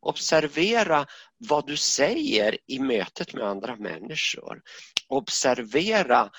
Observera 0.00 1.06
vad 1.48 1.66
du 1.66 1.76
säger 1.76 2.58
i 2.66 2.78
mötet 2.78 3.34
med 3.34 3.44
andra 3.44 3.76
människor. 3.76 4.60
Observera 5.08 6.30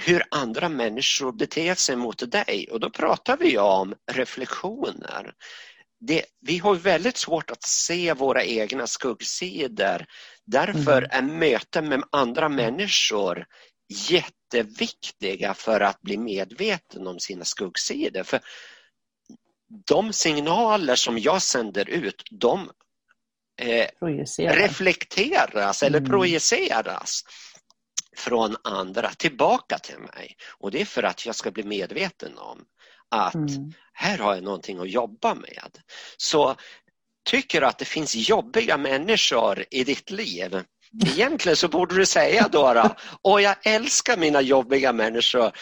hur 0.00 0.22
andra 0.30 0.68
människor 0.68 1.32
beter 1.32 1.74
sig 1.74 1.96
mot 1.96 2.30
dig 2.32 2.68
och 2.72 2.80
då 2.80 2.90
pratar 2.90 3.36
vi 3.36 3.58
om 3.58 3.94
reflektioner. 4.12 5.32
Det, 6.06 6.24
vi 6.40 6.58
har 6.58 6.74
väldigt 6.74 7.16
svårt 7.16 7.50
att 7.50 7.62
se 7.62 8.12
våra 8.12 8.44
egna 8.44 8.86
skuggsidor. 8.86 10.06
Därför 10.44 11.08
är 11.10 11.22
möten 11.22 11.88
med 11.88 12.02
andra 12.12 12.48
människor 12.48 13.46
jätteviktiga 13.88 15.54
för 15.54 15.80
att 15.80 16.00
bli 16.02 16.18
medveten 16.18 17.06
om 17.06 17.20
sina 17.20 17.44
skuggsidor. 17.44 18.22
För 18.22 18.40
de 19.86 20.12
signaler 20.12 20.96
som 20.96 21.18
jag 21.18 21.42
sänder 21.42 21.90
ut, 21.90 22.22
de 22.30 22.70
eh, 23.62 23.88
reflekteras 24.38 25.82
eller 25.82 25.98
mm. 25.98 26.10
projiceras 26.10 27.24
från 28.16 28.56
andra 28.64 29.10
tillbaka 29.10 29.78
till 29.78 29.98
mig. 29.98 30.36
Och 30.58 30.70
det 30.70 30.80
är 30.80 30.84
för 30.84 31.02
att 31.02 31.26
jag 31.26 31.34
ska 31.34 31.50
bli 31.50 31.62
medveten 31.62 32.38
om 32.38 32.64
att 33.14 33.34
mm. 33.34 33.72
här 33.92 34.18
har 34.18 34.34
jag 34.34 34.44
någonting 34.44 34.78
att 34.78 34.90
jobba 34.90 35.34
med. 35.34 35.78
Så 36.16 36.56
tycker 37.24 37.60
du 37.60 37.66
att 37.66 37.78
det 37.78 37.84
finns 37.84 38.14
jobbiga 38.14 38.76
människor 38.76 39.64
i 39.70 39.84
ditt 39.84 40.10
liv, 40.10 40.64
Egentligen 41.06 41.56
så 41.56 41.68
borde 41.68 41.94
du 41.94 42.06
säga 42.06 42.48
då, 42.52 42.90
och 43.22 43.40
jag 43.40 43.56
älskar 43.62 44.16
mina 44.16 44.40
jobbiga 44.40 44.92
människor 44.92 45.52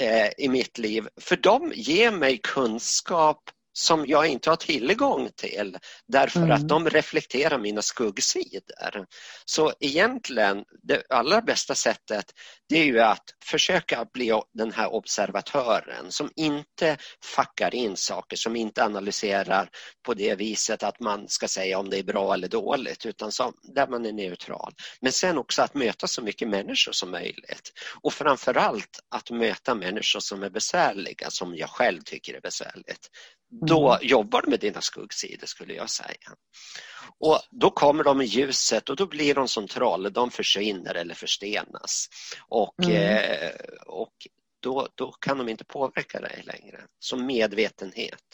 eh, 0.00 0.28
i 0.38 0.48
mitt 0.48 0.78
liv 0.78 1.08
för 1.20 1.36
de 1.36 1.72
ger 1.74 2.10
mig 2.10 2.40
kunskap 2.42 3.42
som 3.72 4.06
jag 4.06 4.26
inte 4.26 4.50
har 4.50 4.56
tillgång 4.56 5.30
till 5.36 5.78
därför 6.06 6.40
mm. 6.40 6.50
att 6.52 6.68
de 6.68 6.90
reflekterar 6.90 7.58
mina 7.58 7.82
skuggsidor. 7.82 9.06
Så 9.44 9.72
egentligen 9.80 10.64
det 10.82 11.02
allra 11.08 11.42
bästa 11.42 11.74
sättet 11.74 12.24
det 12.68 12.78
är 12.78 12.84
ju 12.84 13.00
att 13.00 13.24
försöka 13.44 14.06
bli 14.12 14.40
den 14.54 14.72
här 14.72 14.94
observatören 14.94 16.12
som 16.12 16.30
inte 16.36 16.96
fuckar 17.24 17.74
in 17.74 17.96
saker, 17.96 18.36
som 18.36 18.56
inte 18.56 18.84
analyserar 18.84 19.70
på 20.06 20.14
det 20.14 20.34
viset 20.34 20.82
att 20.82 21.00
man 21.00 21.28
ska 21.28 21.48
säga 21.48 21.78
om 21.78 21.90
det 21.90 21.98
är 21.98 22.02
bra 22.02 22.34
eller 22.34 22.48
dåligt 22.48 23.06
utan 23.06 23.32
som, 23.32 23.54
där 23.62 23.86
man 23.86 24.06
är 24.06 24.12
neutral. 24.12 24.72
Men 25.00 25.12
sen 25.12 25.38
också 25.38 25.62
att 25.62 25.74
möta 25.74 26.06
så 26.06 26.22
mycket 26.22 26.48
människor 26.48 26.92
som 26.92 27.10
möjligt 27.10 27.72
och 28.02 28.12
framförallt 28.12 29.00
att 29.08 29.30
möta 29.30 29.74
människor 29.74 30.20
som 30.20 30.42
är 30.42 30.50
besvärliga 30.50 31.30
som 31.30 31.56
jag 31.56 31.70
själv 31.70 32.00
tycker 32.00 32.34
är 32.34 32.40
besvärligt 32.40 33.08
då 33.52 33.92
mm. 33.92 34.08
jobbar 34.08 34.42
du 34.42 34.50
med 34.50 34.60
dina 34.60 34.80
skuggsidor 34.80 35.46
skulle 35.46 35.74
jag 35.74 35.90
säga. 35.90 36.36
Och 37.18 37.38
Då 37.50 37.70
kommer 37.70 38.04
de 38.04 38.20
i 38.20 38.24
ljuset 38.24 38.88
och 38.88 38.96
då 38.96 39.06
blir 39.06 39.34
de 39.34 39.48
som 39.48 39.68
troll, 39.68 40.12
de 40.12 40.30
försvinner 40.30 40.94
eller 40.94 41.14
förstenas. 41.14 42.08
Och, 42.48 42.84
mm. 42.84 43.16
eh, 43.16 43.50
och 43.86 44.12
då, 44.60 44.88
då 44.94 45.12
kan 45.12 45.38
de 45.38 45.48
inte 45.48 45.64
påverka 45.64 46.20
dig 46.20 46.42
längre. 46.44 46.80
Så 46.98 47.16
medvetenhet. 47.16 48.24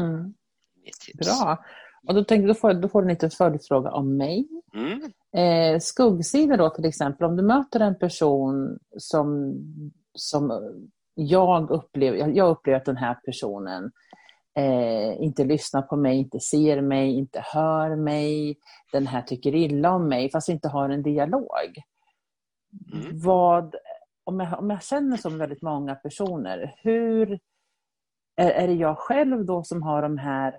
Mm. 0.00 0.34
Bra. 1.14 1.64
Och 2.08 2.14
då, 2.14 2.24
tänkte, 2.24 2.48
då, 2.48 2.54
får, 2.54 2.74
då 2.74 2.88
får 2.88 3.02
du 3.02 3.08
en 3.08 3.14
liten 3.14 3.30
följdfråga 3.30 3.90
om 3.90 4.16
mig. 4.16 4.48
Mm. 4.74 5.12
Eh, 5.36 5.80
skuggsidor 5.80 6.56
då 6.56 6.70
till 6.70 6.84
exempel, 6.84 7.26
om 7.26 7.36
du 7.36 7.42
möter 7.42 7.80
en 7.80 7.98
person 7.98 8.78
som, 8.98 9.54
som 10.14 10.50
jag 11.14 11.70
upplever, 11.70 12.36
jag 12.36 12.50
upplever 12.50 12.78
att 12.78 12.84
den 12.84 12.96
här 12.96 13.14
personen 13.14 13.92
eh, 14.54 15.22
inte 15.22 15.44
lyssnar 15.44 15.82
på 15.82 15.96
mig, 15.96 16.18
inte 16.18 16.40
ser 16.40 16.80
mig, 16.80 17.18
inte 17.18 17.44
hör 17.44 17.96
mig, 17.96 18.56
den 18.92 19.06
här 19.06 19.22
tycker 19.22 19.54
illa 19.54 19.90
om 19.90 20.08
mig, 20.08 20.30
fast 20.30 20.48
inte 20.48 20.68
har 20.68 20.88
en 20.88 21.02
dialog. 21.02 21.82
Mm. 22.92 23.20
Vad, 23.20 23.74
om, 24.24 24.40
jag, 24.40 24.58
om 24.58 24.70
jag 24.70 24.82
känner 24.82 25.16
som 25.16 25.38
väldigt 25.38 25.62
många 25.62 25.94
personer, 25.94 26.74
hur 26.78 27.38
är, 28.36 28.50
är 28.50 28.66
det 28.66 28.74
jag 28.74 28.98
själv 28.98 29.44
då 29.44 29.62
som 29.62 29.82
har 29.82 30.02
de 30.02 30.18
här 30.18 30.52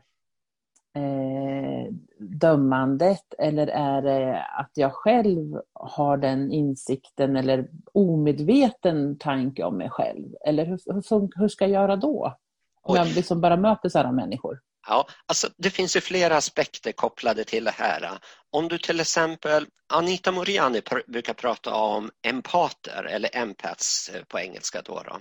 eh, 0.95 1.93
dömandet 2.19 3.33
eller 3.39 3.67
är 3.67 4.01
det 4.01 4.43
att 4.43 4.71
jag 4.73 4.93
själv 4.93 5.61
har 5.73 6.17
den 6.17 6.51
insikten 6.51 7.35
eller 7.35 7.69
omedveten 7.93 9.17
tanke 9.17 9.63
om 9.63 9.77
mig 9.77 9.89
själv? 9.89 10.35
Eller 10.45 10.65
hur, 10.65 10.79
hur, 10.93 11.39
hur 11.39 11.47
ska 11.47 11.65
jag 11.65 11.71
göra 11.71 11.95
då? 11.95 12.37
Om 12.83 12.95
jag 12.95 13.07
liksom 13.07 13.41
bara 13.41 13.57
möter 13.57 13.89
sådana 13.89 14.11
människor? 14.11 14.59
Ja, 14.87 15.07
alltså 15.25 15.49
det 15.57 15.69
finns 15.69 15.95
ju 15.95 16.01
flera 16.01 16.37
aspekter 16.37 16.91
kopplade 16.91 17.43
till 17.43 17.63
det 17.63 17.71
här. 17.71 18.19
Om 18.51 18.67
du 18.67 18.77
till 18.77 18.99
exempel, 18.99 19.65
Anita 19.93 20.31
Moriani 20.31 20.81
brukar 21.07 21.33
prata 21.33 21.73
om 21.73 22.11
empater 22.27 23.03
eller 23.03 23.35
empaths 23.35 24.09
eh, 24.09 24.23
på 24.23 24.39
engelska. 24.39 24.81
Då, 24.81 25.03
då. 25.05 25.19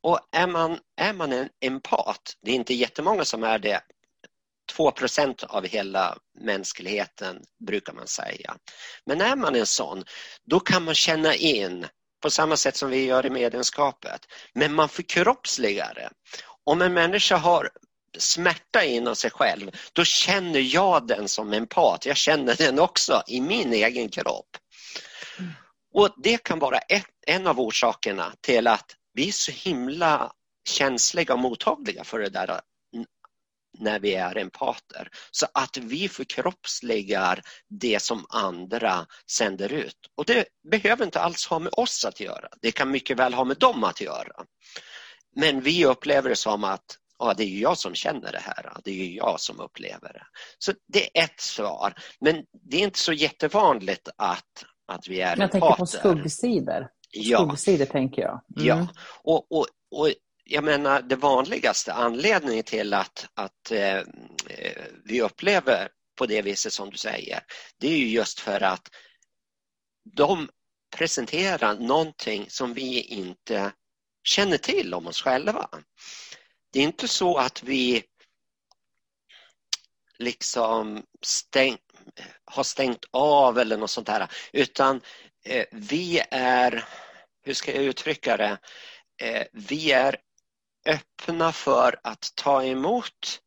Och 0.00 0.18
är 0.32 0.46
man, 0.46 0.78
är 1.00 1.12
man 1.12 1.32
en 1.32 1.48
empat, 1.60 2.36
det 2.42 2.50
är 2.50 2.54
inte 2.54 2.74
jättemånga 2.74 3.24
som 3.24 3.44
är 3.44 3.58
det, 3.58 3.80
2% 4.78 5.44
av 5.44 5.66
hela 5.66 6.16
mänskligheten 6.40 7.42
brukar 7.66 7.92
man 7.92 8.06
säga. 8.06 8.56
Men 9.06 9.20
är 9.20 9.36
man 9.36 9.54
en 9.54 9.66
sån, 9.66 10.04
då 10.44 10.60
kan 10.60 10.84
man 10.84 10.94
känna 10.94 11.34
in 11.34 11.86
på 12.22 12.30
samma 12.30 12.56
sätt 12.56 12.76
som 12.76 12.90
vi 12.90 13.04
gör 13.04 13.26
i 13.26 13.30
medlemskapet. 13.30 14.20
Men 14.54 14.74
man 14.74 14.88
förkroppsligar 14.88 15.94
det 15.94 16.10
om 16.64 16.82
en 16.82 16.94
människa 16.94 17.36
har 17.36 17.70
smärta 18.18 18.84
inom 18.84 19.16
sig 19.16 19.30
själv, 19.30 19.70
då 19.92 20.04
känner 20.04 20.60
jag 20.60 21.06
den 21.06 21.28
som 21.28 21.52
empat. 21.52 22.06
Jag 22.06 22.16
känner 22.16 22.56
den 22.56 22.78
också 22.78 23.22
i 23.26 23.40
min 23.40 23.72
egen 23.72 24.08
kropp. 24.08 24.56
Och 25.94 26.14
Det 26.16 26.42
kan 26.42 26.58
vara 26.58 26.78
ett, 26.78 27.06
en 27.26 27.46
av 27.46 27.60
orsakerna 27.60 28.32
till 28.40 28.66
att 28.66 28.96
vi 29.14 29.28
är 29.28 29.32
så 29.32 29.52
himla 29.52 30.32
känsliga 30.68 31.34
och 31.34 31.40
mottagliga 31.40 32.04
för 32.04 32.18
det 32.18 32.28
där 32.28 32.60
när 33.78 34.00
vi 34.00 34.14
är 34.14 34.36
empater. 34.38 35.08
Så 35.30 35.46
att 35.54 35.76
vi 35.76 36.08
förkroppsligar 36.08 37.42
det 37.68 38.02
som 38.02 38.26
andra 38.28 39.06
sänder 39.30 39.72
ut. 39.72 39.96
Och 40.16 40.24
det 40.24 40.44
behöver 40.70 41.04
inte 41.04 41.20
alls 41.20 41.46
ha 41.46 41.58
med 41.58 41.72
oss 41.76 42.04
att 42.04 42.20
göra. 42.20 42.48
Det 42.62 42.72
kan 42.72 42.90
mycket 42.90 43.18
väl 43.18 43.34
ha 43.34 43.44
med 43.44 43.58
dem 43.58 43.84
att 43.84 44.00
göra. 44.00 44.44
Men 45.36 45.60
vi 45.60 45.84
upplever 45.84 46.28
det 46.28 46.36
som 46.36 46.64
att 46.64 46.98
ja, 47.18 47.34
det 47.36 47.42
är 47.42 47.60
jag 47.60 47.78
som 47.78 47.94
känner 47.94 48.32
det 48.32 48.40
här, 48.42 48.72
det 48.84 48.90
är 48.90 49.16
jag 49.16 49.40
som 49.40 49.60
upplever 49.60 50.12
det. 50.12 50.26
Så 50.58 50.72
det 50.86 51.18
är 51.18 51.24
ett 51.24 51.40
svar, 51.40 51.94
men 52.20 52.44
det 52.70 52.76
är 52.76 52.80
inte 52.80 52.98
så 52.98 53.12
jättevanligt 53.12 54.08
att, 54.16 54.64
att 54.86 55.08
vi 55.08 55.20
är 55.20 55.36
Jag 55.36 55.52
tänker 55.52 55.76
på 55.76 55.86
skuggsidor. 55.86 56.88
Ja. 57.10 57.38
Skuggsidor 57.38 57.84
tänker 57.84 58.22
jag. 58.22 58.40
Mm. 58.56 58.66
Ja, 58.66 58.86
och, 59.22 59.52
och, 59.52 59.66
och 59.90 60.08
jag 60.44 60.64
menar 60.64 61.02
det 61.02 61.16
vanligaste 61.16 61.92
anledningen 61.92 62.64
till 62.64 62.94
att, 62.94 63.26
att 63.34 63.70
eh, 63.70 64.00
vi 65.04 65.22
upplever 65.22 65.88
på 66.18 66.26
det 66.26 66.42
viset 66.42 66.72
som 66.72 66.90
du 66.90 66.96
säger, 66.96 67.40
det 67.78 67.86
är 67.86 67.96
ju 67.96 68.08
just 68.08 68.40
för 68.40 68.62
att 68.62 68.88
de 70.16 70.48
presenterar 70.96 71.74
någonting 71.74 72.46
som 72.48 72.74
vi 72.74 73.00
inte 73.00 73.72
känner 74.22 74.58
till 74.58 74.94
om 74.94 75.06
oss 75.06 75.22
själva. 75.22 75.68
Det 76.72 76.78
är 76.78 76.84
inte 76.84 77.08
så 77.08 77.38
att 77.38 77.62
vi 77.62 78.04
liksom 80.18 81.02
stäng, 81.22 81.78
har 82.44 82.62
stängt 82.62 83.04
av 83.10 83.58
eller 83.58 83.76
något 83.76 83.90
sånt 83.90 84.06
där 84.06 84.28
utan 84.52 85.00
eh, 85.44 85.64
vi 85.72 86.22
är, 86.30 86.84
hur 87.42 87.54
ska 87.54 87.74
jag 87.74 87.84
uttrycka 87.84 88.36
det, 88.36 88.58
eh, 89.22 89.46
vi 89.52 89.92
är 89.92 90.16
öppna 90.86 91.52
för 91.52 92.00
att 92.02 92.32
ta 92.34 92.64
emot 92.64 93.40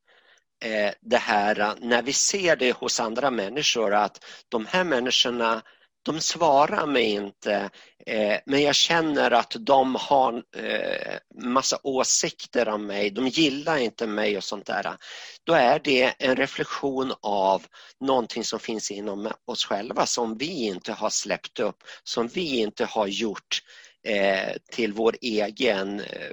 eh, 0.64 0.94
det 1.02 1.18
här 1.18 1.76
när 1.80 2.02
vi 2.02 2.14
ser 2.14 2.56
det 2.56 2.72
hos 2.72 3.00
andra 3.00 3.32
människor 3.32 3.94
att 3.94 4.26
de 4.50 4.66
här 4.66 4.84
människorna 4.84 5.62
de 6.06 6.22
svarar 6.22 6.88
mig 6.88 7.04
inte 7.04 7.70
eh, 8.06 8.40
men 8.46 8.62
jag 8.62 8.76
känner 8.76 9.32
att 9.32 9.56
de 9.60 9.96
har 9.96 10.44
eh, 10.56 11.18
massa 11.44 11.80
åsikter 11.84 12.70
om 12.70 12.86
mig, 12.86 13.12
de 13.12 13.28
gillar 13.28 13.78
inte 13.78 14.08
mig 14.08 14.38
och 14.38 14.44
sånt 14.44 14.66
där. 14.66 14.98
Då 15.44 15.54
är 15.54 15.80
det 15.84 16.14
en 16.20 16.36
reflektion 16.36 17.14
av 17.22 17.66
någonting 18.00 18.44
som 18.44 18.60
finns 18.60 18.92
inom 18.92 19.32
oss 19.46 19.66
själva 19.66 20.06
som 20.06 20.38
vi 20.38 20.66
inte 20.66 20.94
har 20.94 21.10
släppt 21.10 21.60
upp, 21.60 21.84
som 22.04 22.28
vi 22.28 22.60
inte 22.60 22.86
har 22.86 23.08
gjort 23.08 23.62
eh, 24.08 24.54
till 24.72 24.94
vår 24.94 25.16
egen 25.22 26.00
eh, 26.00 26.32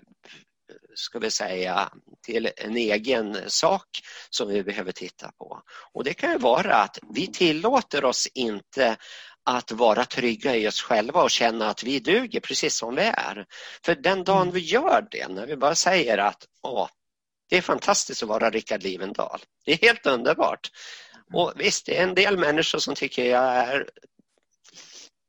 ska 0.95 1.19
vi 1.19 1.31
säga, 1.31 1.93
till 2.27 2.51
en 2.57 2.77
egen 2.77 3.39
sak 3.47 3.89
som 4.31 4.49
vi 4.49 4.63
behöver 4.63 4.93
titta 4.93 5.33
på. 5.39 5.63
Och 5.93 6.05
det 6.05 6.15
kan 6.15 6.33
ju 6.33 6.39
vara 6.39 6.77
att 6.77 6.99
vi 7.15 7.27
tillåter 7.27 8.05
oss 8.05 8.29
inte 8.35 8.97
att 9.45 9.73
vara 9.73 10.05
trygga 10.05 10.57
i 10.57 10.69
oss 10.69 10.83
själva 10.83 11.23
och 11.23 11.31
känna 11.31 11.69
att 11.69 11.83
vi 11.83 11.99
duger 11.99 12.41
precis 12.41 12.77
som 12.77 12.95
vi 12.95 13.03
är. 13.03 13.47
För 13.85 13.95
den 13.95 14.25
dagen 14.25 14.43
mm. 14.43 14.55
vi 14.55 14.61
gör 14.61 15.07
det, 15.11 15.29
när 15.29 15.47
vi 15.47 15.57
bara 15.57 15.75
säger 15.75 16.19
att 16.19 16.47
Åh, 16.63 16.89
det 17.51 17.57
är 17.57 17.63
fantastiskt 17.63 18.23
att 18.23 18.29
vara 18.29 18.51
Rickard 18.51 18.83
Livendal. 18.83 19.41
Det 19.65 19.73
är 19.73 19.87
helt 19.87 20.07
underbart. 20.07 20.71
Och 21.33 21.53
visst, 21.57 21.87
det 21.87 21.99
är 21.99 22.03
en 22.03 22.15
del 22.15 22.39
människor 22.39 22.79
som 22.79 22.95
tycker 22.95 23.25
jag 23.25 23.45
är 23.45 23.89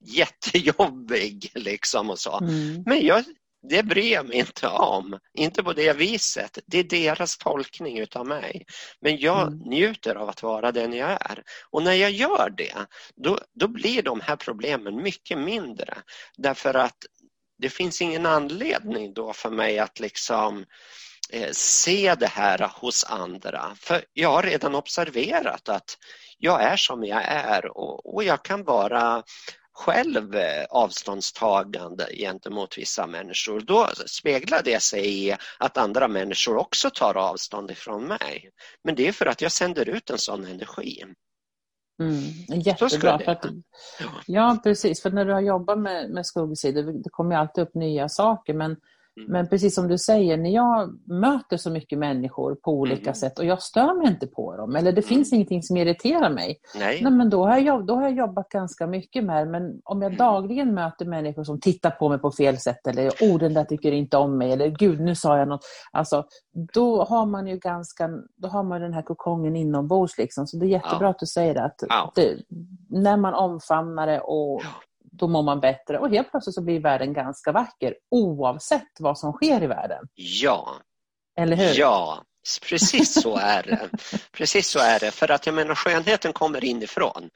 jättejobbig 0.05 1.51
liksom 1.55 2.09
och 2.09 2.19
så. 2.19 2.37
Mm. 2.37 2.83
Men 2.85 3.05
jag, 3.05 3.23
det 3.69 3.83
bryr 3.83 4.13
jag 4.13 4.27
mig 4.27 4.37
inte 4.37 4.67
om. 4.67 5.19
Inte 5.33 5.63
på 5.63 5.73
det 5.73 5.93
viset. 5.93 6.59
Det 6.65 6.79
är 6.79 6.83
deras 6.83 7.37
tolkning 7.37 7.99
utav 7.99 8.27
mig. 8.27 8.65
Men 9.01 9.17
jag 9.17 9.47
mm. 9.47 9.59
njuter 9.59 10.15
av 10.15 10.29
att 10.29 10.43
vara 10.43 10.71
den 10.71 10.93
jag 10.93 11.09
är. 11.11 11.43
Och 11.69 11.83
när 11.83 11.93
jag 11.93 12.11
gör 12.11 12.53
det, 12.57 12.75
då, 13.15 13.39
då 13.53 13.67
blir 13.67 14.01
de 14.01 14.21
här 14.21 14.35
problemen 14.35 14.95
mycket 14.95 15.37
mindre. 15.37 15.97
Därför 16.37 16.73
att 16.73 16.97
det 17.57 17.69
finns 17.69 18.01
ingen 18.01 18.25
anledning 18.25 19.13
då 19.13 19.33
för 19.33 19.49
mig 19.49 19.79
att 19.79 19.99
liksom 19.99 20.65
eh, 21.29 21.51
se 21.51 22.15
det 22.15 22.27
här 22.27 22.71
hos 22.81 23.03
andra. 23.03 23.75
För 23.79 24.05
jag 24.13 24.29
har 24.29 24.43
redan 24.43 24.75
observerat 24.75 25.69
att 25.69 25.97
jag 26.37 26.63
är 26.63 26.77
som 26.77 27.03
jag 27.03 27.23
är 27.25 27.77
och, 27.77 28.15
och 28.15 28.23
jag 28.23 28.43
kan 28.43 28.63
vara 28.63 29.23
själv 29.73 30.35
eh, 30.35 30.65
avståndstagande 30.69 32.07
gentemot 32.13 32.77
vissa 32.77 33.07
människor. 33.07 33.59
Då 33.59 33.87
speglar 34.05 34.61
det 34.63 34.81
sig 34.81 35.27
i 35.27 35.35
att 35.59 35.77
andra 35.77 36.07
människor 36.07 36.57
också 36.57 36.89
tar 36.89 37.17
avstånd 37.17 37.71
ifrån 37.71 38.03
mig. 38.03 38.49
Men 38.83 38.95
det 38.95 39.07
är 39.07 39.11
för 39.11 39.25
att 39.25 39.41
jag 39.41 39.51
sänder 39.51 39.89
ut 39.89 40.09
en 40.09 40.17
sån 40.17 40.45
energi. 40.45 41.03
Mm, 41.99 42.61
jättebra. 42.61 43.19
För 43.19 43.31
att, 43.31 43.45
ja, 44.27 44.59
precis. 44.63 45.01
För 45.01 45.11
när 45.11 45.25
du 45.25 45.33
har 45.33 45.41
jobbat 45.41 45.79
med, 45.79 46.09
med 46.09 46.25
skuggsidor, 46.25 47.03
det 47.03 47.09
kommer 47.09 47.35
alltid 47.35 47.63
upp 47.63 47.75
nya 47.75 48.09
saker. 48.09 48.53
Men. 48.53 48.75
Men 49.27 49.47
precis 49.47 49.75
som 49.75 49.87
du 49.87 49.97
säger, 49.97 50.37
när 50.37 50.49
jag 50.49 50.99
möter 51.05 51.57
så 51.57 51.69
mycket 51.69 51.99
människor 51.99 52.55
på 52.55 52.71
olika 52.71 53.01
mm. 53.01 53.15
sätt 53.15 53.39
och 53.39 53.45
jag 53.45 53.61
stör 53.61 53.97
mig 53.97 54.07
inte 54.07 54.27
på 54.27 54.57
dem, 54.57 54.75
eller 54.75 54.91
det 54.91 55.01
mm. 55.01 55.07
finns 55.07 55.33
ingenting 55.33 55.63
som 55.63 55.77
irriterar 55.77 56.29
mig, 56.29 56.59
Nej. 56.75 56.99
Nej, 57.03 57.11
men 57.11 57.29
då, 57.29 57.45
har 57.45 57.57
jag, 57.57 57.85
då 57.85 57.95
har 57.95 58.01
jag 58.01 58.13
jobbat 58.13 58.49
ganska 58.49 58.87
mycket 58.87 59.23
med 59.23 59.47
det. 59.47 59.51
Men 59.51 59.81
om 59.83 60.01
jag 60.01 60.13
mm. 60.13 60.17
dagligen 60.17 60.73
möter 60.73 61.05
människor 61.05 61.43
som 61.43 61.59
tittar 61.59 61.91
på 61.91 62.09
mig 62.09 62.19
på 62.19 62.31
fel 62.31 62.57
sätt, 62.57 62.87
eller 62.87 63.09
oh, 63.09 63.37
där 63.37 63.63
tycker 63.63 63.91
inte 63.91 64.17
om 64.17 64.37
mig, 64.37 64.51
eller 64.51 64.67
gud, 64.67 64.99
nu 64.99 65.15
sa 65.15 65.37
jag 65.37 65.47
något. 65.47 65.65
Alltså, 65.91 66.25
då 66.73 67.03
har 67.03 67.25
man 67.25 67.47
ju 67.47 67.57
ganska, 67.57 68.09
då 68.35 68.47
har 68.47 68.63
man 68.63 68.81
den 68.81 68.93
här 68.93 69.01
kokongen 69.01 69.55
inombords. 69.55 70.17
Liksom. 70.17 70.47
Så 70.47 70.57
det 70.57 70.65
är 70.65 70.69
jättebra 70.69 71.07
ja. 71.07 71.09
att 71.09 71.19
du 71.19 71.25
säger 71.25 71.53
det, 71.53 71.63
att 71.63 71.83
ja. 71.89 72.11
det, 72.15 72.37
när 72.89 73.17
man 73.17 73.33
omfamnar 73.33 74.07
det 74.07 74.19
och 74.19 74.61
då 75.19 75.27
mår 75.27 75.43
man 75.43 75.59
bättre 75.59 75.99
och 75.99 76.09
helt 76.09 76.31
plötsligt 76.31 76.55
så 76.55 76.61
blir 76.61 76.79
världen 76.79 77.13
ganska 77.13 77.51
vacker 77.51 77.95
oavsett 78.11 78.91
vad 78.99 79.19
som 79.19 79.33
sker 79.33 79.63
i 79.63 79.67
världen. 79.67 80.07
Ja. 80.13 80.75
Eller 81.39 81.55
hur? 81.55 81.79
Ja, 81.79 82.23
precis 82.69 83.21
så 83.21 83.37
är 83.37 83.63
det. 83.63 83.89
precis 84.31 84.67
så 84.67 84.79
är 84.79 84.99
det. 84.99 85.11
För 85.11 85.31
att 85.31 85.45
jag 85.45 85.55
menar 85.55 85.75
skönheten 85.75 86.33
kommer 86.33 86.65
inifrån. 86.65 87.29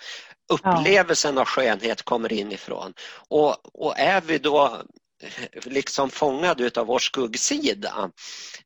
Upplevelsen 0.54 1.36
ja. 1.36 1.42
av 1.42 1.48
skönhet 1.48 2.04
kommer 2.04 2.34
inifrån. 2.34 2.94
Och, 3.30 3.76
och 3.86 4.00
är 4.00 4.22
vi 4.22 4.38
då 4.38 4.82
liksom 5.66 6.10
fångade 6.10 6.72
av 6.76 6.88
vår 6.88 7.00
skuggsida, 7.00 8.12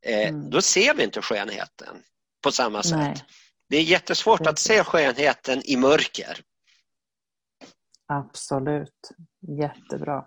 eh, 0.02 0.28
mm. 0.28 0.50
då 0.50 0.62
ser 0.62 0.94
vi 0.94 1.04
inte 1.04 1.22
skönheten 1.22 2.02
på 2.44 2.52
samma 2.52 2.84
sätt. 2.84 2.98
Nej. 2.98 3.16
Det 3.70 3.78
är 3.78 3.84
jättesvårt 3.84 4.48
att 4.48 4.60
se 4.60 4.84
skönheten 4.84 5.62
i 5.66 5.78
mörker. 5.78 6.40
Absolut. 8.12 9.12
Jättebra. 9.60 10.26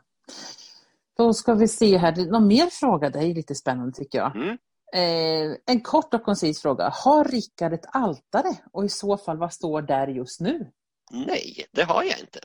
Då 1.17 1.35
ska 1.35 1.55
vi 1.55 1.69
se 1.69 1.99
här, 1.99 2.31
någon 2.31 2.47
mer 2.47 2.67
fråga? 2.67 3.11
Det 3.11 3.19
är 3.19 3.35
lite 3.35 3.55
spännande 3.55 3.93
tycker 3.93 4.19
jag. 4.19 4.37
Mm. 4.37 4.59
Eh, 4.95 5.57
en 5.67 5.81
kort 5.81 6.15
och 6.15 6.23
koncis 6.23 6.63
fråga. 6.63 6.89
Har 6.95 7.25
Rickard 7.25 7.73
ett 7.73 7.87
altare 7.93 8.57
och 8.73 8.85
i 8.85 8.89
så 8.89 9.17
fall 9.17 9.39
vad 9.39 9.53
står 9.53 9.83
där 9.83 10.09
just 10.09 10.41
nu? 10.41 10.71
Nej, 11.11 11.67
det 11.73 11.83
har 11.83 12.03
jag 12.03 12.21
inte. 12.21 12.41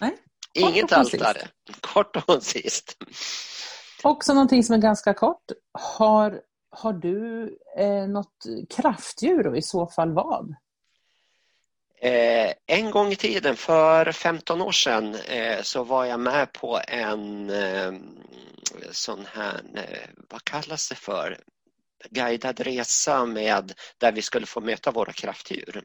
Nej? 0.00 0.16
Inget 0.54 0.92
altare. 0.92 1.48
Kort 1.80 2.16
och 2.16 2.26
koncist. 2.26 2.96
Också 4.02 4.34
någonting 4.34 4.64
som 4.64 4.74
är 4.74 4.78
ganska 4.78 5.14
kort. 5.14 5.44
Har, 5.72 6.40
har 6.70 6.92
du 6.92 7.48
eh, 7.78 8.08
något 8.08 8.44
kraftdjur 8.70 9.46
och 9.46 9.56
i 9.56 9.62
så 9.62 9.86
fall 9.86 10.12
vad? 10.12 10.54
Eh, 12.02 12.52
en 12.66 12.90
gång 12.90 13.12
i 13.12 13.16
tiden, 13.16 13.56
för 13.56 14.12
15 14.12 14.62
år 14.62 14.72
sedan, 14.72 15.14
eh, 15.14 15.62
så 15.62 15.84
var 15.84 16.04
jag 16.04 16.20
med 16.20 16.52
på 16.52 16.80
en 16.88 17.50
eh, 17.50 17.92
sån 18.90 19.26
här, 19.32 19.60
eh, 19.74 20.08
vad 20.28 20.44
kallas 20.44 20.88
det 20.88 20.94
för, 20.94 21.38
guidad 22.10 22.60
resa 22.60 23.26
med, 23.26 23.72
där 23.98 24.12
vi 24.12 24.22
skulle 24.22 24.46
få 24.46 24.60
möta 24.60 24.90
våra 24.90 25.12
kraftdjur. 25.12 25.82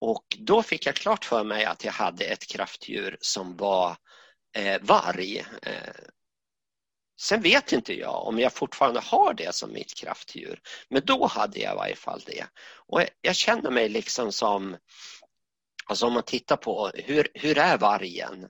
Och 0.00 0.24
då 0.38 0.62
fick 0.62 0.86
jag 0.86 0.94
klart 0.94 1.24
för 1.24 1.44
mig 1.44 1.64
att 1.64 1.84
jag 1.84 1.92
hade 1.92 2.24
ett 2.24 2.46
kraftdjur 2.46 3.16
som 3.20 3.56
var 3.56 3.96
eh, 4.56 4.80
varg. 4.82 5.44
Eh, 5.62 5.94
Sen 7.20 7.42
vet 7.42 7.72
inte 7.72 7.94
jag 7.94 8.26
om 8.26 8.38
jag 8.38 8.52
fortfarande 8.52 9.00
har 9.00 9.34
det 9.34 9.54
som 9.54 9.72
mitt 9.72 9.94
kraftdjur, 9.94 10.60
men 10.88 11.02
då 11.04 11.26
hade 11.26 11.58
jag 11.58 11.72
i 11.72 11.76
varje 11.76 11.96
fall 11.96 12.22
det. 12.26 12.44
Och 12.86 13.02
jag 13.20 13.36
känner 13.36 13.70
mig 13.70 13.88
liksom 13.88 14.32
som, 14.32 14.76
alltså 15.86 16.06
om 16.06 16.12
man 16.12 16.22
tittar 16.22 16.56
på 16.56 16.90
hur, 16.94 17.28
hur 17.34 17.58
är 17.58 17.78
vargen? 17.78 18.46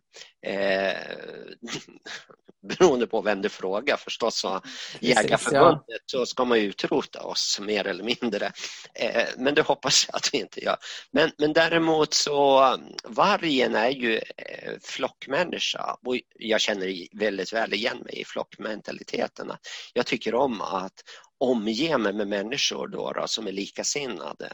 Eh, 0.47 0.97
beroende 2.69 3.07
på 3.07 3.21
vem 3.21 3.43
du 3.43 3.49
frågar 3.49 3.97
förstås. 3.97 4.41
Så 4.41 4.61
Jägarförbundet 5.01 6.03
så 6.07 6.27
ska 6.27 6.45
man 6.45 6.59
utrota 6.59 7.23
oss 7.23 7.59
mer 7.61 7.87
eller 7.87 8.05
mindre. 8.05 8.53
Eh, 8.95 9.29
men 9.37 9.55
det 9.55 9.63
hoppas 9.63 10.07
jag 10.09 10.17
att 10.17 10.31
vi 10.33 10.39
inte 10.39 10.65
gör. 10.65 10.77
Men, 11.11 11.31
men 11.39 11.53
däremot 11.53 12.15
så 12.15 12.77
vargen 13.05 13.75
är 13.75 13.91
ju 13.91 14.17
eh, 14.17 14.73
flockmänniska 14.83 15.97
och 16.07 16.17
jag 16.35 16.61
känner 16.61 17.19
väldigt 17.19 17.53
väl 17.53 17.75
igen 17.75 17.99
mig 18.05 18.21
i 18.21 18.25
flockmentaliteten. 18.25 19.53
Jag 19.93 20.07
tycker 20.07 20.35
om 20.35 20.61
att 20.61 21.03
omge 21.39 21.99
mig 21.99 22.13
med 22.13 22.29
människor 22.29 22.89
då, 22.89 23.13
då, 23.13 23.27
som 23.27 23.47
är 23.47 23.53
likasinnade 23.53 24.53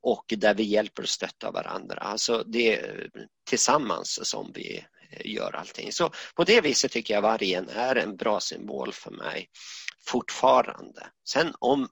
och 0.00 0.24
där 0.36 0.54
vi 0.54 0.62
hjälper 0.62 1.02
och 1.02 1.08
stöttar 1.08 1.52
varandra. 1.52 1.96
Alltså 1.96 2.42
det 2.46 2.78
är 2.78 3.10
tillsammans 3.48 4.20
som 4.22 4.52
vi 4.54 4.84
gör 5.24 5.56
allting. 5.56 5.92
Så 5.92 6.10
på 6.36 6.44
det 6.44 6.60
viset 6.60 6.92
tycker 6.92 7.14
jag 7.14 7.22
vargen 7.22 7.68
är 7.68 7.96
en 7.96 8.16
bra 8.16 8.40
symbol 8.40 8.92
för 8.92 9.10
mig 9.10 9.48
fortfarande. 10.06 11.06
Sen 11.28 11.52
om, 11.58 11.88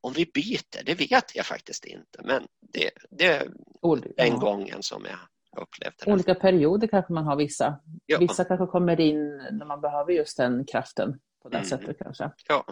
om 0.00 0.12
vi 0.12 0.30
byter, 0.34 0.84
det 0.84 0.94
vet 0.94 1.36
jag 1.36 1.46
faktiskt 1.46 1.84
inte, 1.84 2.22
men 2.22 2.46
det, 2.72 2.90
det 3.10 3.26
är 3.26 3.48
den 4.16 4.38
gången 4.38 4.82
som 4.82 5.04
jag 5.04 5.18
upplevde 5.62 5.96
det. 6.04 6.12
Olika 6.12 6.34
perioder 6.34 6.88
kanske 6.88 7.12
man 7.12 7.24
har 7.24 7.36
vissa. 7.36 7.80
Ja. 8.06 8.18
Vissa 8.18 8.44
kanske 8.44 8.66
kommer 8.66 9.00
in 9.00 9.36
när 9.36 9.66
man 9.66 9.80
behöver 9.80 10.12
just 10.12 10.36
den 10.36 10.64
kraften 10.66 11.20
på 11.42 11.48
det 11.48 11.56
mm. 11.56 11.68
sättet 11.68 11.98
kanske. 11.98 12.30
Ja, 12.48 12.66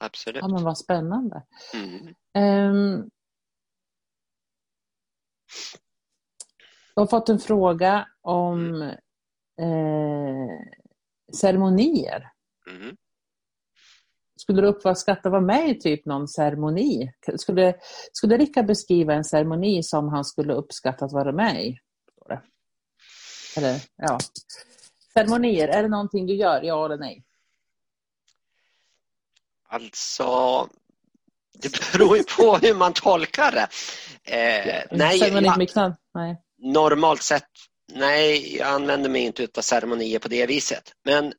absolut. 0.00 0.42
Ja, 0.42 0.48
men 0.48 0.64
vad 0.64 0.78
spännande. 0.78 1.42
Mm. 1.74 2.14
Um, 2.74 3.10
jag 6.94 7.02
har 7.02 7.06
fått 7.06 7.28
en 7.28 7.38
fråga 7.38 8.08
om 8.22 8.82
mm 8.82 8.94
eh, 9.60 10.60
ceremonier. 11.32 12.30
Mm. 12.70 12.96
Skulle 14.36 14.62
du 14.62 14.68
uppskatta 14.68 15.30
vara 15.30 15.40
med 15.40 15.70
i 15.70 15.80
typ 15.80 16.06
någon 16.06 16.28
ceremoni? 16.28 17.12
Skulle, 17.36 17.74
skulle 18.12 18.36
Rickard 18.36 18.66
beskriva 18.66 19.14
en 19.14 19.24
ceremoni 19.24 19.82
som 19.82 20.08
han 20.08 20.24
skulle 20.24 20.54
uppskatta 20.54 21.04
att 21.04 21.12
vara 21.12 21.32
med 21.32 21.64
i? 21.66 21.78
Eller, 23.56 23.82
ja. 23.96 24.18
Ceremonier, 25.14 25.68
är 25.68 25.82
det 25.82 25.88
någonting 25.88 26.26
du 26.26 26.34
gör, 26.34 26.62
ja 26.62 26.84
eller 26.84 26.96
nej? 26.96 27.24
Alltså, 29.70 30.68
det 31.62 31.92
beror 31.92 32.16
ju 32.16 32.22
på 32.22 32.56
hur 32.56 32.74
man 32.74 32.92
tolkar 32.92 33.52
det. 33.52 33.68
Eh, 34.24 34.82
nej, 34.90 35.18
jag, 35.18 35.42
nej, 36.14 36.36
normalt 36.58 37.22
sett 37.22 37.46
Nej, 37.92 38.56
jag 38.56 38.68
använder 38.68 39.10
mig 39.10 39.22
inte 39.22 39.48
av 39.56 39.62
ceremonier 39.62 40.18
på 40.18 40.28
det 40.28 40.46
viset. 40.46 40.92
Men 41.04 41.32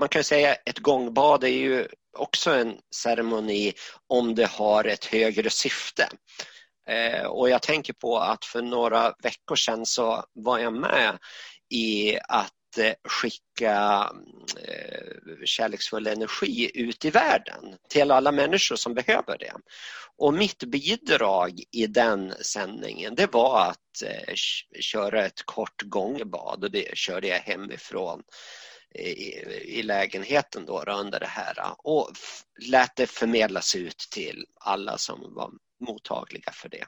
man 0.00 0.08
kan 0.08 0.24
säga 0.24 0.52
att 0.52 0.68
ett 0.68 0.78
gångbad 0.78 1.44
är 1.44 1.48
ju 1.48 1.88
också 2.18 2.50
en 2.50 2.78
ceremoni 2.94 3.72
om 4.06 4.34
det 4.34 4.46
har 4.46 4.84
ett 4.84 5.04
högre 5.04 5.50
syfte. 5.50 6.08
Eh, 6.88 7.26
och 7.26 7.50
jag 7.50 7.62
tänker 7.62 7.92
på 7.92 8.18
att 8.18 8.44
för 8.44 8.62
några 8.62 9.14
veckor 9.22 9.56
sedan 9.56 9.86
så 9.86 10.24
var 10.32 10.58
jag 10.58 10.72
med 10.72 11.18
i 11.74 12.18
att 12.28 12.52
Eh, 12.78 12.94
skicka 13.04 14.10
eh, 14.68 15.44
kärleksfull 15.44 16.06
energi 16.06 16.70
ut 16.74 17.04
i 17.04 17.10
världen 17.10 17.76
till 17.88 18.10
alla 18.10 18.32
människor 18.32 18.76
som 18.76 18.94
behöver 18.94 19.38
det. 19.38 19.52
Och 20.18 20.34
mitt 20.34 20.64
bidrag 20.64 21.60
i 21.70 21.86
den 21.86 22.34
sändningen 22.40 23.14
det 23.14 23.32
var 23.32 23.70
att 23.70 24.02
eh, 24.04 24.34
köra 24.80 25.26
ett 25.26 25.42
kort 25.44 25.82
gångbad 25.82 26.64
och 26.64 26.70
det 26.70 26.98
körde 26.98 27.28
jag 27.28 27.38
hemifrån 27.38 28.22
i, 28.94 29.02
i 29.78 29.82
lägenheten 29.82 30.66
då 30.66 30.82
under 30.82 31.20
det 31.20 31.26
här 31.26 31.56
och 31.78 32.10
lät 32.68 32.96
det 32.96 33.06
förmedlas 33.06 33.74
ut 33.74 33.98
till 34.10 34.46
alla 34.60 34.98
som 34.98 35.34
var 35.34 35.50
mottagliga 35.80 36.52
för 36.52 36.68
det. 36.68 36.84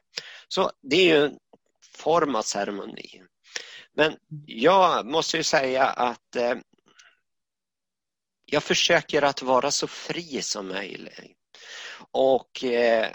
Så 0.49 0.71
det 0.83 0.97
är 0.97 1.19
ju 1.19 1.25
en 1.25 1.39
form 1.97 2.35
av 2.35 2.43
ceremoni. 2.43 3.23
Men 3.95 4.17
jag 4.47 5.07
måste 5.07 5.37
ju 5.37 5.43
säga 5.43 5.85
att 5.85 6.37
eh, 6.37 6.55
jag 8.45 8.63
försöker 8.63 9.23
att 9.23 9.43
vara 9.43 9.71
så 9.71 9.87
fri 9.87 10.43
som 10.43 10.69
möjligt. 10.69 11.39
Och 12.11 12.65
eh, 12.65 13.11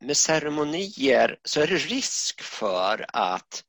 med 0.00 0.16
ceremonier 0.16 1.38
så 1.44 1.60
är 1.60 1.66
det 1.66 1.76
risk 1.76 2.42
för 2.42 3.06
att 3.08 3.64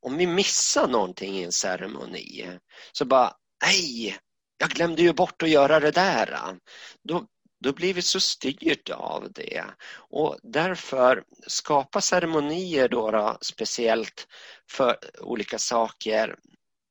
om 0.00 0.16
vi 0.16 0.26
missar 0.26 0.88
någonting 0.88 1.38
i 1.38 1.44
en 1.44 1.52
ceremoni 1.52 2.58
så 2.92 3.04
bara, 3.04 3.34
nej, 3.64 4.18
jag 4.58 4.70
glömde 4.70 5.02
ju 5.02 5.12
bort 5.12 5.42
att 5.42 5.50
göra 5.50 5.80
det 5.80 5.90
där. 5.90 6.58
Då, 7.02 7.26
då 7.66 7.72
blir 7.72 7.94
vi 7.94 8.02
så 8.02 8.20
styrda 8.20 8.94
av 8.94 9.32
det. 9.32 9.64
Och 9.96 10.38
därför 10.42 11.22
skapa 11.46 12.00
ceremonier 12.00 12.88
då, 12.88 13.10
då 13.10 13.38
speciellt 13.40 14.26
för 14.70 14.96
olika 15.20 15.58
saker 15.58 16.36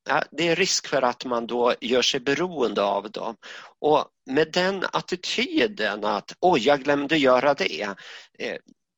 Ja, 0.08 0.22
det 0.30 0.48
är 0.48 0.56
risk 0.56 0.86
för 0.86 1.02
att 1.02 1.24
man 1.24 1.46
då 1.46 1.74
gör 1.80 2.02
sig 2.02 2.20
beroende 2.20 2.82
av 2.82 3.10
dem. 3.10 3.36
Och 3.80 4.08
med 4.26 4.52
den 4.52 4.84
attityden 4.92 6.04
att 6.04 6.36
oj, 6.40 6.66
jag 6.66 6.82
glömde 6.82 7.16
göra 7.16 7.54
det, 7.54 7.82
eh, 8.38 8.56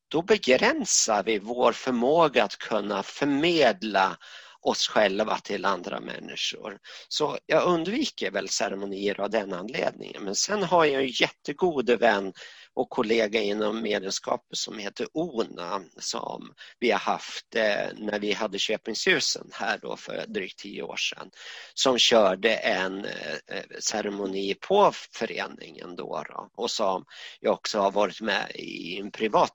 då 0.08 0.22
begränsar 0.22 1.22
vi 1.22 1.38
vår 1.38 1.72
förmåga 1.72 2.44
att 2.44 2.58
kunna 2.58 3.02
förmedla 3.02 4.16
oss 4.60 4.88
själva 4.88 5.38
till 5.38 5.64
andra 5.64 6.00
människor. 6.00 6.78
Så 7.08 7.38
jag 7.46 7.64
undviker 7.64 8.30
väl 8.30 8.48
ceremonier 8.48 9.20
av 9.20 9.30
den 9.30 9.52
anledningen. 9.52 10.24
Men 10.24 10.34
sen 10.34 10.62
har 10.62 10.84
jag 10.84 11.02
en 11.02 11.08
jättegod 11.08 11.90
vän 11.90 12.32
och 12.74 12.90
kollega 12.90 13.40
inom 13.40 13.82
medlemskapet 13.82 14.58
som 14.58 14.78
heter 14.78 15.06
ONA 15.12 15.82
som 15.96 16.52
vi 16.78 16.90
har 16.90 16.98
haft 16.98 17.54
eh, 17.54 17.88
när 17.96 18.18
vi 18.18 18.32
hade 18.32 18.58
Köpingsljusen 18.58 19.50
här 19.52 19.78
då 19.82 19.96
för 19.96 20.24
drygt 20.26 20.58
tio 20.58 20.82
år 20.82 20.96
sedan. 20.96 21.30
Som 21.74 21.98
körde 21.98 22.54
en 22.54 23.04
eh, 23.04 23.32
eh, 23.46 23.64
ceremoni 23.80 24.54
på 24.54 24.92
föreningen 25.12 25.96
då, 25.96 26.24
då 26.28 26.50
och 26.54 26.70
som 26.70 27.04
jag 27.40 27.54
också 27.54 27.78
har 27.78 27.90
varit 27.90 28.20
med 28.20 28.50
i 28.54 28.98
en 28.98 29.10
privat 29.10 29.52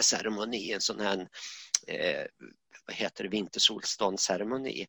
ceremoni, 0.00 0.72
en 0.72 0.80
sån 0.80 1.00
här 1.00 1.28
eh, 1.86 2.26
vad 2.86 2.96
heter 2.96 3.24
det, 3.24 3.30
vintersolståndsceremoni. 3.30 4.86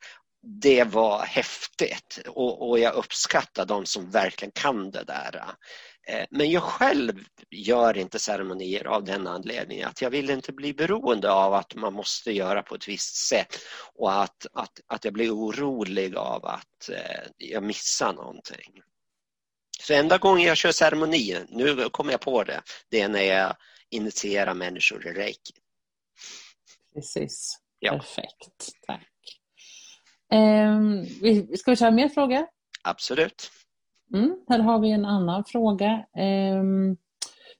Det 0.61 0.83
var 0.83 1.25
häftigt 1.25 2.19
och, 2.27 2.69
och 2.69 2.79
jag 2.79 2.93
uppskattar 2.93 3.65
de 3.65 3.85
som 3.85 4.11
verkligen 4.11 4.51
kan 4.51 4.91
det 4.91 5.03
där. 5.03 5.55
Eh, 6.07 6.25
men 6.29 6.51
jag 6.51 6.63
själv 6.63 7.23
gör 7.49 7.97
inte 7.97 8.19
ceremonier 8.19 8.87
av 8.87 9.03
den 9.03 9.27
anledningen 9.27 9.87
att 9.87 10.01
jag 10.01 10.09
vill 10.09 10.29
inte 10.29 10.53
bli 10.53 10.73
beroende 10.73 11.31
av 11.31 11.53
att 11.53 11.75
man 11.75 11.93
måste 11.93 12.31
göra 12.31 12.63
på 12.63 12.75
ett 12.75 12.87
visst 12.87 13.15
sätt 13.15 13.57
och 13.95 14.23
att, 14.23 14.45
att, 14.53 14.79
att 14.87 15.05
jag 15.05 15.13
blir 15.13 15.35
orolig 15.35 16.15
av 16.15 16.45
att 16.45 16.89
eh, 16.89 17.27
jag 17.37 17.63
missar 17.63 18.13
någonting. 18.13 18.81
Så 19.79 19.93
enda 19.93 20.17
gången 20.17 20.47
jag 20.47 20.57
kör 20.57 20.71
ceremoni, 20.71 21.37
nu 21.49 21.89
kommer 21.89 22.11
jag 22.11 22.21
på 22.21 22.43
det, 22.43 22.61
det 22.89 23.01
är 23.01 23.09
när 23.09 23.21
jag 23.21 23.55
initierar 23.89 24.53
människor 24.53 25.07
i 25.07 25.13
reiki. 25.13 25.53
Precis. 26.93 27.59
Ja. 27.79 27.91
Perfekt, 27.91 28.69
tack. 28.87 29.07
Eh, 30.31 30.79
ska 31.57 31.71
vi 31.71 31.77
köra 31.77 31.91
mer 31.91 32.09
frågor? 32.09 32.47
Absolut. 32.83 33.51
Mm, 34.13 34.39
här 34.49 34.59
har 34.59 34.79
vi 34.79 34.91
en 34.91 35.05
annan 35.05 35.43
fråga. 35.45 35.91
Eh, 36.17 36.63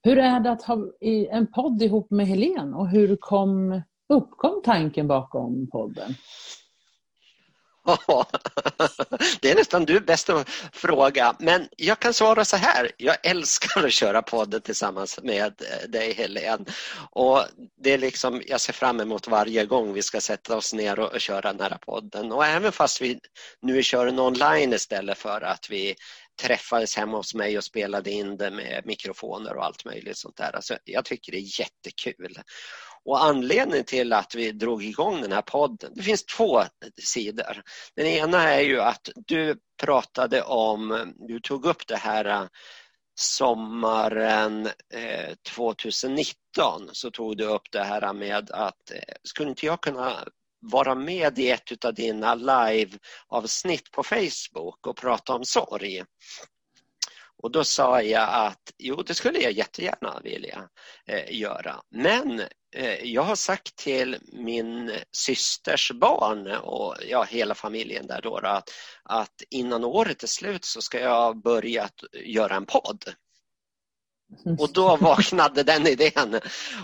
hur 0.04 0.18
är 0.18 0.40
det 0.40 0.52
att 0.52 0.64
ha 0.64 0.78
en 1.32 1.52
podd 1.52 1.82
ihop 1.82 2.12
med 2.12 2.28
Helen 2.28 2.74
och 2.74 2.90
hur 2.90 3.16
kom, 3.16 3.82
uppkom 4.10 4.62
tanken 4.64 5.08
bakom 5.08 5.68
podden? 5.72 6.16
det 9.42 9.52
är 9.52 9.56
nästan 9.56 9.86
du 9.86 10.00
bäst 10.00 10.30
att 10.30 10.50
fråga, 10.74 11.36
men 11.40 11.68
jag 11.78 12.00
kan 12.00 12.14
svara 12.14 12.46
så 12.46 12.58
här. 12.58 12.92
Jag 12.98 13.16
älskar 13.24 13.86
att 13.86 13.94
köra 13.94 14.22
podden 14.22 14.62
tillsammans 14.62 15.20
med 15.24 15.62
eh, 15.62 15.90
dig 15.90 16.14
Helene. 16.14 16.66
Och 17.12 17.44
det 17.84 17.94
är 17.94 17.98
liksom, 17.98 18.42
jag 18.48 18.62
ser 18.62 18.74
fram 18.74 19.00
emot 19.00 19.28
varje 19.28 19.66
gång 19.66 19.94
vi 19.94 20.02
ska 20.02 20.22
sätta 20.22 20.58
oss 20.58 20.74
ner 20.74 21.00
och, 21.00 21.22
köra 21.22 21.54
den 21.54 21.62
här 21.62 21.78
podden. 21.86 22.32
Och 22.32 22.46
även 22.46 22.72
fast 22.72 23.02
vi 23.02 23.20
nu 23.62 23.84
kör 23.84 24.06
den 24.06 24.20
online 24.20 24.74
istället 24.74 25.18
för 25.18 25.42
att 25.42 25.70
vi 25.70 25.96
träffades 26.42 26.98
hemma 26.98 27.18
hos 27.18 27.34
mig 27.34 27.58
och 27.58 27.64
spelade 27.64 28.12
in 28.12 28.38
det 28.38 28.52
med 28.52 28.82
mikrofoner 28.86 29.56
och 29.56 29.66
allt 29.66 29.86
möjligt 29.86 30.18
sånt 30.18 30.38
där. 30.38 30.56
Alltså, 30.56 30.78
jag 30.84 31.06
tycker 31.06 31.32
det 31.32 31.38
är 31.38 31.60
jättekul. 31.60 32.40
Och 33.08 33.24
anledningen 33.24 33.86
till 33.86 34.14
att 34.14 34.36
vi 34.36 34.52
drog 34.52 34.84
igång 34.84 35.22
den 35.22 35.32
här 35.32 35.42
podden, 35.42 35.92
det 35.96 36.04
finns 36.04 36.26
två 36.26 36.64
sidor. 37.04 37.64
Den 37.96 38.06
ena 38.06 38.44
är 38.44 38.62
ju 38.62 38.82
att 38.82 39.10
du 39.16 39.60
pratade 39.82 40.42
om, 40.42 41.14
du 41.16 41.40
tog 41.40 41.66
upp 41.66 41.88
det 41.88 41.96
här 41.96 42.26
äh, 42.26 42.48
sommaren 43.20 44.66
äh, 44.94 45.36
2019 45.56 46.90
så 46.92 47.12
tog 47.12 47.38
du 47.38 47.46
upp 47.46 47.72
det 47.72 47.84
här 47.84 48.14
med 48.14 48.52
att 48.52 48.92
äh, 48.92 49.16
skulle 49.24 49.50
inte 49.50 49.66
jag 49.66 49.82
kunna 49.82 50.28
vara 50.60 50.96
med 50.96 51.40
i 51.40 51.50
ett 51.50 51.86
av 51.86 51.94
dina 51.94 52.36
live-avsnitt 52.36 53.92
på 53.92 54.04
Facebook 54.04 54.88
och 54.88 54.98
prata 54.98 55.34
om 55.34 55.46
sorg. 55.46 56.04
Och 57.44 57.52
då 57.52 57.64
sa 57.64 58.02
jag 58.02 58.30
att 58.30 58.74
jo, 58.78 59.02
det 59.02 59.14
skulle 59.14 59.40
jag 59.40 59.52
jättegärna 59.52 60.20
vilja 60.24 60.70
eh, 61.06 61.40
göra. 61.40 61.82
Men 61.90 62.42
jag 63.04 63.22
har 63.22 63.36
sagt 63.36 63.76
till 63.76 64.18
min 64.32 64.92
systers 65.12 65.92
barn 65.92 66.48
och 66.48 66.96
ja, 67.10 67.24
hela 67.24 67.56
familjen 67.56 68.08
där 68.08 68.22
då, 68.22 68.38
att, 68.38 68.70
att 69.04 69.44
innan 69.50 69.84
året 69.84 70.24
är 70.24 70.28
slut 70.28 70.66
så 70.66 70.82
ska 70.82 71.00
jag 71.00 71.42
börja 71.42 71.84
att 71.84 72.04
göra 72.14 72.56
en 72.56 72.66
podd. 72.66 73.04
Och 74.60 74.74
då 74.74 74.96
vaknade 74.96 75.64
den 75.64 75.88
idén. 75.88 76.40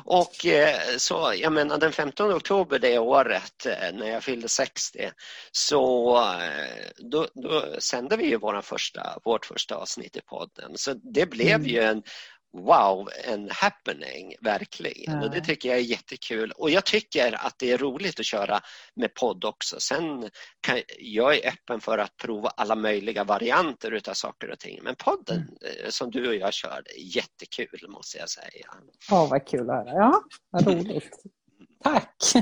Och 0.05 0.45
eh, 0.45 0.97
så, 0.97 1.33
jag 1.35 1.53
menar 1.53 1.77
den 1.77 1.91
15 1.91 2.33
oktober 2.33 2.79
det 2.79 2.99
året 2.99 3.65
eh, 3.65 3.93
när 3.93 4.09
jag 4.09 4.23
fyllde 4.23 4.49
60 4.49 5.11
så 5.51 6.17
eh, 6.17 6.89
då, 6.97 7.27
då 7.33 7.75
sände 7.79 8.17
vi 8.17 8.25
ju 8.25 8.37
vår 8.37 8.61
första, 8.61 9.19
vårt 9.23 9.45
första 9.45 9.75
avsnitt 9.75 10.15
i 10.15 10.21
podden. 10.21 10.71
Så 10.75 10.93
det 10.93 11.25
blev 11.25 11.55
mm. 11.55 11.67
ju 11.67 11.79
en 11.79 12.03
wow, 12.53 13.09
en 13.23 13.49
happening, 13.51 14.35
verkligen. 14.41 15.13
Ja. 15.13 15.25
Och 15.25 15.31
det 15.31 15.41
tycker 15.41 15.69
jag 15.69 15.77
är 15.77 15.81
jättekul. 15.81 16.51
Och 16.51 16.69
jag 16.69 16.85
tycker 16.85 17.45
att 17.45 17.55
det 17.59 17.71
är 17.71 17.77
roligt 17.77 18.19
att 18.19 18.25
köra 18.25 18.59
med 18.95 19.13
podd 19.13 19.45
också. 19.45 19.79
Sen 19.79 20.29
kan 20.61 20.81
jag 20.99 21.35
är 21.35 21.47
öppen 21.47 21.81
för 21.81 21.97
att 21.97 22.17
prova 22.17 22.49
alla 22.49 22.75
möjliga 22.75 23.23
varianter 23.23 23.91
utav 23.91 24.13
saker 24.13 24.51
och 24.51 24.59
ting. 24.59 24.79
Men 24.83 24.95
podden 24.95 25.37
mm. 25.37 25.53
Eh, 25.61 25.89
som 25.89 26.11
du 26.11 26.27
och 26.27 26.35
jag 26.35 26.53
kör, 26.53 26.83
är 26.97 27.15
jättekul 27.15 27.89
måste 27.89 28.17
jag 28.17 28.29
säga. 28.29 28.67
Ja, 29.09 29.27
vad 29.31 29.47
kul 29.47 29.69
att 29.69 29.87
höra. 29.87 29.93
Ja, 29.93 30.21
vad 30.49 30.67
roligt. 30.67 31.23
Tack! 31.83 32.15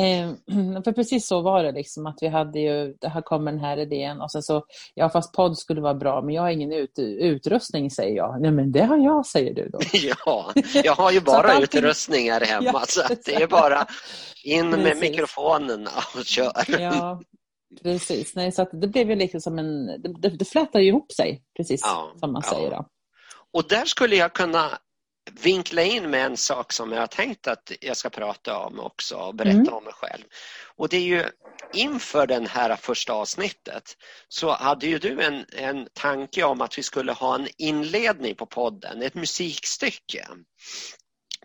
eh, 0.00 0.82
för 0.84 0.92
precis 0.92 1.26
så 1.26 1.40
var 1.40 1.64
det, 1.64 1.72
liksom, 1.72 2.06
att 2.06 2.18
vi 2.20 2.28
hade 2.28 2.58
ju, 2.60 2.94
det 3.00 3.08
här 3.08 3.22
kom 3.22 3.44
den 3.44 3.58
här 3.58 3.76
idén 3.76 4.20
och 4.20 4.32
sen 4.32 4.42
så, 4.42 4.64
ja 4.94 5.10
fast 5.10 5.32
podd 5.32 5.58
skulle 5.58 5.80
vara 5.80 5.94
bra, 5.94 6.22
men 6.22 6.34
jag 6.34 6.42
har 6.42 6.50
ingen 6.50 6.72
ut, 6.72 6.98
utrustning 6.98 7.90
säger 7.90 8.16
jag. 8.16 8.40
Nej 8.40 8.50
men 8.50 8.72
det 8.72 8.84
har 8.84 8.96
jag, 8.96 9.26
säger 9.26 9.54
du 9.54 9.68
då. 9.68 9.78
ja, 10.26 10.52
jag 10.84 10.94
har 10.94 11.12
ju 11.12 11.20
bara 11.20 11.52
allting... 11.52 11.80
utrustning 11.80 12.30
här 12.30 12.40
hemma 12.40 12.64
ja, 12.72 12.84
så 12.88 13.02
det 13.24 13.34
är 13.34 13.46
bara 13.46 13.86
in 14.44 14.70
med 14.70 14.84
precis. 14.84 15.00
mikrofonerna 15.00 15.90
och 16.18 16.24
kör. 16.24 16.80
ja, 16.80 17.20
precis. 17.82 18.34
Nej, 18.34 18.52
så 18.52 18.62
att 18.62 18.70
det 18.72 18.88
blev 18.88 19.10
ju 19.10 19.16
liksom 19.16 19.40
som 19.40 19.58
en, 19.58 19.86
det, 20.20 20.28
det 20.28 20.44
flätade 20.44 20.84
ihop 20.84 21.12
sig, 21.12 21.42
precis 21.56 21.80
ja, 21.84 22.12
som 22.20 22.32
man 22.32 22.42
ja. 22.44 22.56
säger 22.56 22.70
då. 22.70 22.86
Och 23.52 23.68
där 23.68 23.84
skulle 23.84 24.16
jag 24.16 24.32
kunna 24.32 24.78
vinkla 25.32 25.82
in 25.82 26.10
med 26.10 26.26
en 26.26 26.36
sak 26.36 26.72
som 26.72 26.92
jag 26.92 27.00
har 27.00 27.06
tänkt 27.06 27.46
att 27.46 27.72
jag 27.80 27.96
ska 27.96 28.10
prata 28.10 28.58
om 28.58 28.80
också 28.80 29.16
och 29.16 29.34
berätta 29.34 29.58
mm. 29.58 29.74
om 29.74 29.84
mig 29.84 29.92
själv. 29.92 30.24
Och 30.76 30.88
det 30.88 30.96
är 30.96 31.00
ju 31.00 31.24
inför 31.72 32.26
det 32.26 32.48
här 32.48 32.76
första 32.76 33.12
avsnittet 33.12 33.96
så 34.28 34.50
hade 34.50 34.86
ju 34.86 34.98
du 34.98 35.22
en, 35.22 35.46
en 35.52 35.88
tanke 35.92 36.44
om 36.44 36.60
att 36.60 36.78
vi 36.78 36.82
skulle 36.82 37.12
ha 37.12 37.34
en 37.34 37.48
inledning 37.58 38.34
på 38.34 38.46
podden, 38.46 39.02
ett 39.02 39.14
musikstycke. 39.14 40.28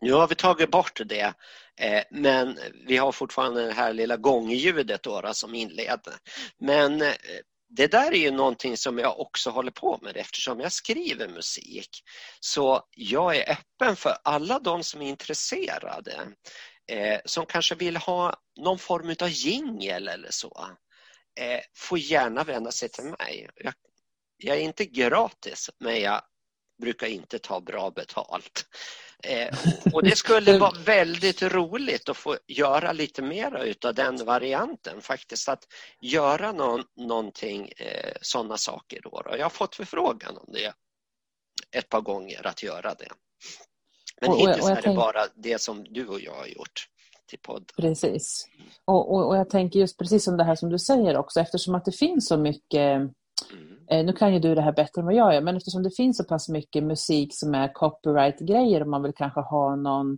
Nu 0.01 0.13
har 0.13 0.27
vi 0.27 0.35
tagit 0.35 0.71
bort 0.71 1.01
det 1.05 1.33
eh, 1.79 2.03
men 2.11 2.57
vi 2.87 2.97
har 2.97 3.11
fortfarande 3.11 3.65
det 3.65 3.73
här 3.73 3.93
lilla 3.93 4.17
gångljudet 4.17 5.03
då, 5.03 5.29
som 5.33 5.55
inleder. 5.55 6.13
Men 6.57 7.01
eh, 7.01 7.13
det 7.69 7.87
där 7.87 8.11
är 8.11 8.17
ju 8.17 8.31
någonting 8.31 8.77
som 8.77 8.97
jag 8.97 9.19
också 9.19 9.49
håller 9.49 9.71
på 9.71 9.99
med 10.01 10.17
eftersom 10.17 10.59
jag 10.59 10.71
skriver 10.71 11.27
musik. 11.27 11.89
Så 12.39 12.83
jag 12.95 13.35
är 13.35 13.51
öppen 13.51 13.95
för 13.95 14.17
alla 14.23 14.59
de 14.59 14.83
som 14.83 15.01
är 15.01 15.09
intresserade 15.09 16.27
eh, 16.91 17.19
som 17.25 17.45
kanske 17.45 17.75
vill 17.75 17.97
ha 17.97 18.35
någon 18.59 18.79
form 18.79 19.15
av 19.21 19.29
jingel 19.29 20.07
eller 20.07 20.31
så. 20.31 20.67
Eh, 21.39 21.59
får 21.75 21.99
gärna 21.99 22.43
vända 22.43 22.71
sig 22.71 22.89
till 22.89 23.03
mig. 23.03 23.49
Jag, 23.55 23.73
jag 24.37 24.57
är 24.57 24.61
inte 24.61 24.85
gratis 24.85 25.69
men 25.79 26.01
jag 26.01 26.21
brukar 26.81 27.07
inte 27.07 27.39
ta 27.39 27.61
bra 27.61 27.91
betalt. 27.91 28.65
Eh, 29.23 29.57
och 29.93 30.03
det 30.03 30.15
skulle 30.15 30.59
vara 30.59 30.79
väldigt 30.85 31.41
roligt 31.41 32.09
att 32.09 32.17
få 32.17 32.37
göra 32.47 32.91
lite 32.91 33.21
mera 33.21 33.63
utav 33.63 33.93
den 33.93 34.25
varianten 34.25 35.01
faktiskt. 35.01 35.49
Att 35.49 35.63
göra 36.01 36.51
någon, 36.51 36.83
någonting, 36.97 37.71
eh, 37.77 38.13
sådana 38.21 38.57
saker. 38.57 39.01
Då. 39.03 39.23
Jag 39.37 39.45
har 39.45 39.49
fått 39.49 39.75
förfrågan 39.75 40.37
om 40.37 40.53
det 40.53 40.73
ett 41.77 41.89
par 41.89 42.01
gånger 42.01 42.47
att 42.47 42.63
göra 42.63 42.93
det. 42.93 43.09
Men 44.21 44.29
och, 44.29 44.37
hittills 44.37 44.65
och 44.65 44.71
är 44.71 44.75
det 44.75 44.81
tänk... 44.81 44.97
bara 44.97 45.25
det 45.35 45.61
som 45.61 45.83
du 45.83 46.07
och 46.07 46.19
jag 46.19 46.35
har 46.35 46.47
gjort 46.47 46.87
till 47.27 47.39
podden. 47.39 47.65
Precis. 47.77 48.47
Och, 48.85 49.13
och, 49.13 49.27
och, 49.27 49.37
jag 49.37 49.49
tänker 49.49 49.79
just 49.79 49.97
precis 49.97 50.23
som 50.23 50.37
det 50.37 50.43
här 50.43 50.55
som 50.55 50.69
du 50.69 50.79
säger 50.79 51.17
också 51.17 51.39
eftersom 51.39 51.75
att 51.75 51.85
det 51.85 51.91
finns 51.91 52.27
så 52.27 52.37
mycket 52.37 53.11
mm 53.51 53.78
Eh, 53.91 54.05
nu 54.05 54.13
kan 54.13 54.33
ju 54.33 54.39
du 54.39 54.55
det 54.55 54.61
här 54.61 54.71
bättre 54.71 55.01
än 55.01 55.05
vad 55.05 55.15
jag 55.15 55.33
gör, 55.33 55.41
men 55.41 55.57
eftersom 55.57 55.83
det 55.83 55.95
finns 55.95 56.17
så 56.17 56.23
pass 56.23 56.49
mycket 56.49 56.83
musik 56.83 57.35
som 57.35 57.55
är 57.55 57.73
copyright-grejer 57.73 58.81
och 58.81 58.87
man 58.87 59.03
vill 59.03 59.13
kanske 59.13 59.41
ha 59.41 59.75
någon 59.75 60.17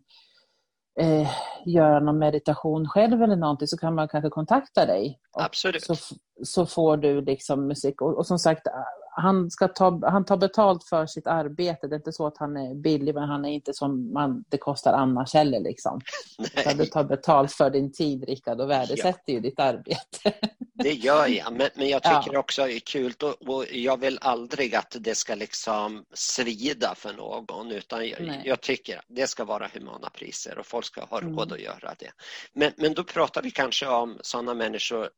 eh, 0.99 1.29
göra 1.65 1.99
någon 1.99 2.19
meditation 2.19 2.87
själv 2.87 3.23
eller 3.23 3.35
någonting 3.35 3.67
så 3.67 3.77
kan 3.77 3.95
man 3.95 4.07
kanske 4.07 4.29
kontakta 4.29 4.85
dig. 4.85 5.19
Absolut. 5.31 5.83
Så, 5.83 5.95
så 6.43 6.65
får 6.65 6.97
du 6.97 7.21
liksom 7.21 7.67
musik. 7.67 8.01
Och, 8.01 8.17
och, 8.17 8.27
som 8.27 8.39
sagt, 8.39 8.67
han, 9.15 9.51
ska 9.51 9.67
ta, 9.67 9.99
han 10.09 10.25
tar 10.25 10.37
betalt 10.37 10.83
för 10.83 11.05
sitt 11.05 11.27
arbete. 11.27 11.87
Det 11.87 11.95
är 11.95 11.97
inte 11.97 12.11
så 12.11 12.27
att 12.27 12.37
han 12.37 12.57
är 12.57 12.75
billig, 12.75 13.15
men 13.15 13.29
han 13.29 13.45
är 13.45 13.49
inte 13.49 13.73
som 13.73 14.13
man, 14.13 14.43
det 14.49 14.57
kostar 14.57 14.93
annars 14.93 15.33
heller. 15.33 15.59
Liksom. 15.59 16.01
Du 16.77 16.85
tar 16.85 17.03
betalt 17.03 17.51
för 17.51 17.69
din 17.69 17.91
tid, 17.91 18.23
Rickard, 18.23 18.61
och 18.61 18.69
värdesätter 18.69 19.21
ja. 19.25 19.33
ju 19.33 19.39
ditt 19.39 19.59
arbete. 19.59 20.33
Det 20.83 20.93
gör 20.93 21.27
jag, 21.27 21.53
men, 21.53 21.69
men 21.75 21.89
jag 21.89 22.03
tycker 22.03 22.33
ja. 22.33 22.39
också 22.39 22.65
det 22.65 22.73
är 22.73 22.79
kul 22.79 23.13
och, 23.21 23.41
och, 23.47 23.65
jag 23.71 23.99
vill 23.99 24.17
aldrig 24.21 24.75
att 24.75 24.95
det 24.99 25.15
ska 25.15 25.35
liksom 25.35 26.05
svida 26.13 26.95
för 26.95 27.13
någon 27.13 27.71
utan 27.71 28.07
jag, 28.07 28.41
jag, 28.45 28.61
tycker 28.61 28.97
att 28.97 29.05
det 29.07 29.27
ska 29.27 29.45
vara 29.45 29.69
humana 29.73 30.09
priser 30.09 30.57
och 30.57 30.65
folk 30.65 30.85
ska 30.85 31.05
ha 31.05 31.19
råd 31.19 31.31
mm. 31.31 31.53
att 31.53 31.61
göra 31.61 31.95
det. 31.99 32.11
Men, 32.53 32.71
men 32.77 32.93
då 32.93 33.03
pratar 33.03 33.41
vi 33.41 33.51
kanske 33.51 33.87
om 33.87 34.19
sådana 34.21 34.53
människor 34.53 35.09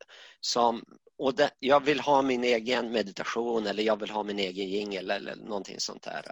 som 0.41 0.83
och 1.17 1.35
det, 1.35 1.51
jag 1.59 1.79
vill 1.79 1.99
ha 1.99 2.21
min 2.21 2.43
egen 2.43 2.91
meditation 2.91 3.67
eller 3.67 3.83
jag 3.83 3.99
vill 3.99 4.09
ha 4.09 4.23
min 4.23 4.39
egen 4.39 4.69
jingel 4.69 5.11
eller 5.11 5.35
någonting 5.35 5.79
sånt 5.79 6.03
där. 6.03 6.25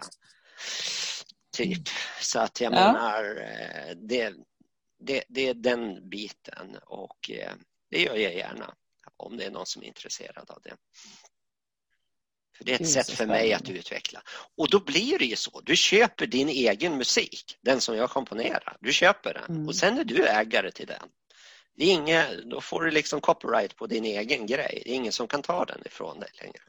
Typ. 1.56 1.88
Så 2.20 2.40
att 2.40 2.60
jag 2.60 2.72
ja. 2.72 2.76
menar, 2.76 3.24
eh, 3.24 3.96
det, 3.96 4.34
det, 4.98 5.24
det 5.28 5.48
är 5.48 5.54
den 5.54 6.08
biten 6.08 6.76
och 6.86 7.30
eh, 7.30 7.52
det 7.90 8.02
gör 8.02 8.16
jag 8.16 8.34
gärna 8.34 8.74
om 9.22 9.36
det 9.36 9.44
är 9.44 9.50
någon 9.50 9.66
som 9.66 9.82
är 9.82 9.86
intresserad 9.86 10.50
av 10.50 10.60
det. 10.62 10.76
För 12.56 12.64
det 12.64 12.72
är 12.72 12.80
ett 12.80 12.90
sätt 12.90 13.10
för 13.10 13.26
mig 13.26 13.52
att 13.52 13.70
utveckla. 13.70 14.22
Och 14.56 14.70
då 14.70 14.80
blir 14.80 15.18
det 15.18 15.24
ju 15.24 15.36
så. 15.36 15.60
Du 15.60 15.76
köper 15.76 16.26
din 16.26 16.48
egen 16.48 16.96
musik, 16.96 17.58
den 17.60 17.80
som 17.80 17.96
jag 17.96 18.10
komponerar. 18.10 18.76
Du 18.80 18.92
köper 18.92 19.34
den 19.34 19.56
mm. 19.56 19.68
och 19.68 19.76
sen 19.76 19.98
är 19.98 20.04
du 20.04 20.26
ägare 20.26 20.70
till 20.70 20.86
den. 20.86 21.08
Det 21.76 21.84
är 21.84 21.92
inga, 21.92 22.26
då 22.44 22.60
får 22.60 22.82
du 22.82 22.90
liksom 22.90 23.20
copyright 23.20 23.76
på 23.76 23.86
din 23.86 24.04
egen 24.04 24.46
grej. 24.46 24.82
Det 24.84 24.90
är 24.90 24.94
ingen 24.94 25.12
som 25.12 25.28
kan 25.28 25.42
ta 25.42 25.64
den 25.64 25.82
ifrån 25.86 26.20
dig 26.20 26.30
längre. 26.40 26.62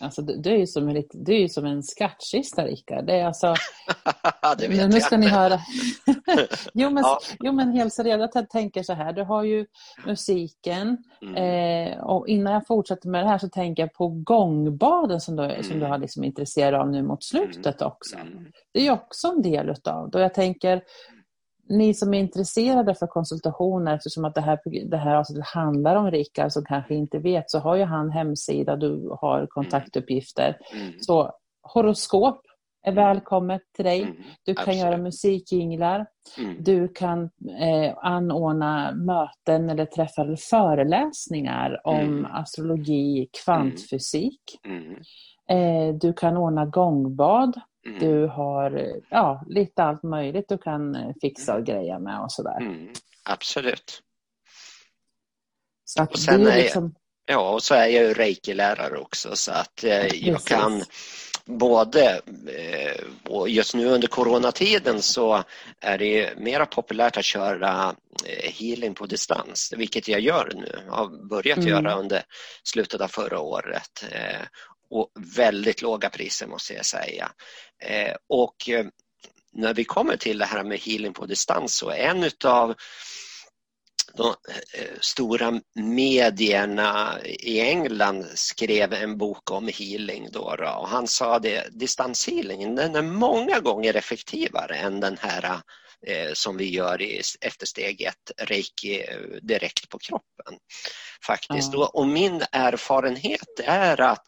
Alltså, 0.00 0.22
det, 0.22 0.50
är 0.50 0.56
ju 0.56 0.66
som 0.66 0.88
en, 0.88 1.04
det 1.12 1.32
är 1.32 1.48
som 1.48 1.64
en 1.66 1.82
skattkista, 1.82 2.64
Rickard. 2.64 3.06
Det 3.06 3.14
är 3.14 3.26
alltså... 3.26 3.54
det 4.58 4.68
vet 4.68 4.90
nu 4.90 5.00
ska 5.00 5.14
jag. 5.14 5.20
ni 5.20 5.28
höra. 5.28 5.58
jo, 6.74 6.90
men, 6.90 7.02
ja. 7.02 7.18
jo, 7.40 7.52
men 7.52 7.72
helt 7.72 7.94
seriöst, 7.94 8.34
jag 8.34 8.50
tänker 8.50 8.82
så 8.82 8.92
här. 8.92 9.12
Du 9.12 9.22
har 9.22 9.44
ju 9.44 9.66
musiken 10.06 10.98
mm. 11.22 11.34
eh, 11.36 11.98
och 11.98 12.28
innan 12.28 12.52
jag 12.52 12.66
fortsätter 12.66 13.08
med 13.08 13.24
det 13.24 13.28
här 13.28 13.38
så 13.38 13.48
tänker 13.48 13.82
jag 13.82 13.92
på 13.92 14.08
gångbaden 14.08 15.20
som 15.20 15.36
du, 15.36 15.44
mm. 15.44 15.62
som 15.62 15.78
du 15.78 15.86
har 15.86 15.98
liksom 15.98 16.24
intresserad 16.24 16.80
av 16.80 16.90
nu 16.90 17.02
mot 17.02 17.24
slutet 17.24 17.80
mm. 17.80 17.92
också. 17.92 18.16
Mm. 18.16 18.46
Det 18.72 18.80
är 18.80 18.84
ju 18.84 18.90
också 18.90 19.28
en 19.28 19.42
del 19.42 19.68
utav 19.68 20.10
det. 20.10 20.20
Jag 20.20 20.34
tänker, 20.34 20.82
ni 21.68 21.94
som 21.94 22.14
är 22.14 22.18
intresserade 22.18 22.94
för 22.94 23.06
konsultationer, 23.06 23.94
eftersom 23.94 24.24
att 24.24 24.34
det 24.34 24.40
här, 24.40 24.58
det 24.90 24.96
här 24.96 25.14
avsnittet 25.14 25.46
handlar 25.46 25.96
om 25.96 26.10
Rickard 26.10 26.52
som 26.52 26.64
kanske 26.64 26.94
inte 26.94 27.18
vet, 27.18 27.50
så 27.50 27.58
har 27.58 27.76
ju 27.76 27.84
han 27.84 28.10
hemsida, 28.10 28.76
du 28.76 29.08
har 29.20 29.46
kontaktuppgifter. 29.46 30.58
Mm. 30.74 30.92
Så 31.00 31.32
horoskop 31.62 32.40
är 32.86 32.92
mm. 32.92 33.04
välkommet 33.04 33.62
till 33.76 33.84
dig. 33.84 34.02
Mm. 34.02 34.16
Du 34.42 34.54
kan 34.54 34.62
Absolut. 34.62 34.80
göra 34.80 34.96
musikjinglar. 34.96 36.06
Mm. 36.38 36.56
Du 36.60 36.88
kan 36.88 37.30
eh, 37.60 37.94
anordna 37.96 38.92
möten 38.92 39.70
eller 39.70 39.86
träffa 39.86 40.36
föreläsningar 40.50 41.80
om 41.84 42.00
mm. 42.00 42.24
astrologi, 42.24 43.28
kvantfysik. 43.44 44.40
Mm. 44.66 44.94
Eh, 45.50 45.94
du 45.94 46.12
kan 46.12 46.36
ordna 46.36 46.66
gångbad. 46.66 47.60
Mm. 47.88 47.98
Du 48.00 48.26
har 48.26 49.00
ja, 49.10 49.44
lite 49.46 49.82
allt 49.82 50.02
möjligt 50.02 50.48
du 50.48 50.58
kan 50.58 50.94
eh, 50.94 51.12
fixa 51.20 51.54
och 51.56 51.66
greja 51.66 51.98
med 51.98 52.20
och 52.20 52.32
sådär. 52.32 52.60
Mm, 52.60 52.92
absolut. 53.24 54.02
Så 55.84 56.02
att 56.02 56.12
och 56.12 56.18
sen 56.18 56.46
är 56.46 56.56
liksom... 56.56 56.94
Ja, 57.30 57.50
och 57.50 57.62
så 57.62 57.74
är 57.74 57.86
jag 57.86 58.04
ju 58.04 58.14
reiki-lärare 58.14 58.98
också 58.98 59.36
så 59.36 59.52
att 59.52 59.84
eh, 59.84 60.06
jag 60.06 60.44
kan 60.44 60.82
både, 61.44 62.20
eh, 62.46 63.04
och 63.24 63.48
just 63.48 63.74
nu 63.74 63.86
under 63.86 64.08
coronatiden 64.08 65.02
så 65.02 65.44
är 65.80 65.98
det 65.98 66.38
mera 66.38 66.66
populärt 66.66 67.16
att 67.16 67.24
köra 67.24 67.94
eh, 68.26 68.52
healing 68.52 68.94
på 68.94 69.06
distans, 69.06 69.72
vilket 69.76 70.08
jag 70.08 70.20
gör 70.20 70.52
nu, 70.54 70.78
har 70.88 71.28
börjat 71.28 71.58
mm. 71.58 71.68
göra 71.68 71.94
under 71.94 72.22
slutet 72.64 73.00
av 73.00 73.08
förra 73.08 73.40
året. 73.40 74.04
Och 74.90 75.10
väldigt 75.36 75.82
låga 75.82 76.10
priser 76.10 76.46
måste 76.46 76.74
jag 76.74 76.86
säga. 76.86 77.32
Eh, 77.82 78.14
och 78.28 78.68
eh, 78.68 78.86
när 79.52 79.74
vi 79.74 79.84
kommer 79.84 80.16
till 80.16 80.38
det 80.38 80.44
här 80.44 80.64
med 80.64 80.78
healing 80.78 81.12
på 81.12 81.26
distans 81.26 81.76
så 81.76 81.90
en 81.90 82.30
av 82.44 82.74
de 84.14 84.34
eh, 84.74 84.98
stora 85.00 85.60
medierna 85.74 87.18
i 87.24 87.60
England 87.60 88.26
skrev 88.34 88.92
en 88.92 89.18
bok 89.18 89.50
om 89.50 89.68
healing 89.68 90.28
då, 90.32 90.56
då 90.56 90.68
och 90.68 90.88
han 90.88 91.08
sa 91.08 91.38
det, 91.38 91.68
distanshealing 91.70 92.74
den 92.74 92.96
är 92.96 93.02
många 93.02 93.60
gånger 93.60 93.96
effektivare 93.96 94.74
än 94.74 95.00
den 95.00 95.18
här 95.20 95.60
eh, 96.06 96.32
som 96.32 96.56
vi 96.56 96.70
gör 96.70 97.02
i, 97.02 97.22
efter 97.40 97.66
steg 97.66 98.02
ett, 98.02 98.48
reiki 98.48 99.04
direkt 99.42 99.88
på 99.88 99.98
kroppen. 99.98 100.58
Faktiskt. 101.26 101.68
Mm. 101.68 101.80
Och, 101.80 101.94
och 101.94 102.06
min 102.06 102.42
erfarenhet 102.52 103.60
är 103.64 104.00
att 104.00 104.24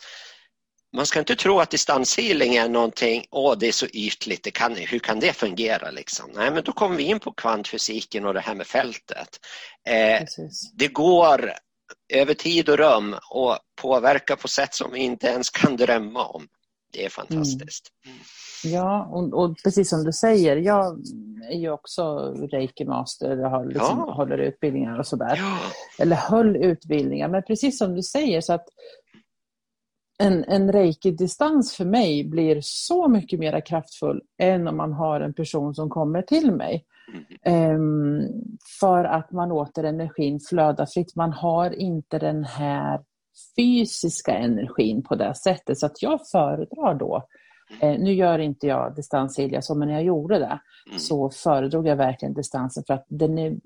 man 0.93 1.07
ska 1.07 1.19
inte 1.19 1.37
tro 1.37 1.59
att 1.59 1.71
distanshealing 1.71 2.55
är 2.55 2.69
någonting, 2.69 3.25
åh 3.31 3.55
det 3.59 3.69
är 3.69 3.73
så 3.73 3.87
ytligt, 3.87 4.45
det 4.45 4.51
kan, 4.51 4.75
hur 4.77 4.99
kan 4.99 5.21
det 5.21 5.33
fungera 5.33 5.91
liksom? 5.91 6.31
Nej 6.35 6.51
men 6.51 6.65
då 6.65 6.73
kommer 6.73 6.97
vi 6.97 7.03
in 7.03 7.21
på 7.21 7.33
kvantfysiken 7.33 8.27
och 8.27 8.35
det 8.35 8.41
här 8.41 8.55
med 8.55 8.67
fältet. 8.67 9.29
Eh, 9.89 10.23
det 10.75 10.89
går 10.89 11.53
över 12.15 12.35
tid 12.35 12.69
och 12.69 12.79
rum 12.79 13.17
och 13.31 13.59
påverka 13.83 14.37
på 14.37 14.49
sätt 14.49 14.75
som 14.75 14.93
vi 14.93 14.99
inte 14.99 15.27
ens 15.27 15.51
kan 15.51 15.77
drömma 15.77 16.27
om. 16.27 16.49
Det 16.93 17.05
är 17.05 17.09
fantastiskt. 17.09 17.89
Mm. 18.07 18.19
Ja, 18.65 19.07
och, 19.07 19.45
och, 19.45 19.57
precis 19.65 19.91
som 19.91 20.05
du 20.05 20.13
säger, 20.13 20.57
jag 20.57 20.99
är 21.51 21.59
ju 21.59 21.71
också 21.71 22.03
reiki-master, 22.53 23.37
jag 23.37 23.51
har 23.51 23.65
liksom, 23.65 24.05
ja. 24.07 24.13
håller 24.13 24.39
utbildningar 24.39 24.99
och 24.99 25.07
sådär. 25.07 25.37
Ja. 25.37 25.59
Eller 25.99 26.17
höll 26.17 26.57
utbildningar, 26.57 27.29
men 27.29 27.43
precis 27.43 27.79
som 27.79 27.95
du 27.95 28.03
säger 28.03 28.41
så 28.41 28.53
att 28.53 28.67
en, 30.21 30.45
en 30.45 30.73
reiki-distans 30.73 31.77
för 31.77 31.85
mig 31.85 32.25
blir 32.25 32.61
så 32.63 33.09
mycket 33.09 33.39
mer 33.39 33.67
kraftfull 33.67 34.23
än 34.39 34.69
om 34.69 34.77
man 34.77 34.93
har 34.93 35.21
en 35.21 35.35
person 35.35 35.75
som 35.75 35.91
kommer 35.91 36.23
till 36.23 36.53
mig. 36.53 36.85
Um, 37.47 38.29
för 38.81 39.05
att 39.05 39.33
man 39.33 39.49
låter 39.49 39.85
energin 39.85 40.41
flöda 40.49 40.87
fritt. 40.87 41.17
Man 41.17 41.33
har 41.33 41.71
inte 41.71 42.19
den 42.19 42.45
här 42.45 43.01
fysiska 43.57 44.35
energin 44.35 45.03
på 45.03 45.15
det 45.15 45.35
sättet. 45.35 45.79
Så 45.79 45.87
att 45.87 46.03
jag 46.03 46.21
föredrar 46.33 46.95
då, 46.95 47.27
eh, 47.81 47.99
nu 47.99 48.13
gör 48.13 48.39
inte 48.39 48.67
jag 48.67 48.95
distansilja 48.95 49.63
så, 49.63 49.75
men 49.75 49.89
när 49.89 49.95
jag 49.95 50.05
gjorde 50.05 50.39
det 50.39 50.61
mm. 50.87 50.99
så 50.99 51.31
föredrog 51.31 51.87
jag 51.87 51.97
verkligen 51.97 52.35
distansen 52.35 52.85
för 52.87 52.95
att 52.95 53.07
den 53.09 53.39
är 53.39 53.57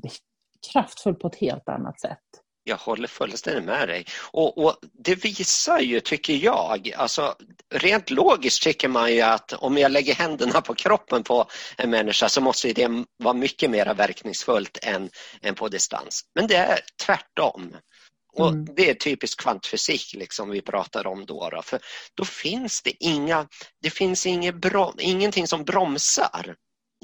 kraftfull 0.73 1.15
på 1.15 1.27
ett 1.27 1.37
helt 1.37 1.69
annat 1.69 2.01
sätt. 2.01 2.44
Jag 2.65 2.77
håller 2.77 3.09
fullständigt 3.09 3.65
med 3.65 3.89
dig. 3.89 4.07
Och, 4.31 4.59
och, 4.59 4.77
det 5.05 5.15
visar 5.15 5.79
ju, 5.79 6.01
tycker 6.01 6.35
jag, 6.35 6.93
alltså 6.97 7.35
rent 7.75 8.11
logiskt 8.11 8.63
tycker 8.63 8.89
man 8.89 9.13
ju 9.13 9.21
att 9.21 9.53
om 9.53 9.79
jag 9.79 9.93
lägger 9.93 10.15
händerna 10.15 10.61
på 10.61 10.75
kroppen 10.75 11.23
på 11.23 11.47
en 11.77 11.91
människa 11.91 12.29
så 12.29 12.41
måste 12.41 12.73
det 12.73 13.05
vara 13.17 13.35
mycket 13.35 13.71
mer 13.71 13.95
verkningsfullt 13.95 14.79
än, 14.83 15.11
än 15.43 15.55
på 15.55 15.69
distans. 15.69 16.23
Men 16.35 16.47
det 16.47 16.57
är 16.57 16.81
tvärtom. 17.07 17.77
Och 18.37 18.49
mm. 18.49 18.75
Det 18.77 18.91
är 18.91 18.95
typisk 18.95 19.41
kvantfysik 19.41 20.15
liksom 20.15 20.51
vi 20.51 20.61
pratar 20.61 21.07
om 21.07 21.27
då, 21.27 21.51
då. 21.51 21.63
För 21.63 21.81
då 22.15 22.25
finns 22.25 22.83
det 22.83 23.05
inga, 23.05 23.49
det 23.83 23.91
finns 23.91 24.27
inget 24.27 24.55
brom, 24.55 24.95
ingenting 24.99 25.47
som 25.47 25.65
bromsar 25.65 26.55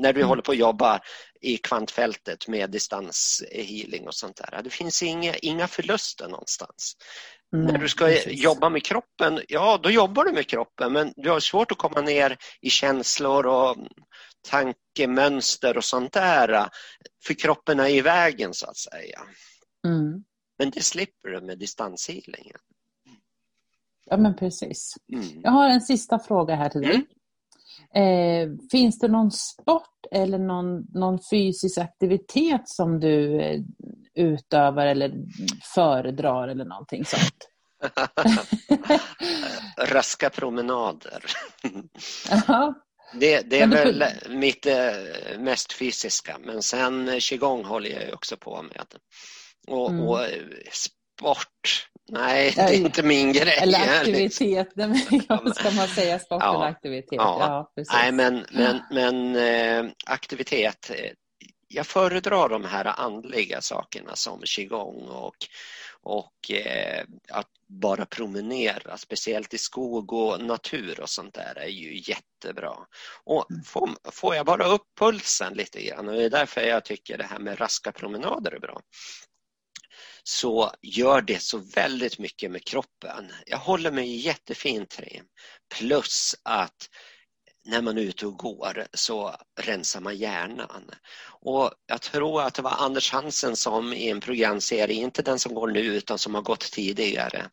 när 0.01 0.12
du 0.12 0.20
mm. 0.20 0.28
håller 0.28 0.42
på 0.42 0.53
att 0.53 0.59
jobba 0.59 1.01
i 1.40 1.57
kvantfältet 1.57 2.48
med 2.48 2.70
distanshealing 2.70 4.07
och 4.07 4.14
sånt 4.14 4.36
där. 4.36 4.62
Det 4.62 4.70
finns 4.70 5.03
inga, 5.03 5.34
inga 5.34 5.68
förluster 5.68 6.28
någonstans. 6.28 6.96
Mm, 7.55 7.66
när 7.66 7.78
du 7.78 7.88
ska 7.88 8.05
precis. 8.05 8.42
jobba 8.42 8.68
med 8.68 8.84
kroppen, 8.84 9.40
ja 9.48 9.80
då 9.82 9.90
jobbar 9.90 10.24
du 10.24 10.32
med 10.32 10.46
kroppen 10.46 10.92
men 10.92 11.12
du 11.16 11.30
har 11.30 11.40
svårt 11.40 11.72
att 11.72 11.78
komma 11.78 12.01
ner 12.01 12.36
i 12.61 12.70
känslor 12.70 13.46
och 13.46 13.76
tankemönster 14.48 15.76
och 15.76 15.84
sånt 15.84 16.12
där 16.12 16.68
för 17.26 17.34
kroppen 17.34 17.80
är 17.80 17.88
i 17.88 18.01
vägen 18.01 18.55
så 18.55 18.66
att 18.66 18.76
säga. 18.76 19.20
Mm. 19.86 20.24
Men 20.59 20.70
det 20.70 20.82
slipper 20.82 21.28
du 21.28 21.40
med 21.40 21.59
distanshealingen. 21.59 22.59
Ja 24.05 24.16
men 24.16 24.36
precis. 24.36 24.94
Mm. 25.12 25.40
Jag 25.42 25.51
har 25.51 25.68
en 25.68 25.80
sista 25.80 26.18
fråga 26.18 26.55
här 26.55 26.68
till 26.68 26.80
dig. 26.80 27.07
Eh, 27.94 28.48
finns 28.70 28.98
det 28.98 29.08
någon 29.08 29.30
sport 29.30 30.06
eller 30.12 30.38
någon, 30.38 30.84
någon 30.94 31.18
fysisk 31.30 31.78
aktivitet 31.78 32.62
som 32.64 33.00
du 33.00 33.40
eh, 33.40 33.60
utövar 34.14 34.86
eller 34.86 35.12
föredrar 35.74 36.48
eller 36.48 36.64
någonting 36.64 37.04
sånt? 37.04 37.48
Raska 39.92 40.30
promenader. 40.30 41.24
Det, 43.14 43.50
det 43.50 43.60
är 43.60 43.66
väl 43.66 44.04
mitt 44.28 44.66
eh, 44.66 45.38
mest 45.38 45.72
fysiska, 45.72 46.38
men 46.44 46.62
sen 46.62 47.20
qigong 47.20 47.64
håller 47.64 47.90
jag 47.90 48.14
också 48.14 48.36
på 48.36 48.62
med. 48.62 48.86
Och, 49.66 49.90
mm. 49.90 50.08
och 50.08 50.24
eh, 50.24 50.42
sport, 50.72 51.88
nej, 52.12 52.52
det 52.56 52.62
är 52.62 52.72
inte 52.72 53.02
min 53.02 53.32
grej. 53.32 53.58
Eller 53.62 53.78
aktivitet, 53.78 54.68
liksom. 55.11 55.52
ska 55.54 55.70
man 55.70 55.88
säga 55.88 56.18
sport 56.18 56.42
ja, 56.42 56.54
eller 56.54 56.66
aktivitet? 56.66 57.08
Ja, 57.12 57.70
ja. 57.74 57.84
Nej, 57.92 58.12
men, 58.12 58.46
men, 58.50 58.80
men 58.90 59.36
äh, 59.36 59.92
aktivitet, 60.06 60.90
jag 61.68 61.86
föredrar 61.86 62.48
de 62.48 62.64
här 62.64 63.00
andliga 63.00 63.61
sakerna 63.61 64.16
som 64.16 64.42
qigong 64.44 65.08
och, 65.08 65.36
och 66.02 66.50
eh, 66.50 67.04
att 67.30 67.48
bara 67.66 68.06
promenera, 68.06 68.96
speciellt 68.96 69.54
i 69.54 69.58
skog 69.58 70.12
och 70.12 70.44
natur 70.44 71.00
och 71.00 71.11
sånt 71.11 71.34
där 71.34 71.58
är 71.58 71.68
ju 71.68 72.02
jättebra. 72.11 72.74
Och 73.24 73.50
mm. 73.50 73.62
får, 73.64 73.90
får 74.12 74.34
jag 74.34 74.46
bara 74.46 74.66
upp 74.66 74.86
pulsen 74.98 75.54
lite 75.54 75.82
grann 75.82 76.08
och 76.08 76.14
det 76.14 76.24
är 76.24 76.30
därför 76.30 76.61
jag 76.61 76.84
tycker 76.84 77.18
det 77.18 77.24
här 77.24 77.38
med 77.38 77.61
raska 77.61 77.92
promenader 77.92 78.52
är 78.52 78.61
bra 78.61 78.80
så 80.24 80.72
gör 80.82 81.22
det 81.22 81.42
så 81.42 81.58
väldigt 81.58 82.18
mycket 82.18 82.50
med 82.50 82.64
kroppen. 82.64 83.32
Jag 83.46 83.58
håller 83.58 83.90
mig 83.90 84.16
jättefint 84.16 84.90
trim. 84.90 85.24
Plus 85.74 86.34
att 86.42 86.88
när 87.66 87.82
man 87.82 87.98
är 87.98 88.02
ute 88.02 88.26
och 88.26 88.38
går 88.38 88.86
så 88.94 89.34
rensar 89.61 90.00
man 90.00 90.16
hjärnan. 90.16 90.90
Och 91.42 91.70
jag 91.86 92.00
tror 92.00 92.42
att 92.42 92.54
det 92.54 92.62
var 92.62 92.74
Anders 92.78 93.12
Hansen 93.12 93.56
som 93.56 93.92
i 93.92 94.08
en 94.08 94.20
programserie, 94.20 95.02
inte 95.02 95.22
den 95.22 95.38
som 95.38 95.54
går 95.54 95.68
nu 95.68 95.80
utan 95.80 96.18
som 96.18 96.34
har 96.34 96.42
gått 96.42 96.72
tidigare, 96.72 97.46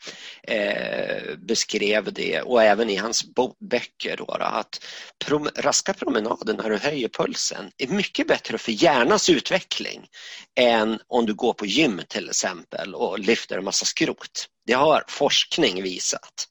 eh, 0.44 1.38
beskrev 1.38 2.14
det 2.14 2.42
och 2.42 2.64
även 2.64 2.90
i 2.90 2.96
hans 2.96 3.26
böcker 3.60 4.18
då, 4.18 4.26
att 4.26 4.84
prom 5.26 5.50
raska 5.56 5.94
promenader 5.94 6.54
när 6.54 6.70
du 6.70 6.78
höjer 6.78 7.10
pulsen 7.10 7.72
är 7.78 7.88
mycket 7.88 8.28
bättre 8.28 8.58
för 8.58 8.72
hjärnans 8.72 9.30
utveckling 9.30 10.08
än 10.56 11.00
om 11.08 11.26
du 11.26 11.34
går 11.34 11.54
på 11.54 11.66
gym 11.66 12.02
till 12.08 12.30
exempel 12.30 12.96
och 12.96 13.20
lyfter 13.20 13.58
en 13.58 13.64
massa 13.64 13.86
skrot. 13.86 14.48
Det 14.66 14.74
har 14.74 15.04
forskning 15.08 15.84
visat. 15.84 16.48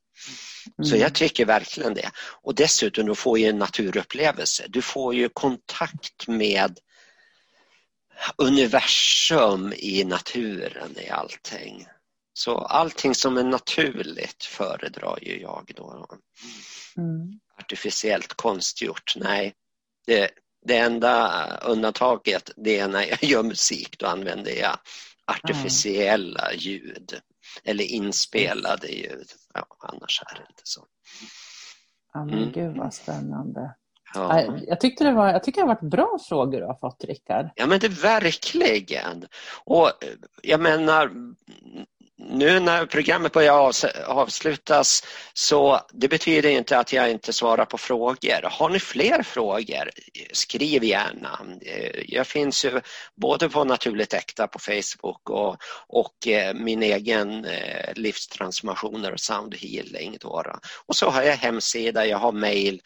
Så 0.83 0.91
jag 0.91 1.01
mm. 1.01 1.13
tycker 1.13 1.45
verkligen 1.45 1.95
det. 1.95 2.11
Och 2.43 2.55
dessutom, 2.55 3.07
du 3.07 3.15
får 3.15 3.39
ju 3.39 3.47
en 3.47 3.59
naturupplevelse. 3.59 4.65
Du 4.69 4.83
får 4.83 5.15
ju 5.15 5.29
kontakt 5.29 6.29
med 6.29 6.79
universum 8.37 9.73
i 9.77 10.05
naturen 10.05 10.99
i 10.99 11.09
allting. 11.09 11.87
Så 12.33 12.59
allting 12.59 13.15
som 13.15 13.37
är 13.37 13.45
naturligt 13.45 14.45
föredrar 14.45 15.19
ju 15.23 15.41
jag 15.41 15.73
då. 15.77 16.09
Mm. 16.97 17.41
Artificiellt 17.59 18.35
konstgjort, 18.35 19.15
nej. 19.17 19.55
Det, 20.07 20.31
det 20.67 20.77
enda 20.77 21.43
undantaget 21.57 22.51
det 22.57 22.79
är 22.79 22.89
när 22.89 23.03
jag 23.03 23.25
gör 23.31 23.43
musik, 23.43 23.99
då 23.99 24.07
använder 24.07 24.53
jag 24.53 24.79
artificiella 25.27 26.53
ljud 26.55 27.21
eller 27.65 27.85
inspelade 27.85 28.89
ljud. 28.89 29.33
Ja, 29.57 29.77
annars 29.81 30.23
är 30.27 30.35
det 30.35 30.47
inte 30.51 30.63
så. 30.65 30.85
Ja, 32.13 32.25
men 32.25 32.39
mm. 32.39 32.53
gud 32.53 32.77
vad 32.77 32.95
spännande. 32.95 33.75
Ja. 34.15 34.43
Jag, 34.67 34.81
tyckte 34.81 35.05
det 35.05 35.13
var, 35.13 35.29
jag 35.29 35.45
tycker 35.45 35.61
det 35.61 35.69
har 35.69 35.75
varit 35.75 35.91
bra 35.91 36.19
frågor 36.29 36.61
du 36.61 36.67
har 36.67 36.75
fått, 36.75 37.05
Rickard. 37.05 37.49
Ja, 37.55 37.67
men 37.67 37.79
det 37.79 37.89
verkligen. 37.89 39.27
Och 39.65 39.91
jag 40.43 40.61
menar, 40.61 41.11
nu 42.19 42.61
när 42.61 42.87
programmet 42.87 43.33
börjar 43.33 43.73
avslutas 44.07 45.05
så 45.35 45.81
det 45.93 46.09
betyder 46.09 46.51
inte 46.51 46.79
att 46.79 46.93
jag 46.93 47.11
inte 47.11 47.33
svarar 47.33 47.65
på 47.65 47.79
frågor. 47.79 48.51
Har 48.51 48.69
ni 48.69 48.79
fler 48.79 49.23
frågor, 49.23 49.91
skriv 50.33 50.85
gärna. 50.85 51.39
Jag 52.07 52.27
finns 52.27 52.65
ju 52.65 52.81
både 53.15 53.49
på 53.49 53.65
Naturligt 53.65 54.15
Äkta 54.15 54.47
på 54.47 54.59
Facebook 54.59 55.31
och, 55.31 55.57
och 55.89 56.27
eh, 56.29 56.55
min 56.55 56.83
egen 56.83 57.45
eh, 57.45 57.95
livstransformationer 57.95 59.13
och 59.13 59.21
sound 59.21 59.55
healing. 59.55 60.17
Då. 60.21 60.45
Och 60.87 60.97
så 60.97 61.11
har 61.11 61.23
jag 61.23 61.37
hemsida, 61.37 62.07
jag 62.07 62.19
har 62.19 62.33
mail 62.33 62.81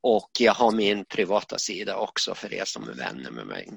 och 0.00 0.30
jag 0.40 0.54
har 0.54 0.72
min 0.72 1.04
privata 1.04 1.58
sida 1.58 1.96
också 1.96 2.34
för 2.34 2.54
er 2.54 2.64
som 2.64 2.88
är 2.88 2.94
vänner 2.94 3.30
med 3.30 3.46
mig. 3.46 3.68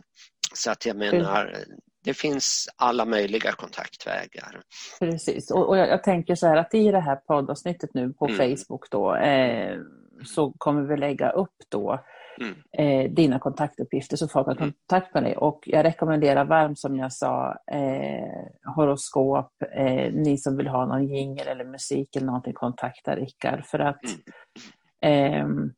Så 0.53 0.71
att 0.71 0.85
jag 0.85 0.97
menar, 0.97 1.65
det 2.07 2.13
finns 2.13 2.69
alla 2.75 3.05
möjliga 3.05 3.51
kontaktvägar. 3.51 4.61
Precis, 4.99 5.51
och, 5.51 5.69
och 5.69 5.77
jag, 5.77 5.89
jag, 5.89 6.03
tänker 6.03 6.35
så 6.35 6.47
här 6.47 6.57
att 6.57 6.73
i 6.73 6.91
det 6.91 6.99
här 6.99 7.15
poddavsnittet 7.15 7.89
nu 7.93 8.13
på 8.13 8.27
mm. 8.27 8.37
Facebook 8.37 8.91
då 8.91 9.15
eh, 9.15 9.77
så 10.25 10.53
kommer 10.57 10.81
vi 10.81 10.97
lägga 10.97 11.29
upp 11.29 11.55
då 11.69 11.99
mm. 12.41 12.55
eh, 12.71 13.11
dina 13.11 13.39
kontaktuppgifter 13.39 14.17
så 14.17 14.27
folk 14.27 14.47
har 14.47 14.55
mm. 14.55 14.73
kontakt 14.73 15.13
med 15.13 15.23
dig. 15.23 15.37
Och 15.37 15.63
jag 15.65 15.85
rekommenderar 15.85 16.45
varmt 16.45 16.79
som 16.79 16.95
jag 16.95 17.13
sa 17.13 17.57
eh, 17.71 18.73
horoskop, 18.75 19.51
eh, 19.75 20.13
ni 20.13 20.37
som 20.37 20.57
vill 20.57 20.67
ha 20.67 20.85
någon 20.85 21.07
jingel 21.07 21.47
eller 21.47 21.65
musik 21.65 22.15
eller 22.15 22.27
någonting 22.27 22.53
kontakta 22.53 23.15
Rickard 23.15 23.65
för 23.65 23.79
att 23.79 24.01
mm. 25.01 25.41
ehm, 25.41 25.71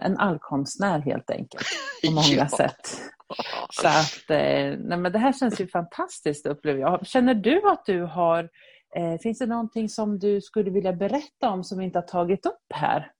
en 0.00 0.16
allkonstnär 0.16 0.98
helt 0.98 1.30
enkelt 1.30 1.66
på 2.06 2.10
många 2.14 2.36
ja. 2.36 2.48
sätt. 2.48 3.00
Så 3.70 3.88
att, 3.88 4.30
eh, 4.30 4.78
nej 4.78 4.98
men 4.98 5.12
det 5.12 5.18
här 5.18 5.32
känns 5.32 5.60
ju 5.60 5.68
fantastiskt 5.68 6.46
upplever 6.46 6.80
jag. 6.80 7.06
Känner 7.06 7.34
du 7.34 7.70
att 7.70 7.86
du 7.86 8.02
har, 8.02 8.50
eh, 8.96 9.18
finns 9.22 9.38
det 9.38 9.46
någonting 9.46 9.88
som 9.88 10.18
du 10.18 10.40
skulle 10.40 10.70
vilja 10.70 10.92
berätta 10.92 11.50
om 11.50 11.64
som 11.64 11.78
vi 11.78 11.84
inte 11.84 11.98
har 11.98 12.06
tagit 12.06 12.46
upp 12.46 12.72
här? 12.74 13.12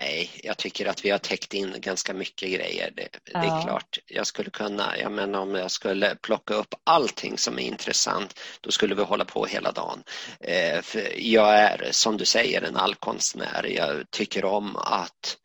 Nej, 0.00 0.30
jag 0.42 0.56
tycker 0.56 0.86
att 0.86 1.04
vi 1.04 1.10
har 1.10 1.18
täckt 1.18 1.54
in 1.54 1.74
ganska 1.78 2.14
mycket 2.14 2.50
grejer. 2.50 2.92
Det, 2.96 3.08
ja. 3.32 3.40
det, 3.40 3.46
är 3.46 3.62
klart, 3.62 3.98
jag 4.06 4.26
skulle 4.26 4.50
kunna, 4.50 4.98
jag 4.98 5.12
menar 5.12 5.40
om 5.40 5.54
jag 5.54 5.70
skulle 5.70 6.16
plocka 6.22 6.54
upp 6.54 6.74
allting 6.84 7.38
som 7.38 7.58
är 7.58 7.62
intressant, 7.62 8.40
då 8.60 8.70
skulle 8.70 8.94
vi 8.94 9.02
hålla 9.02 9.24
på 9.24 9.46
hela 9.46 9.72
dagen. 9.72 10.02
Eh, 10.40 10.80
jag 11.16 11.58
är, 11.58 11.88
som 11.90 12.16
du 12.16 12.24
säger, 12.24 12.62
en 12.62 12.76
allkonstnär. 12.76 13.66
Jag 13.68 14.10
tycker 14.10 14.44
om 14.44 14.76
att 14.76 15.36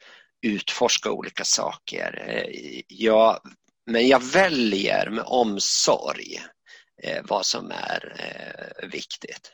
utforska 0.43 1.11
olika 1.11 1.43
saker. 1.43 2.25
Eh, 2.27 2.81
jag, 2.87 3.39
men 3.85 4.07
jag 4.07 4.23
väljer 4.23 5.09
med 5.09 5.23
omsorg 5.27 6.41
eh, 7.03 7.21
vad 7.23 7.45
som 7.45 7.71
är 7.71 8.15
eh, 8.19 8.89
viktigt. 8.89 9.51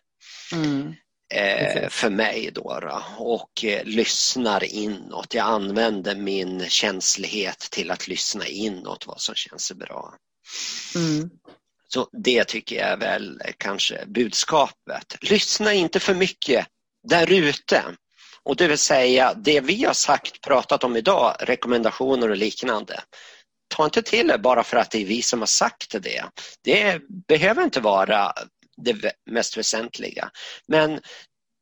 Mm. 0.54 0.96
För 1.90 2.10
mig 2.10 2.52
då, 2.54 2.80
då 2.82 3.04
och 3.18 3.66
lyssnar 3.84 4.64
inåt. 4.64 5.34
Jag 5.34 5.46
använder 5.46 6.16
min 6.16 6.70
känslighet 6.70 7.60
till 7.60 7.92
att 7.92 8.08
lyssna 8.08 8.48
inåt 8.48 9.08
vad 9.08 9.22
som 9.22 9.36
känns 9.36 9.72
bra. 9.72 10.16
Mm. 10.96 11.30
Så 11.88 12.10
det 12.12 12.44
tycker 12.44 12.76
jag 12.76 12.90
är 12.90 12.98
väl 12.98 13.42
kanske 13.58 14.06
budskapet. 14.08 15.16
Lyssna 15.22 15.74
inte 15.74 16.00
för 16.00 16.16
mycket 16.16 16.68
där 17.08 17.32
ute. 17.32 17.84
Och 18.50 18.56
det 18.56 18.68
vill 18.68 18.78
säga 18.78 19.34
det 19.34 19.62
vi 19.62 19.84
har 19.84 19.94
sagt, 19.94 20.42
pratat 20.42 20.84
om 20.84 20.96
idag, 20.96 21.36
rekommendationer 21.40 22.30
och 22.30 22.38
liknande. 22.38 23.02
Ta 23.76 23.86
inte 23.86 24.02
till 24.02 24.30
er 24.30 24.38
bara 24.38 24.64
för 24.64 24.78
att 24.78 24.92
det 24.92 25.02
är 25.02 25.06
vi 25.06 25.22
som 25.22 25.40
har 25.40 25.48
sagt 25.48 25.96
det. 26.02 26.24
Det 26.64 27.02
behöver 27.28 27.64
inte 27.64 27.80
vara 27.80 28.34
det 28.78 29.14
mest 29.32 29.58
väsentliga. 29.58 30.32
Men 30.68 31.00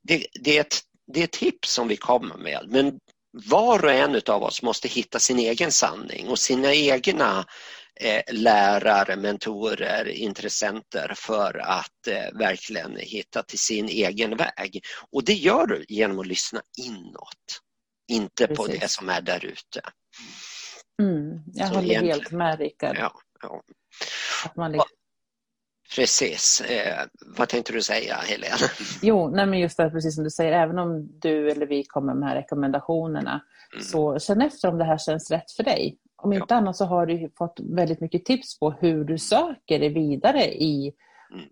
det, 0.07 0.27
det, 0.33 0.57
är 0.57 0.61
ett, 0.61 0.79
det 1.13 1.19
är 1.19 1.23
ett 1.23 1.31
tips 1.31 1.73
som 1.73 1.87
vi 1.87 1.97
kommer 1.97 2.37
med. 2.37 2.65
Men 2.67 2.99
var 3.31 3.85
och 3.85 3.91
en 3.91 4.21
av 4.27 4.43
oss 4.43 4.61
måste 4.61 4.87
hitta 4.87 5.19
sin 5.19 5.39
egen 5.39 5.71
sanning 5.71 6.27
och 6.27 6.39
sina 6.39 6.73
egna 6.73 7.45
lärare, 8.31 9.15
mentorer, 9.15 10.07
intressenter 10.07 11.13
för 11.15 11.57
att 11.57 12.07
eh, 12.07 12.37
verkligen 12.39 12.97
hitta 12.97 13.43
till 13.43 13.59
sin 13.59 13.87
egen 13.87 14.37
väg. 14.37 14.83
Och 15.11 15.23
det 15.25 15.33
gör 15.33 15.67
du 15.67 15.85
genom 15.87 16.19
att 16.19 16.27
lyssna 16.27 16.61
inåt, 16.77 17.61
inte 18.11 18.47
Precis. 18.47 18.57
på 18.57 18.67
det 18.67 18.91
som 18.91 19.09
är 19.09 19.21
där 19.21 19.45
ute. 19.45 19.81
Mm, 21.01 21.43
jag 21.53 21.67
Så 21.67 21.75
håller 21.75 21.89
egentligen... 21.89 22.19
helt 22.19 22.31
med 22.31 22.59
Rickard. 22.59 22.97
Ja, 22.99 23.13
ja. 23.41 24.67
Liksom... 24.67 24.87
Precis. 25.95 26.61
Eh, 26.61 27.05
vad 27.37 27.49
tänkte 27.49 27.73
du 27.73 27.81
säga, 27.81 28.15
Helene? 28.15 28.55
Jo, 29.01 29.29
nej 29.29 29.45
men 29.45 29.59
just 29.59 29.77
det, 29.77 29.89
precis 29.89 30.15
som 30.15 30.23
du 30.23 30.29
säger, 30.29 30.51
även 30.51 30.79
om 30.79 31.19
du 31.19 31.51
eller 31.51 31.67
vi 31.67 31.83
kommer 31.83 32.13
med 32.13 32.33
rekommendationerna, 32.33 33.41
mm. 33.73 33.83
så 33.83 34.19
känn 34.19 34.41
efter 34.41 34.67
om 34.67 34.77
det 34.77 34.85
här 34.85 34.97
känns 34.97 35.31
rätt 35.31 35.51
för 35.51 35.63
dig. 35.63 35.97
Om 36.17 36.33
inte 36.33 36.45
ja. 36.49 36.55
annat 36.55 36.75
så 36.75 36.85
har 36.85 37.05
du 37.05 37.29
fått 37.37 37.59
väldigt 37.59 38.01
mycket 38.01 38.25
tips 38.25 38.59
på 38.59 38.71
hur 38.71 39.03
du 39.03 39.17
söker 39.17 39.79
dig 39.79 39.89
vidare 39.89 40.45
i 40.45 40.93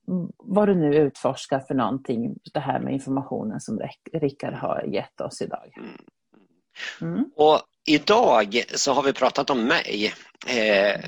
mm. 0.07 0.31
vad 0.37 0.67
du 0.67 0.75
nu 0.75 0.95
utforskar 0.95 1.59
för 1.59 1.73
någonting, 1.73 2.35
det 2.53 2.59
här 2.59 2.79
med 2.79 2.93
informationen 2.93 3.61
som 3.61 3.81
Rickard 4.13 4.53
har 4.53 4.83
gett 4.83 5.21
oss 5.21 5.41
idag. 5.41 5.73
Mm. 5.77 5.97
Mm. 7.01 7.31
Och 7.35 7.59
idag 7.85 8.63
så 8.75 8.93
har 8.93 9.03
vi 9.03 9.13
pratat 9.13 9.49
om 9.49 9.63
mig. 9.63 10.13
Eh, 10.47 10.99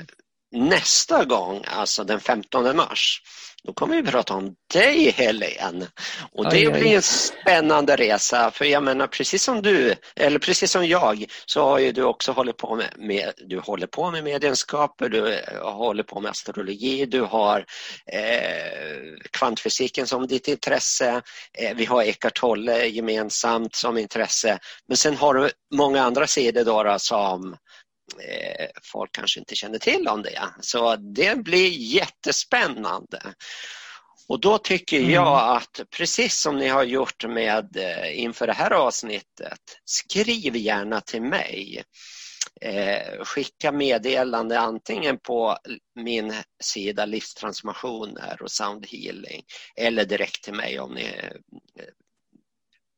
nästa 0.52 1.26
gång, 1.26 1.64
alltså 1.66 2.04
den 2.04 2.20
15 2.20 2.76
mars, 2.76 3.22
då 3.64 3.74
kommer 3.74 4.02
vi 4.02 4.12
prata 4.12 4.34
om 4.34 4.56
dig 4.74 5.10
Helene. 5.10 5.88
Och 6.32 6.50
det 6.50 6.68
oj. 6.68 6.74
blir 6.74 6.95
en 6.95 7.02
spännande 7.02 7.95
resa 7.95 8.52
för 8.52 8.66
jag 8.66 8.84
menar 8.84 9.08
precis 9.08 9.43
som 9.43 9.62
du, 9.62 9.95
eller 10.16 10.39
precis 10.39 10.72
som 10.72 10.88
jag, 10.88 11.26
så 11.45 11.64
har 11.64 11.80
ju 11.80 11.91
du 11.91 12.04
också 12.04 12.32
hållit 12.32 12.58
på 12.58 12.76
med, 12.76 12.93
med 12.98 13.34
du 13.38 13.60
håller 13.60 13.88
på 13.88 14.12
med 14.12 14.24
medienskaper, 14.24 15.10
du 15.10 15.34
eh, 15.34 15.72
håller 15.74 16.04
på 16.04 16.20
med 16.20 16.32
astrologi, 16.32 17.06
du 17.06 17.22
har 17.22 17.66
eh, 18.12 19.30
kvantfysiken 19.32 20.08
som 20.08 20.28
ditt 20.28 20.48
intresse, 20.48 21.22
eh, 21.58 21.76
vi 21.76 21.86
har 21.86 22.04
Eckart 22.04 22.39
Tolle 22.39 22.86
gemensamt 22.86 23.76
som 23.76 23.98
intresse, 23.98 24.60
men 24.88 24.98
sen 24.98 25.18
har 25.18 25.34
du 25.34 25.50
många 25.76 26.04
andra 26.04 26.28
sidor 26.28 26.64
då, 26.64 26.84
då 26.84 27.00
som 27.00 27.58
folk 28.84 29.12
kanske 29.12 29.39
inte 29.39 29.55
känner 29.55 29.80
till 29.80 30.08
om 30.08 30.22
det. 30.22 30.49
Så 30.62 30.95
det 30.95 31.43
blir 31.43 31.70
jättespännande. 31.70 33.22
Och 34.28 34.39
då 34.39 34.58
tycker 34.58 34.99
mm. 34.99 35.12
jag 35.12 35.58
att 35.58 35.82
precis 35.97 36.41
som 36.41 36.58
ni 36.58 36.68
har 36.68 36.84
gjort 36.84 37.26
med 37.28 37.78
eh, 37.78 38.20
inför 38.20 38.47
det 38.47 38.53
här 38.53 38.72
avsnittet, 38.72 39.60
skriv 39.86 40.55
gärna 40.55 41.01
till 41.01 41.22
mig. 41.22 41.84
Eh, 42.62 43.24
skicka 43.24 43.72
meddelande 43.72 44.60
antingen 44.60 45.20
på 45.20 45.58
min 45.95 46.34
sida 46.64 47.05
Livstransformationer 47.05 48.41
och 48.41 48.51
Sound 48.51 48.86
Healing 48.86 49.43
eller 49.76 50.05
direkt 50.05 50.43
till 50.43 50.53
mig 50.53 50.80
om 50.80 50.93
ni 50.93 51.12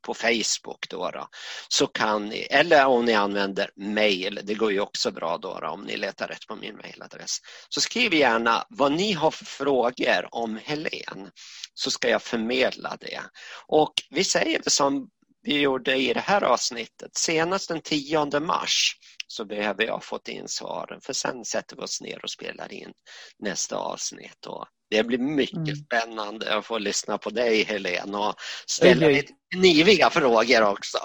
på 0.10 0.14
Facebook 0.14 0.90
då, 0.90 1.12
då, 1.12 1.28
så 1.68 1.88
kan 1.88 2.26
ni, 2.26 2.38
eller 2.40 2.86
om 2.86 3.06
ni 3.06 3.14
använder 3.14 3.70
mail, 3.76 4.40
det 4.44 4.54
går 4.54 4.72
ju 4.72 4.80
också 4.80 5.12
bra 5.12 5.38
då, 5.38 5.60
då 5.60 5.68
om 5.68 5.82
ni 5.82 5.98
letar 5.98 6.28
rätt 6.28 6.48
på 6.48 6.56
min 6.56 6.78
mailadress. 6.78 7.38
Så 7.70 7.82
skriv 7.82 8.14
gärna 8.14 8.66
vad 8.70 8.92
ni 8.92 9.14
har 9.14 9.32
för 9.32 9.46
frågor 9.46 10.28
om 10.32 10.60
Helen 10.64 11.32
så 11.74 11.92
ska 11.92 12.10
jag 12.10 12.22
förmedla 12.22 12.98
det. 13.00 13.22
Och 13.68 13.94
vi 14.10 14.24
säger 14.24 14.62
det 14.64 14.70
som 14.70 15.10
vi 15.42 15.60
gjorde 15.60 15.96
i 15.96 16.14
det 16.14 16.20
här 16.20 16.44
avsnittet, 16.44 17.18
senast 17.18 17.68
den 17.68 17.82
10 17.82 18.40
mars 18.40 18.96
så 19.28 19.46
behöver 19.46 19.84
jag 19.84 19.94
ha 19.94 20.02
fått 20.02 20.28
in 20.28 20.48
svaren 20.48 21.02
för 21.02 21.14
sen 21.14 21.46
sätter 21.46 21.76
vi 21.76 21.82
oss 21.82 22.02
ner 22.02 22.24
och 22.24 22.32
spelar 22.32 22.74
in 22.74 22.92
nästa 23.40 23.76
avsnitt. 23.76 24.46
Och 24.46 24.66
det 24.90 25.04
blir 25.04 25.18
mycket 25.18 25.58
mm. 25.58 25.76
spännande 25.76 26.58
att 26.58 26.66
få 26.66 26.78
lyssna 26.78 27.18
på 27.18 27.30
dig 27.30 27.64
Helene 27.64 28.18
och 28.18 28.36
ställa 28.68 29.08
oj, 29.08 29.14
lite 29.14 29.34
kniviga 29.56 30.10
frågor 30.10 30.62
också. 30.62 30.98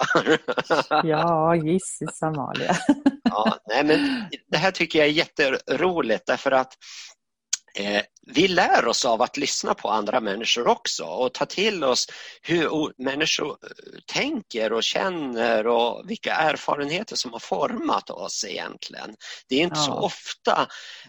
ja, 1.03 1.55
gissis 1.55 2.21
Amalia. 2.23 2.77
ja, 3.23 3.57
nej, 3.67 3.83
men 3.83 4.25
det 4.51 4.57
här 4.57 4.71
tycker 4.71 4.99
jag 4.99 5.07
är 5.07 5.11
jätteroligt 5.11 6.23
därför 6.25 6.51
att 6.51 6.73
eh, 7.77 8.01
vi 8.33 8.47
lär 8.47 8.87
oss 8.87 9.05
av 9.05 9.21
att 9.21 9.37
lyssna 9.37 9.73
på 9.73 9.89
andra 9.89 10.19
människor 10.19 10.67
också 10.67 11.03
och 11.03 11.33
ta 11.33 11.45
till 11.45 11.83
oss 11.83 12.07
hur 12.41 13.03
människor 13.03 13.57
tänker 14.05 14.73
och 14.73 14.83
känner 14.83 15.67
och 15.67 16.09
vilka 16.09 16.33
erfarenheter 16.33 17.15
som 17.15 17.33
har 17.33 17.39
format 17.39 18.09
oss 18.09 18.45
egentligen. 18.47 19.15
Det 19.49 19.55
är 19.55 19.63
inte 19.63 19.79
ja. 19.79 19.85
så 19.85 19.93
ofta 19.93 20.67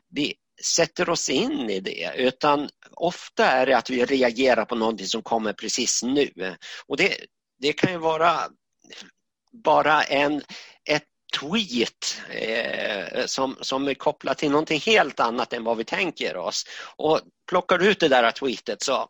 vi 0.09 0.35
sätter 0.65 1.11
oss 1.11 1.29
in 1.29 1.71
i 1.71 1.81
det 1.81 2.13
utan 2.17 2.69
ofta 2.91 3.47
är 3.47 3.67
det 3.67 3.77
att 3.77 3.91
vi 3.91 4.05
reagerar 4.05 4.65
på 4.65 4.75
någonting 4.75 5.07
som 5.07 5.23
kommer 5.23 5.53
precis 5.53 6.03
nu. 6.03 6.57
Och 6.87 6.97
det, 6.97 7.17
det 7.59 7.73
kan 7.73 7.93
ju 7.93 7.99
vara 7.99 8.41
bara 9.65 10.03
en, 10.03 10.43
ett 10.91 11.05
tweet 11.41 12.23
eh, 12.31 13.27
som, 13.27 13.57
som 13.61 13.89
är 13.89 13.95
kopplat 13.95 14.39
till 14.39 14.51
någonting 14.51 14.81
helt 14.81 15.21
annat 15.21 15.53
än 15.53 15.65
vad 15.65 15.77
vi 15.77 15.85
tänker 15.85 16.37
oss. 16.37 16.65
Och 16.97 17.21
plockar 17.49 17.79
du 17.79 17.91
ut 17.91 18.01
det 18.01 18.09
där 18.09 18.31
tweetet 18.31 18.83
så 18.83 19.09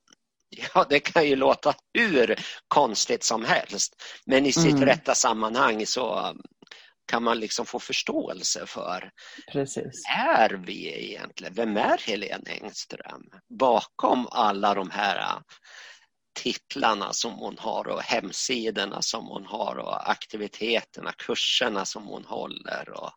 Ja, 0.49 0.87
det 0.89 1.01
kan 1.01 1.27
ju 1.27 1.37
låta 1.37 1.75
hur 1.95 2.41
konstigt 2.69 3.25
som 3.25 3.45
helst 3.45 4.03
men 4.27 4.47
i 4.47 4.53
sitt 4.53 4.75
mm. 4.75 4.85
rätta 4.85 5.15
sammanhang 5.15 5.87
så 5.87 6.35
kan 7.07 7.23
man 7.23 7.41
liksom 7.41 7.67
få 7.67 7.79
förståelse 7.79 8.67
för. 8.67 9.11
Precis. 9.53 10.05
Är 10.17 10.51
vi 10.51 11.05
egentligen? 11.11 11.55
Vem 11.55 11.77
är 11.77 11.99
Helene 12.07 12.51
Engström? 12.51 13.31
Bakom 13.59 14.27
alla 14.31 14.75
de 14.75 14.91
här 14.91 15.43
titlarna 16.37 17.13
som 17.13 17.33
hon 17.33 17.57
har 17.59 17.89
och 17.89 18.03
hemsidorna 18.03 19.03
som 19.03 19.27
hon 19.27 19.47
har 19.47 19.77
och 19.77 20.11
aktiviteterna, 20.11 21.13
kurserna 21.19 21.85
som 21.85 22.07
hon 22.07 22.25
håller 22.25 22.91
och 22.91 23.11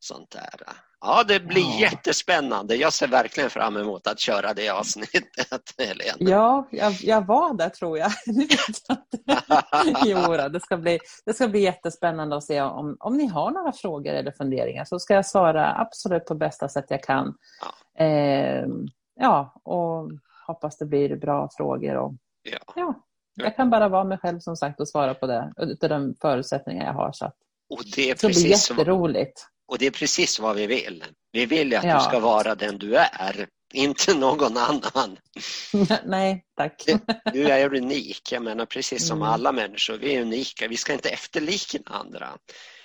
sånt 0.00 0.30
där. 0.30 0.74
Ja, 1.00 1.24
det 1.28 1.40
blir 1.40 1.62
ja. 1.62 1.80
jättespännande. 1.80 2.76
Jag 2.76 2.92
ser 2.92 3.08
verkligen 3.08 3.50
fram 3.50 3.76
emot 3.76 4.06
att 4.06 4.20
köra 4.20 4.54
det 4.54 4.68
avsnittet, 4.68 5.74
Helene. 5.78 6.30
Ja, 6.30 6.68
jag, 6.70 6.92
jag 6.92 7.26
var 7.26 7.54
där 7.54 7.68
tror 7.68 7.98
jag. 7.98 8.12
jo, 10.04 10.48
det, 10.48 10.60
ska 10.60 10.76
bli, 10.76 10.98
det 11.24 11.34
ska 11.34 11.48
bli 11.48 11.60
jättespännande 11.60 12.36
att 12.36 12.44
se 12.44 12.62
om, 12.62 12.96
om 13.00 13.16
ni 13.16 13.26
har 13.26 13.50
några 13.50 13.72
frågor 13.72 14.12
eller 14.12 14.32
funderingar 14.32 14.84
så 14.84 14.98
ska 14.98 15.14
jag 15.14 15.26
svara 15.26 15.74
absolut 15.76 16.24
på 16.24 16.34
bästa 16.34 16.68
sätt 16.68 16.86
jag 16.88 17.02
kan. 17.02 17.34
Ja, 17.60 18.04
eh, 18.04 18.66
ja 19.14 19.60
och 19.64 20.10
hoppas 20.46 20.78
det 20.78 20.86
blir 20.86 21.16
bra 21.16 21.48
frågor 21.56 21.96
och 21.96 22.12
Ja. 22.42 22.58
ja. 22.76 23.06
Jag 23.34 23.56
kan 23.56 23.70
bara 23.70 23.88
vara 23.88 24.04
mig 24.04 24.18
själv 24.18 24.40
som 24.40 24.56
sagt 24.56 24.80
och 24.80 24.88
svara 24.88 25.14
på 25.14 25.26
det 25.26 25.52
utifrån 25.56 26.08
de 26.08 26.14
förutsättningar 26.20 26.86
jag 26.86 26.92
har. 26.92 27.12
Så 27.12 27.24
att 27.24 27.36
och 27.70 27.82
det, 27.96 28.10
är 28.10 28.14
precis 28.14 28.68
det 28.68 28.74
blir 28.74 28.82
jätteroligt. 28.82 29.46
och 29.68 29.78
det 29.78 29.86
är 29.86 29.90
precis 29.90 30.40
vad 30.40 30.56
vi 30.56 30.66
vill. 30.66 31.04
Vi 31.32 31.46
vill 31.46 31.76
att 31.76 31.84
ja. 31.84 31.98
du 31.98 32.04
ska 32.04 32.20
vara 32.20 32.54
den 32.54 32.78
du 32.78 32.96
är, 32.96 33.46
inte 33.74 34.14
någon 34.14 34.56
annan. 34.56 35.18
Nej, 36.04 36.44
tack. 36.56 36.84
Du 37.32 37.48
är 37.48 37.74
unik, 37.74 38.32
jag 38.32 38.42
menar 38.42 38.66
precis 38.66 39.08
som 39.08 39.18
mm. 39.18 39.28
alla 39.28 39.52
människor. 39.52 39.98
Vi 39.98 40.14
är 40.14 40.22
unika, 40.22 40.68
vi 40.68 40.76
ska 40.76 40.92
inte 40.92 41.08
efterlikna 41.08 41.80
andra. 41.84 42.28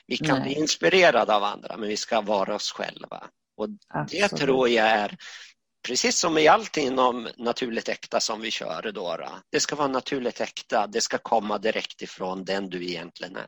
Vi 0.07 0.17
kan 0.17 0.39
Nej. 0.39 0.41
bli 0.41 0.53
inspirerade 0.53 1.35
av 1.35 1.43
andra, 1.43 1.77
men 1.77 1.89
vi 1.89 1.97
ska 1.97 2.21
vara 2.21 2.55
oss 2.55 2.71
själva. 2.71 3.23
Och 3.57 3.69
Det 4.09 4.27
tror 4.27 4.69
jag 4.69 4.87
är 4.87 5.17
precis 5.87 6.19
som 6.19 6.37
i 6.37 6.47
allt 6.47 6.77
inom 6.77 7.27
naturligt 7.37 7.89
äkta 7.89 8.19
som 8.19 8.41
vi 8.41 8.51
kör 8.51 8.91
då, 8.91 9.17
Det 9.51 9.59
ska 9.59 9.75
vara 9.75 9.87
naturligt 9.87 10.41
äkta, 10.41 10.87
det 10.87 11.01
ska 11.01 11.17
komma 11.17 11.57
direkt 11.57 12.01
ifrån 12.01 12.43
den 12.43 12.69
du 12.69 12.85
egentligen 12.85 13.35
är. 13.35 13.47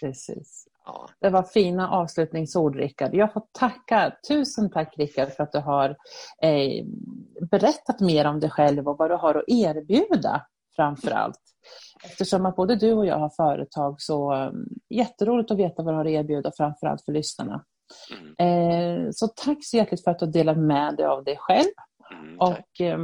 Precis. 0.00 0.66
Ja. 0.84 1.08
Det 1.20 1.30
var 1.30 1.42
fina 1.42 1.90
avslutningsord 1.90 2.76
Rickard. 2.76 3.14
Jag 3.14 3.32
får 3.32 3.42
tacka, 3.58 4.12
tusen 4.28 4.70
tack 4.70 4.94
Rickard 4.98 5.32
för 5.32 5.42
att 5.42 5.52
du 5.52 5.58
har 5.58 5.88
eh, 6.42 6.84
berättat 7.50 8.00
mer 8.00 8.24
om 8.24 8.40
dig 8.40 8.50
själv 8.50 8.88
och 8.88 8.98
vad 8.98 9.10
du 9.10 9.14
har 9.14 9.34
att 9.34 9.44
erbjuda 9.46 10.46
framför 10.76 11.10
allt. 11.10 11.40
Eftersom 12.04 12.46
att 12.46 12.56
både 12.56 12.76
du 12.76 12.92
och 12.92 13.06
jag 13.06 13.18
har 13.18 13.30
företag 13.30 14.00
så 14.00 14.34
um, 14.34 14.68
jätteroligt 14.88 15.50
att 15.50 15.58
veta 15.58 15.82
vad 15.82 15.94
du 15.94 15.96
har 15.96 16.04
att 16.04 16.10
erbjuda 16.10 16.52
framför 16.56 16.86
allt 16.86 17.04
för 17.04 17.12
lyssnarna. 17.12 17.64
Mm. 18.10 18.34
Eh, 18.38 19.10
så 19.12 19.28
tack 19.28 19.58
så 19.60 19.76
hjärtligt 19.76 20.04
för 20.04 20.10
att 20.10 20.18
du 20.18 20.24
har 20.24 20.32
delat 20.32 20.58
med 20.58 20.96
dig 20.96 21.06
av 21.06 21.24
dig 21.24 21.36
själv. 21.38 21.70
Mm, 22.12 22.38
och 22.38 22.80
eh, 22.80 22.98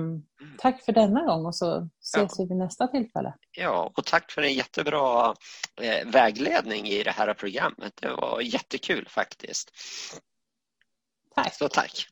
tack 0.58 0.84
för 0.84 0.92
denna 0.92 1.24
gång 1.24 1.46
och 1.46 1.54
så 1.54 1.88
ses 2.02 2.38
ja. 2.38 2.44
vi 2.44 2.48
vid 2.48 2.56
nästa 2.56 2.86
tillfälle. 2.86 3.34
Ja, 3.50 3.92
och 3.96 4.04
tack 4.04 4.32
för 4.32 4.42
en 4.42 4.54
jättebra 4.54 5.34
eh, 5.80 6.06
vägledning 6.06 6.86
i 6.86 7.02
det 7.02 7.10
här 7.10 7.34
programmet. 7.34 7.92
Det 8.02 8.08
var 8.08 8.40
jättekul 8.40 9.06
faktiskt. 9.08 9.70
Tack. 11.34 11.54
Så 11.54 11.68
tack. 11.68 12.06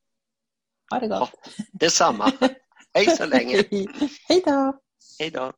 Ha 0.92 1.00
det 1.00 1.08
gott. 1.08 1.30
Ja, 1.32 1.52
detsamma. 1.72 2.32
Hej 2.94 3.06
så 3.06 3.26
länge. 3.26 3.64
Hej 4.28 4.42
då. 4.46 4.80
Hej 5.18 5.30
då. 5.30 5.52